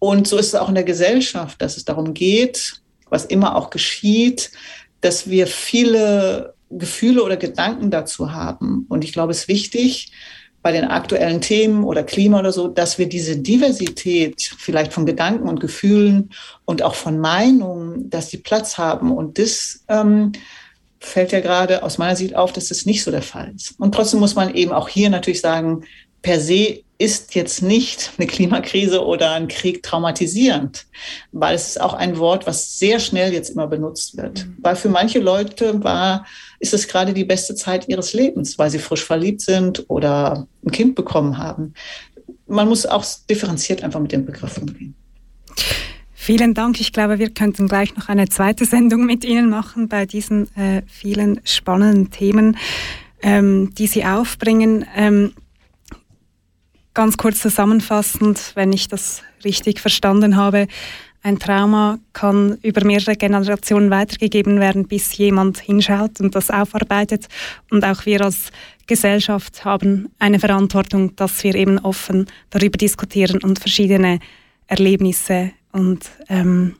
Und 0.00 0.26
so 0.26 0.36
ist 0.38 0.48
es 0.48 0.54
auch 0.56 0.68
in 0.68 0.74
der 0.74 0.82
Gesellschaft, 0.82 1.62
dass 1.62 1.76
es 1.76 1.84
darum 1.84 2.14
geht, 2.14 2.82
was 3.08 3.24
immer 3.24 3.54
auch 3.54 3.70
geschieht, 3.70 4.50
dass 5.00 5.30
wir 5.30 5.46
viele 5.46 6.54
Gefühle 6.78 7.22
oder 7.22 7.36
Gedanken 7.36 7.90
dazu 7.90 8.32
haben. 8.32 8.86
Und 8.88 9.04
ich 9.04 9.12
glaube, 9.12 9.32
es 9.32 9.42
ist 9.42 9.48
wichtig 9.48 10.12
bei 10.62 10.70
den 10.70 10.84
aktuellen 10.84 11.40
Themen 11.40 11.82
oder 11.84 12.04
Klima 12.04 12.38
oder 12.38 12.52
so, 12.52 12.68
dass 12.68 12.98
wir 12.98 13.08
diese 13.08 13.36
Diversität 13.36 14.54
vielleicht 14.58 14.92
von 14.92 15.06
Gedanken 15.06 15.48
und 15.48 15.60
Gefühlen 15.60 16.30
und 16.64 16.82
auch 16.82 16.94
von 16.94 17.18
Meinungen, 17.18 18.08
dass 18.10 18.28
die 18.28 18.36
Platz 18.36 18.78
haben. 18.78 19.10
Und 19.10 19.38
das 19.38 19.84
ähm, 19.88 20.32
fällt 21.00 21.32
ja 21.32 21.40
gerade 21.40 21.82
aus 21.82 21.98
meiner 21.98 22.14
Sicht 22.14 22.36
auf, 22.36 22.52
dass 22.52 22.68
das 22.68 22.86
nicht 22.86 23.02
so 23.02 23.10
der 23.10 23.22
Fall 23.22 23.52
ist. 23.56 23.74
Und 23.78 23.94
trotzdem 23.94 24.20
muss 24.20 24.36
man 24.36 24.54
eben 24.54 24.72
auch 24.72 24.88
hier 24.88 25.10
natürlich 25.10 25.40
sagen, 25.40 25.84
per 26.22 26.40
se 26.40 26.84
ist 26.98 27.34
jetzt 27.34 27.62
nicht 27.62 28.12
eine 28.16 28.28
Klimakrise 28.28 29.04
oder 29.04 29.32
ein 29.32 29.48
Krieg 29.48 29.82
traumatisierend, 29.82 30.86
weil 31.32 31.56
es 31.56 31.70
ist 31.70 31.80
auch 31.80 31.94
ein 31.94 32.16
Wort, 32.18 32.46
was 32.46 32.78
sehr 32.78 33.00
schnell 33.00 33.32
jetzt 33.32 33.50
immer 33.50 33.66
benutzt 33.66 34.16
wird. 34.16 34.46
Mhm. 34.46 34.56
Weil 34.60 34.76
für 34.76 34.88
manche 34.88 35.18
Leute 35.18 35.82
war, 35.82 36.24
ist 36.62 36.72
es 36.72 36.86
gerade 36.86 37.12
die 37.12 37.24
beste 37.24 37.54
Zeit 37.54 37.88
ihres 37.88 38.12
Lebens, 38.12 38.56
weil 38.56 38.70
sie 38.70 38.78
frisch 38.78 39.04
verliebt 39.04 39.40
sind 39.40 39.84
oder 39.88 40.46
ein 40.64 40.70
Kind 40.70 40.94
bekommen 40.94 41.36
haben. 41.36 41.74
Man 42.46 42.68
muss 42.68 42.86
auch 42.86 43.04
differenziert 43.28 43.82
einfach 43.82 44.00
mit 44.00 44.12
den 44.12 44.24
Begriffen 44.24 44.68
umgehen. 44.68 44.94
Vielen 46.14 46.54
Dank. 46.54 46.80
Ich 46.80 46.92
glaube, 46.92 47.18
wir 47.18 47.30
könnten 47.30 47.66
gleich 47.66 47.96
noch 47.96 48.08
eine 48.08 48.28
zweite 48.28 48.64
Sendung 48.64 49.06
mit 49.06 49.24
Ihnen 49.24 49.50
machen 49.50 49.88
bei 49.88 50.06
diesen 50.06 50.54
äh, 50.56 50.82
vielen 50.86 51.40
spannenden 51.44 52.10
Themen, 52.10 52.56
ähm, 53.22 53.74
die 53.76 53.88
Sie 53.88 54.04
aufbringen. 54.04 54.86
Ähm, 54.94 55.32
Ganz 56.94 57.16
kurz 57.16 57.40
zusammenfassend, 57.40 58.52
wenn 58.54 58.70
ich 58.70 58.86
das 58.86 59.22
richtig 59.44 59.80
verstanden 59.80 60.36
habe, 60.36 60.66
ein 61.22 61.38
Trauma 61.38 61.98
kann 62.12 62.58
über 62.62 62.84
mehrere 62.84 63.14
Generationen 63.14 63.90
weitergegeben 63.90 64.58
werden, 64.58 64.88
bis 64.88 65.16
jemand 65.16 65.60
hinschaut 65.60 66.20
und 66.20 66.34
das 66.34 66.50
aufarbeitet. 66.50 67.28
Und 67.70 67.84
auch 67.84 68.06
wir 68.06 68.22
als 68.22 68.50
Gesellschaft 68.86 69.64
haben 69.64 70.10
eine 70.18 70.40
Verantwortung, 70.40 71.14
dass 71.14 71.44
wir 71.44 71.54
eben 71.54 71.78
offen 71.78 72.26
darüber 72.50 72.76
diskutieren 72.76 73.40
und 73.42 73.60
verschiedene 73.60 74.18
Erlebnisse 74.66 75.52
und 75.70 76.10
ähm, 76.28 76.74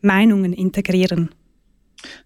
Meinungen 0.00 0.54
integrieren. 0.54 1.30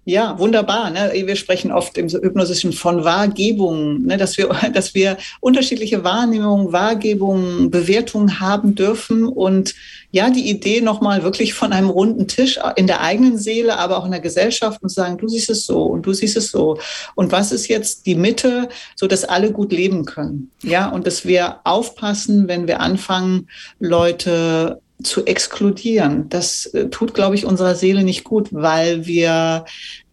Ja, 0.04 0.38
wunderbar. 0.38 0.90
Ne? 0.90 1.10
Wir 1.12 1.36
sprechen 1.36 1.72
oft 1.72 1.98
im 1.98 2.08
Hypnosischen 2.08 2.72
von 2.72 3.04
Wahrgebungen, 3.04 4.06
ne? 4.06 4.16
dass, 4.16 4.36
wir, 4.38 4.48
dass 4.72 4.94
wir 4.94 5.16
unterschiedliche 5.40 6.04
Wahrnehmungen, 6.04 6.72
Wahrgebungen, 6.72 7.70
Bewertungen 7.70 8.38
haben 8.38 8.74
dürfen. 8.74 9.24
Und 9.24 9.74
ja, 10.12 10.30
die 10.30 10.48
Idee 10.48 10.80
nochmal 10.80 11.24
wirklich 11.24 11.54
von 11.54 11.72
einem 11.72 11.90
runden 11.90 12.28
Tisch 12.28 12.58
in 12.76 12.86
der 12.86 13.00
eigenen 13.00 13.36
Seele, 13.36 13.78
aber 13.78 13.98
auch 13.98 14.04
in 14.04 14.12
der 14.12 14.20
Gesellschaft 14.20 14.82
und 14.82 14.90
sagen, 14.90 15.18
du 15.18 15.28
siehst 15.28 15.50
es 15.50 15.66
so 15.66 15.82
und 15.82 16.06
du 16.06 16.12
siehst 16.12 16.36
es 16.36 16.50
so. 16.50 16.78
Und 17.16 17.32
was 17.32 17.50
ist 17.50 17.66
jetzt 17.68 18.06
die 18.06 18.14
Mitte, 18.14 18.68
so 18.94 19.06
dass 19.08 19.24
alle 19.24 19.50
gut 19.50 19.72
leben 19.72 20.04
können? 20.04 20.52
Ja, 20.62 20.88
und 20.88 21.06
dass 21.06 21.26
wir 21.26 21.60
aufpassen, 21.64 22.46
wenn 22.46 22.66
wir 22.68 22.80
anfangen, 22.80 23.48
Leute 23.80 24.80
zu 25.02 25.26
exkludieren. 25.26 26.28
Das 26.28 26.66
äh, 26.66 26.88
tut, 26.88 27.14
glaube 27.14 27.34
ich, 27.34 27.44
unserer 27.44 27.74
Seele 27.74 28.02
nicht 28.02 28.24
gut, 28.24 28.48
weil 28.52 29.06
wir, 29.06 29.64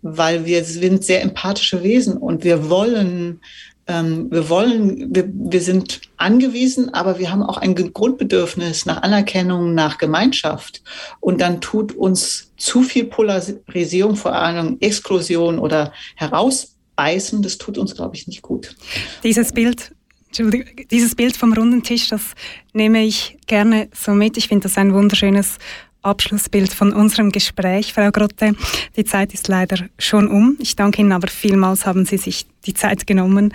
weil 0.02 0.46
wir 0.46 0.64
sind 0.64 1.04
sehr 1.04 1.22
empathische 1.22 1.84
Wesen 1.84 2.18
und 2.18 2.44
wir 2.44 2.70
wollen, 2.70 3.40
ähm, 3.88 4.30
wir 4.30 4.50
wollen, 4.50 5.16
wir, 5.16 5.30
wir 5.34 5.62
sind 5.62 6.02
angewiesen, 6.18 6.94
aber 6.94 7.18
wir 7.18 7.32
haben 7.32 7.44
auch 7.44 7.58
ein 7.58 7.76
Grundbedürfnis 7.76 8.86
nach 8.86 9.04
Anerkennung, 9.04 9.74
nach 9.74 9.98
Gemeinschaft. 9.98 10.82
Und 11.22 11.40
dann 11.40 11.62
tut 11.62 11.94
uns 11.94 12.52
zu 12.58 12.84
viel 12.84 13.06
Polarisierung, 13.06 14.16
vor 14.16 14.36
allem 14.36 14.78
Exklusion 14.82 15.60
oder 15.60 15.94
Herausbeißen, 16.16 17.42
das 17.42 17.58
tut 17.58 17.78
uns, 17.78 17.96
glaube 17.96 18.16
ich, 18.16 18.28
nicht 18.28 18.42
gut. 18.42 18.76
Dieses 19.24 19.54
Bild 19.54 19.93
dieses 20.40 21.16
Bild 21.16 21.38
vom 21.38 21.54
runden 21.54 21.84
Tisch, 21.84 22.10
das 22.10 22.34
nehme 22.74 23.04
ich 23.04 23.38
gerne 23.48 23.90
so 23.94 24.12
mit. 24.12 24.38
Ich 24.38 24.48
finde 24.48 24.64
das 24.64 24.78
ein 24.78 24.94
wunderschönes 24.94 25.58
Abschlussbild 26.02 26.74
von 26.74 26.92
unserem 26.92 27.32
Gespräch, 27.32 27.94
Frau 27.94 28.12
Grotte. 28.12 28.56
Die 28.96 29.06
Zeit 29.06 29.34
ist 29.34 29.48
leider 29.48 29.86
schon 29.98 30.28
um. 30.28 30.58
Ich 30.60 30.76
danke 30.76 31.02
Ihnen 31.02 31.12
aber 31.12 31.30
vielmals, 31.30 31.86
haben 31.86 32.06
Sie 32.06 32.18
sich 32.18 32.46
die 32.66 32.74
Zeit 32.74 33.08
genommen 33.08 33.54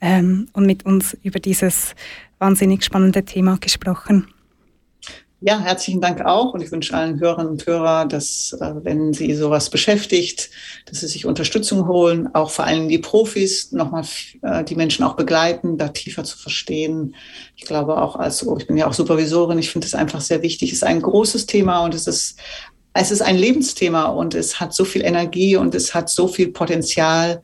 ähm, 0.00 0.48
und 0.52 0.66
mit 0.66 0.84
uns 0.84 1.16
über 1.22 1.40
dieses 1.40 1.94
wahnsinnig 2.38 2.84
spannende 2.84 3.24
Thema 3.24 3.56
gesprochen. 3.58 4.26
Ja, 5.40 5.60
herzlichen 5.60 6.00
Dank 6.00 6.22
auch. 6.24 6.54
Und 6.54 6.62
ich 6.62 6.72
wünsche 6.72 6.94
allen 6.94 7.20
Hörerinnen 7.20 7.52
und 7.52 7.66
Hörern, 7.66 8.08
dass, 8.08 8.56
äh, 8.58 8.72
wenn 8.82 9.12
Sie 9.12 9.34
sowas 9.34 9.68
beschäftigt, 9.68 10.48
dass 10.86 11.00
Sie 11.00 11.08
sich 11.08 11.26
Unterstützung 11.26 11.86
holen, 11.86 12.34
auch 12.34 12.48
vor 12.50 12.64
allem 12.64 12.88
die 12.88 12.98
Profis, 12.98 13.70
nochmal 13.70 14.04
äh, 14.40 14.64
die 14.64 14.76
Menschen 14.76 15.04
auch 15.04 15.14
begleiten, 15.14 15.76
da 15.76 15.88
tiefer 15.88 16.24
zu 16.24 16.38
verstehen. 16.38 17.14
Ich 17.54 17.64
glaube 17.66 18.00
auch 18.00 18.16
als, 18.16 18.46
oh, 18.46 18.56
ich 18.56 18.66
bin 18.66 18.78
ja 18.78 18.86
auch 18.86 18.94
Supervisorin, 18.94 19.58
ich 19.58 19.70
finde 19.70 19.86
es 19.86 19.94
einfach 19.94 20.22
sehr 20.22 20.40
wichtig. 20.40 20.70
Es 20.70 20.78
ist 20.78 20.84
ein 20.84 21.02
großes 21.02 21.44
Thema 21.44 21.84
und 21.84 21.92
es 21.92 22.06
ist, 22.06 22.38
es 22.94 23.10
ist 23.10 23.20
ein 23.20 23.36
Lebensthema 23.36 24.06
und 24.06 24.34
es 24.34 24.58
hat 24.58 24.72
so 24.72 24.86
viel 24.86 25.04
Energie 25.04 25.56
und 25.56 25.74
es 25.74 25.94
hat 25.94 26.08
so 26.08 26.28
viel 26.28 26.48
Potenzial, 26.48 27.42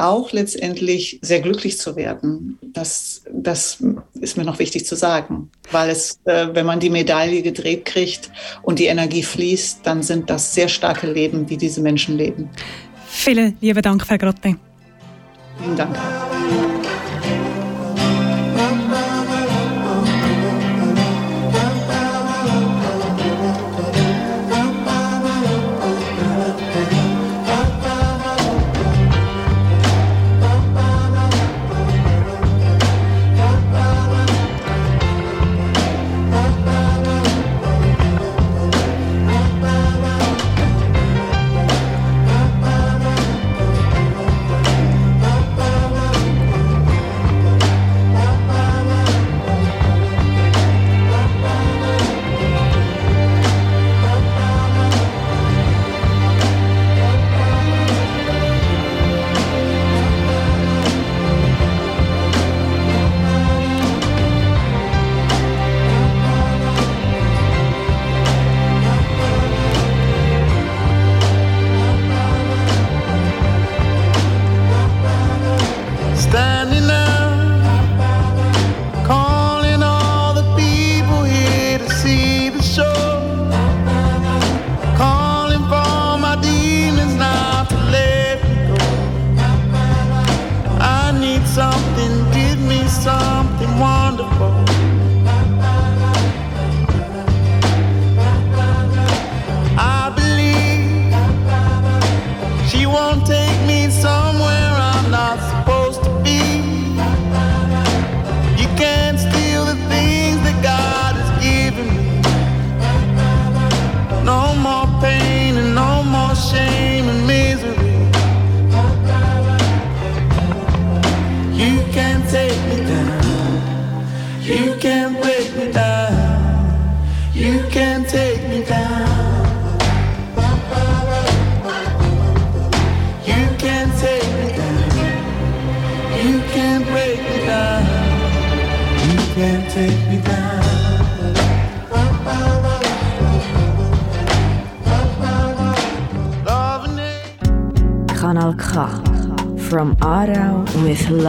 auch 0.00 0.32
letztendlich 0.32 1.18
sehr 1.22 1.40
glücklich 1.40 1.78
zu 1.78 1.96
werden. 1.96 2.58
Das, 2.62 3.22
das 3.32 3.82
ist 4.20 4.36
mir 4.36 4.44
noch 4.44 4.58
wichtig 4.58 4.86
zu 4.86 4.96
sagen, 4.96 5.50
weil 5.70 5.90
es, 5.90 6.18
äh, 6.24 6.48
wenn 6.52 6.66
man 6.66 6.80
die 6.80 6.90
Medaille 6.90 7.42
gedreht 7.42 7.84
kriegt 7.84 8.30
und 8.62 8.78
die 8.78 8.86
Energie 8.86 9.22
fließt, 9.22 9.80
dann 9.84 10.02
sind 10.02 10.30
das 10.30 10.54
sehr 10.54 10.68
starke 10.68 11.10
Leben, 11.10 11.46
die 11.46 11.56
diese 11.56 11.80
Menschen 11.80 12.16
leben. 12.16 12.48
Vielen 13.08 13.56
lieben 13.60 13.82
Dank, 13.82 14.06
Frau 14.06 14.16
Grotte. 14.16 14.56
Vielen 15.58 15.76
Dank. 15.76 15.96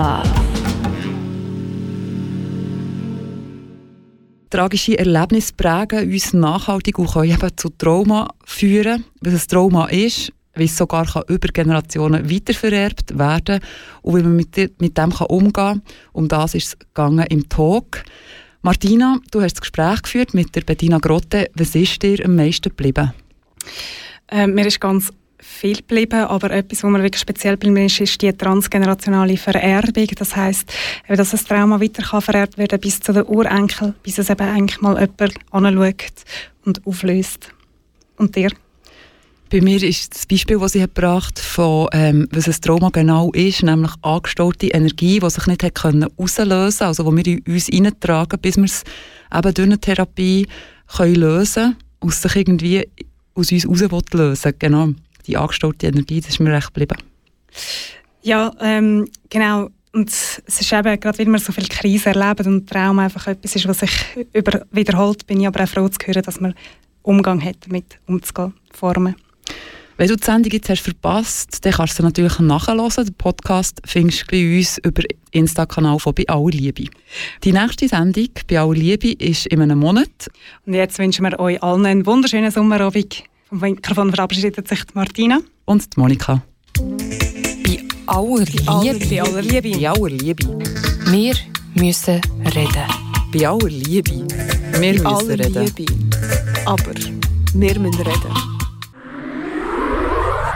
Love. 0.02 0.28
Tragische 4.50 4.98
Erlebnisse 4.98 5.54
prägen 5.54 6.12
uns 6.12 6.34
nachhaltig 6.34 6.98
und 6.98 7.12
können 7.12 7.32
eben 7.32 7.50
zu 7.56 7.70
Trauma 7.70 8.28
führen. 8.44 9.06
Was 9.22 9.34
ein 9.34 9.48
Trauma 9.48 9.86
ist, 9.86 10.34
wie 10.56 10.66
es 10.66 10.76
sogar 10.76 11.06
kann 11.06 11.24
über 11.28 11.50
Generationen 11.50 12.32
weitervererbt 12.32 13.18
werden 13.20 13.60
und 14.02 14.18
wie 14.18 14.24
man 14.24 14.36
mit, 14.36 14.82
mit 14.82 14.98
dem 14.98 15.14
kann 15.14 15.28
umgehen 15.28 15.54
kann. 15.54 15.82
Um 16.14 16.28
das 16.28 16.56
ist 16.56 16.68
es 16.68 16.80
gegangen 16.80 17.28
im 17.30 17.48
Talk. 17.48 18.04
Martina, 18.64 19.20
du 19.30 19.42
hast 19.42 19.54
das 19.54 19.62
Gespräch 19.62 20.02
geführt 20.02 20.34
mit 20.34 20.56
der 20.56 20.62
Bettina 20.62 20.98
Grotte. 20.98 21.48
Was 21.54 21.76
ist 21.76 22.02
dir 22.02 22.26
am 22.26 22.36
meisten 22.36 22.70
geblieben? 22.70 23.14
Äh, 24.30 24.48
mir 24.48 24.66
ist 24.66 24.82
ganz 24.82 25.12
viel 25.52 25.78
geblieben, 25.78 26.26
aber 26.26 26.52
etwas, 26.52 26.84
was 26.84 26.92
mir 26.92 27.04
wirklich 27.04 27.22
speziell 27.22 27.54
geblieben 27.54 27.86
ist, 27.86 28.00
ist 28.00 28.22
die 28.22 28.32
transgenerationale 28.34 29.38
Vererbung. 29.38 30.08
Das 30.18 30.36
heißt, 30.36 30.72
dass 31.08 31.32
das 31.32 31.44
Trauma 31.44 31.80
weiter 31.80 32.04
kann 32.04 32.22
vererbt 32.22 32.58
werden 32.58 32.80
bis 32.80 33.00
zu 33.00 33.14
den 33.14 33.24
Urenkel, 33.24 33.94
bis 34.04 34.18
es 34.18 34.30
eben 34.30 34.48
eigentlich 34.48 34.82
mal 34.82 35.00
jemand 35.00 35.36
anschaut 35.52 36.24
und 36.66 36.86
auflöst. 36.86 37.50
Und 38.18 38.36
dir? 38.36 38.50
Bei 39.52 39.60
mir 39.60 39.84
ist 39.84 40.16
das 40.16 40.26
Beispiel, 40.26 40.60
das 40.60 40.72
sie 40.72 40.80
gebracht 40.80 41.38
von 41.38 41.90
ähm, 41.92 42.26
was 42.32 42.48
ein 42.48 42.56
Trauma 42.62 42.90
genau 42.90 43.32
ist, 43.34 43.64
nämlich 43.64 43.92
angestaute 44.02 44.68
Energie, 44.68 45.20
die 45.20 45.30
sich 45.30 45.46
nicht 45.46 45.64
hat 45.64 45.76
können 45.76 46.08
auslösen 46.16 46.88
also 46.88 47.12
die 47.12 47.18
wir 47.18 47.28
in 47.28 47.54
uns 47.54 47.66
hineintragen, 47.66 48.40
bis 48.40 48.56
wir 48.56 48.64
es 48.64 48.84
eben 49.34 49.54
durch 49.54 49.68
eine 49.68 49.78
Therapie 49.78 50.48
können 50.96 51.16
lösen 51.16 51.76
aus 52.00 52.22
sich 52.22 52.36
irgendwie 52.38 52.88
aus 53.36 53.52
uns 53.52 53.92
raus 53.92 54.04
lösen 54.14 54.54
Genau, 54.58 54.90
die 55.28 55.38
angestaute 55.38 55.88
Energie, 55.88 56.22
das 56.22 56.32
ist 56.32 56.40
mir 56.40 56.52
recht 56.52 56.74
geblieben. 56.74 56.98
Ja, 58.22 58.52
ähm, 58.60 59.08
genau. 59.30 59.70
Und 59.94 60.10
es 60.10 60.42
ist 60.46 60.72
eben, 60.72 61.00
gerade 61.00 61.20
weil 61.20 61.26
wir 61.26 61.40
so 61.40 61.52
viele 61.52 61.68
Krisen 61.68 62.14
erleben 62.14 62.48
und 62.48 62.70
Traum 62.70 63.00
einfach 63.00 63.28
etwas 63.28 63.56
ist, 63.56 63.68
was 63.68 63.80
sich 63.80 63.92
über 64.32 64.66
wiederholt, 64.72 65.28
bin 65.28 65.42
ich 65.42 65.48
aber 65.48 65.64
auch 65.64 65.68
froh 65.68 65.88
zu 65.90 66.00
hören, 66.06 66.24
dass 66.24 66.40
man 66.40 66.54
Umgang 67.02 67.44
hat, 67.44 67.58
damit 67.62 68.00
umzugehen, 68.08 68.54
Formen. 68.72 69.16
Wenn 69.98 70.08
du 70.08 70.16
die 70.16 70.24
Sendung 70.24 70.52
jetzt 70.52 70.70
hast 70.70 70.82
verpasst, 70.82 71.64
dann 71.64 71.74
kannst 71.74 71.94
du 71.94 71.98
sie 71.98 72.04
natürlich 72.04 72.40
nachhören. 72.40 72.90
Den 72.90 73.14
Podcast 73.16 73.82
findest 73.86 74.24
du 74.24 74.26
bei 74.32 74.58
uns 74.58 74.80
über 74.80 75.02
den 75.04 75.18
Insta-Kanal 75.32 76.00
von 76.00 76.16
«Bei 76.16 76.28
aller 76.28 76.50
Liebe». 76.50 76.86
Die 77.44 77.52
nächste 77.52 77.88
Sendung 77.88 78.30
«Bei 78.50 78.60
aller 78.60 78.74
Liebe» 78.74 79.12
ist 79.12 79.46
in 79.48 79.62
einem 79.62 79.80
Monat. 79.80 80.32
Und 80.66 80.74
jetzt 80.74 80.98
wünschen 80.98 81.26
wir 81.26 81.40
euch 81.40 81.62
allen 81.62 81.86
einen 81.86 82.06
wunderschönen 82.06 82.50
Sommerabend. 82.50 83.24
Vom 83.52 83.60
Mikrofon 83.60 84.14
verabschiedet 84.14 84.66
sich 84.66 84.86
die 84.86 84.94
Martina. 84.94 85.40
Und 85.66 85.94
die 85.94 86.00
Monika. 86.00 86.42
Bei 86.78 87.84
aller 88.08 88.46
Liebe. 88.46 88.64
Bei 89.10 89.22
aller 89.22 89.42
Liebe. 89.42 89.78
Bei 89.78 89.90
aller 89.90 90.10
Liebe. 90.10 90.60
Wir 91.08 91.36
müssen 91.74 92.22
reden. 92.46 92.88
Bei 93.34 93.48
aller 93.50 93.68
Liebe. 93.68 94.26
Wir 94.80 94.94
müssen 94.94 95.06
aller 95.06 95.38
reden. 95.38 95.70
Liebe. 95.78 95.94
Aber 96.66 96.94
wir 97.54 97.80
müssen 97.80 98.02
reden. 98.02 98.34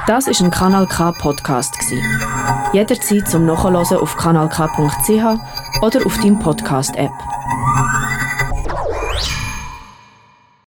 Das 0.07 0.27
ist 0.27 0.41
ein 0.41 0.49
Kanal 0.49 0.87
K 0.87 1.11
Podcast 1.11 1.77
gsi. 1.77 1.99
Jederzeit 2.71 3.27
zum 3.27 3.45
Nachhören 3.45 3.75
auf 3.75 4.15
kanalk.ch 4.15 5.81
oder 5.81 6.05
auf 6.05 6.17
deinem 6.19 6.39
Podcast 6.39 6.95
App. 6.95 7.11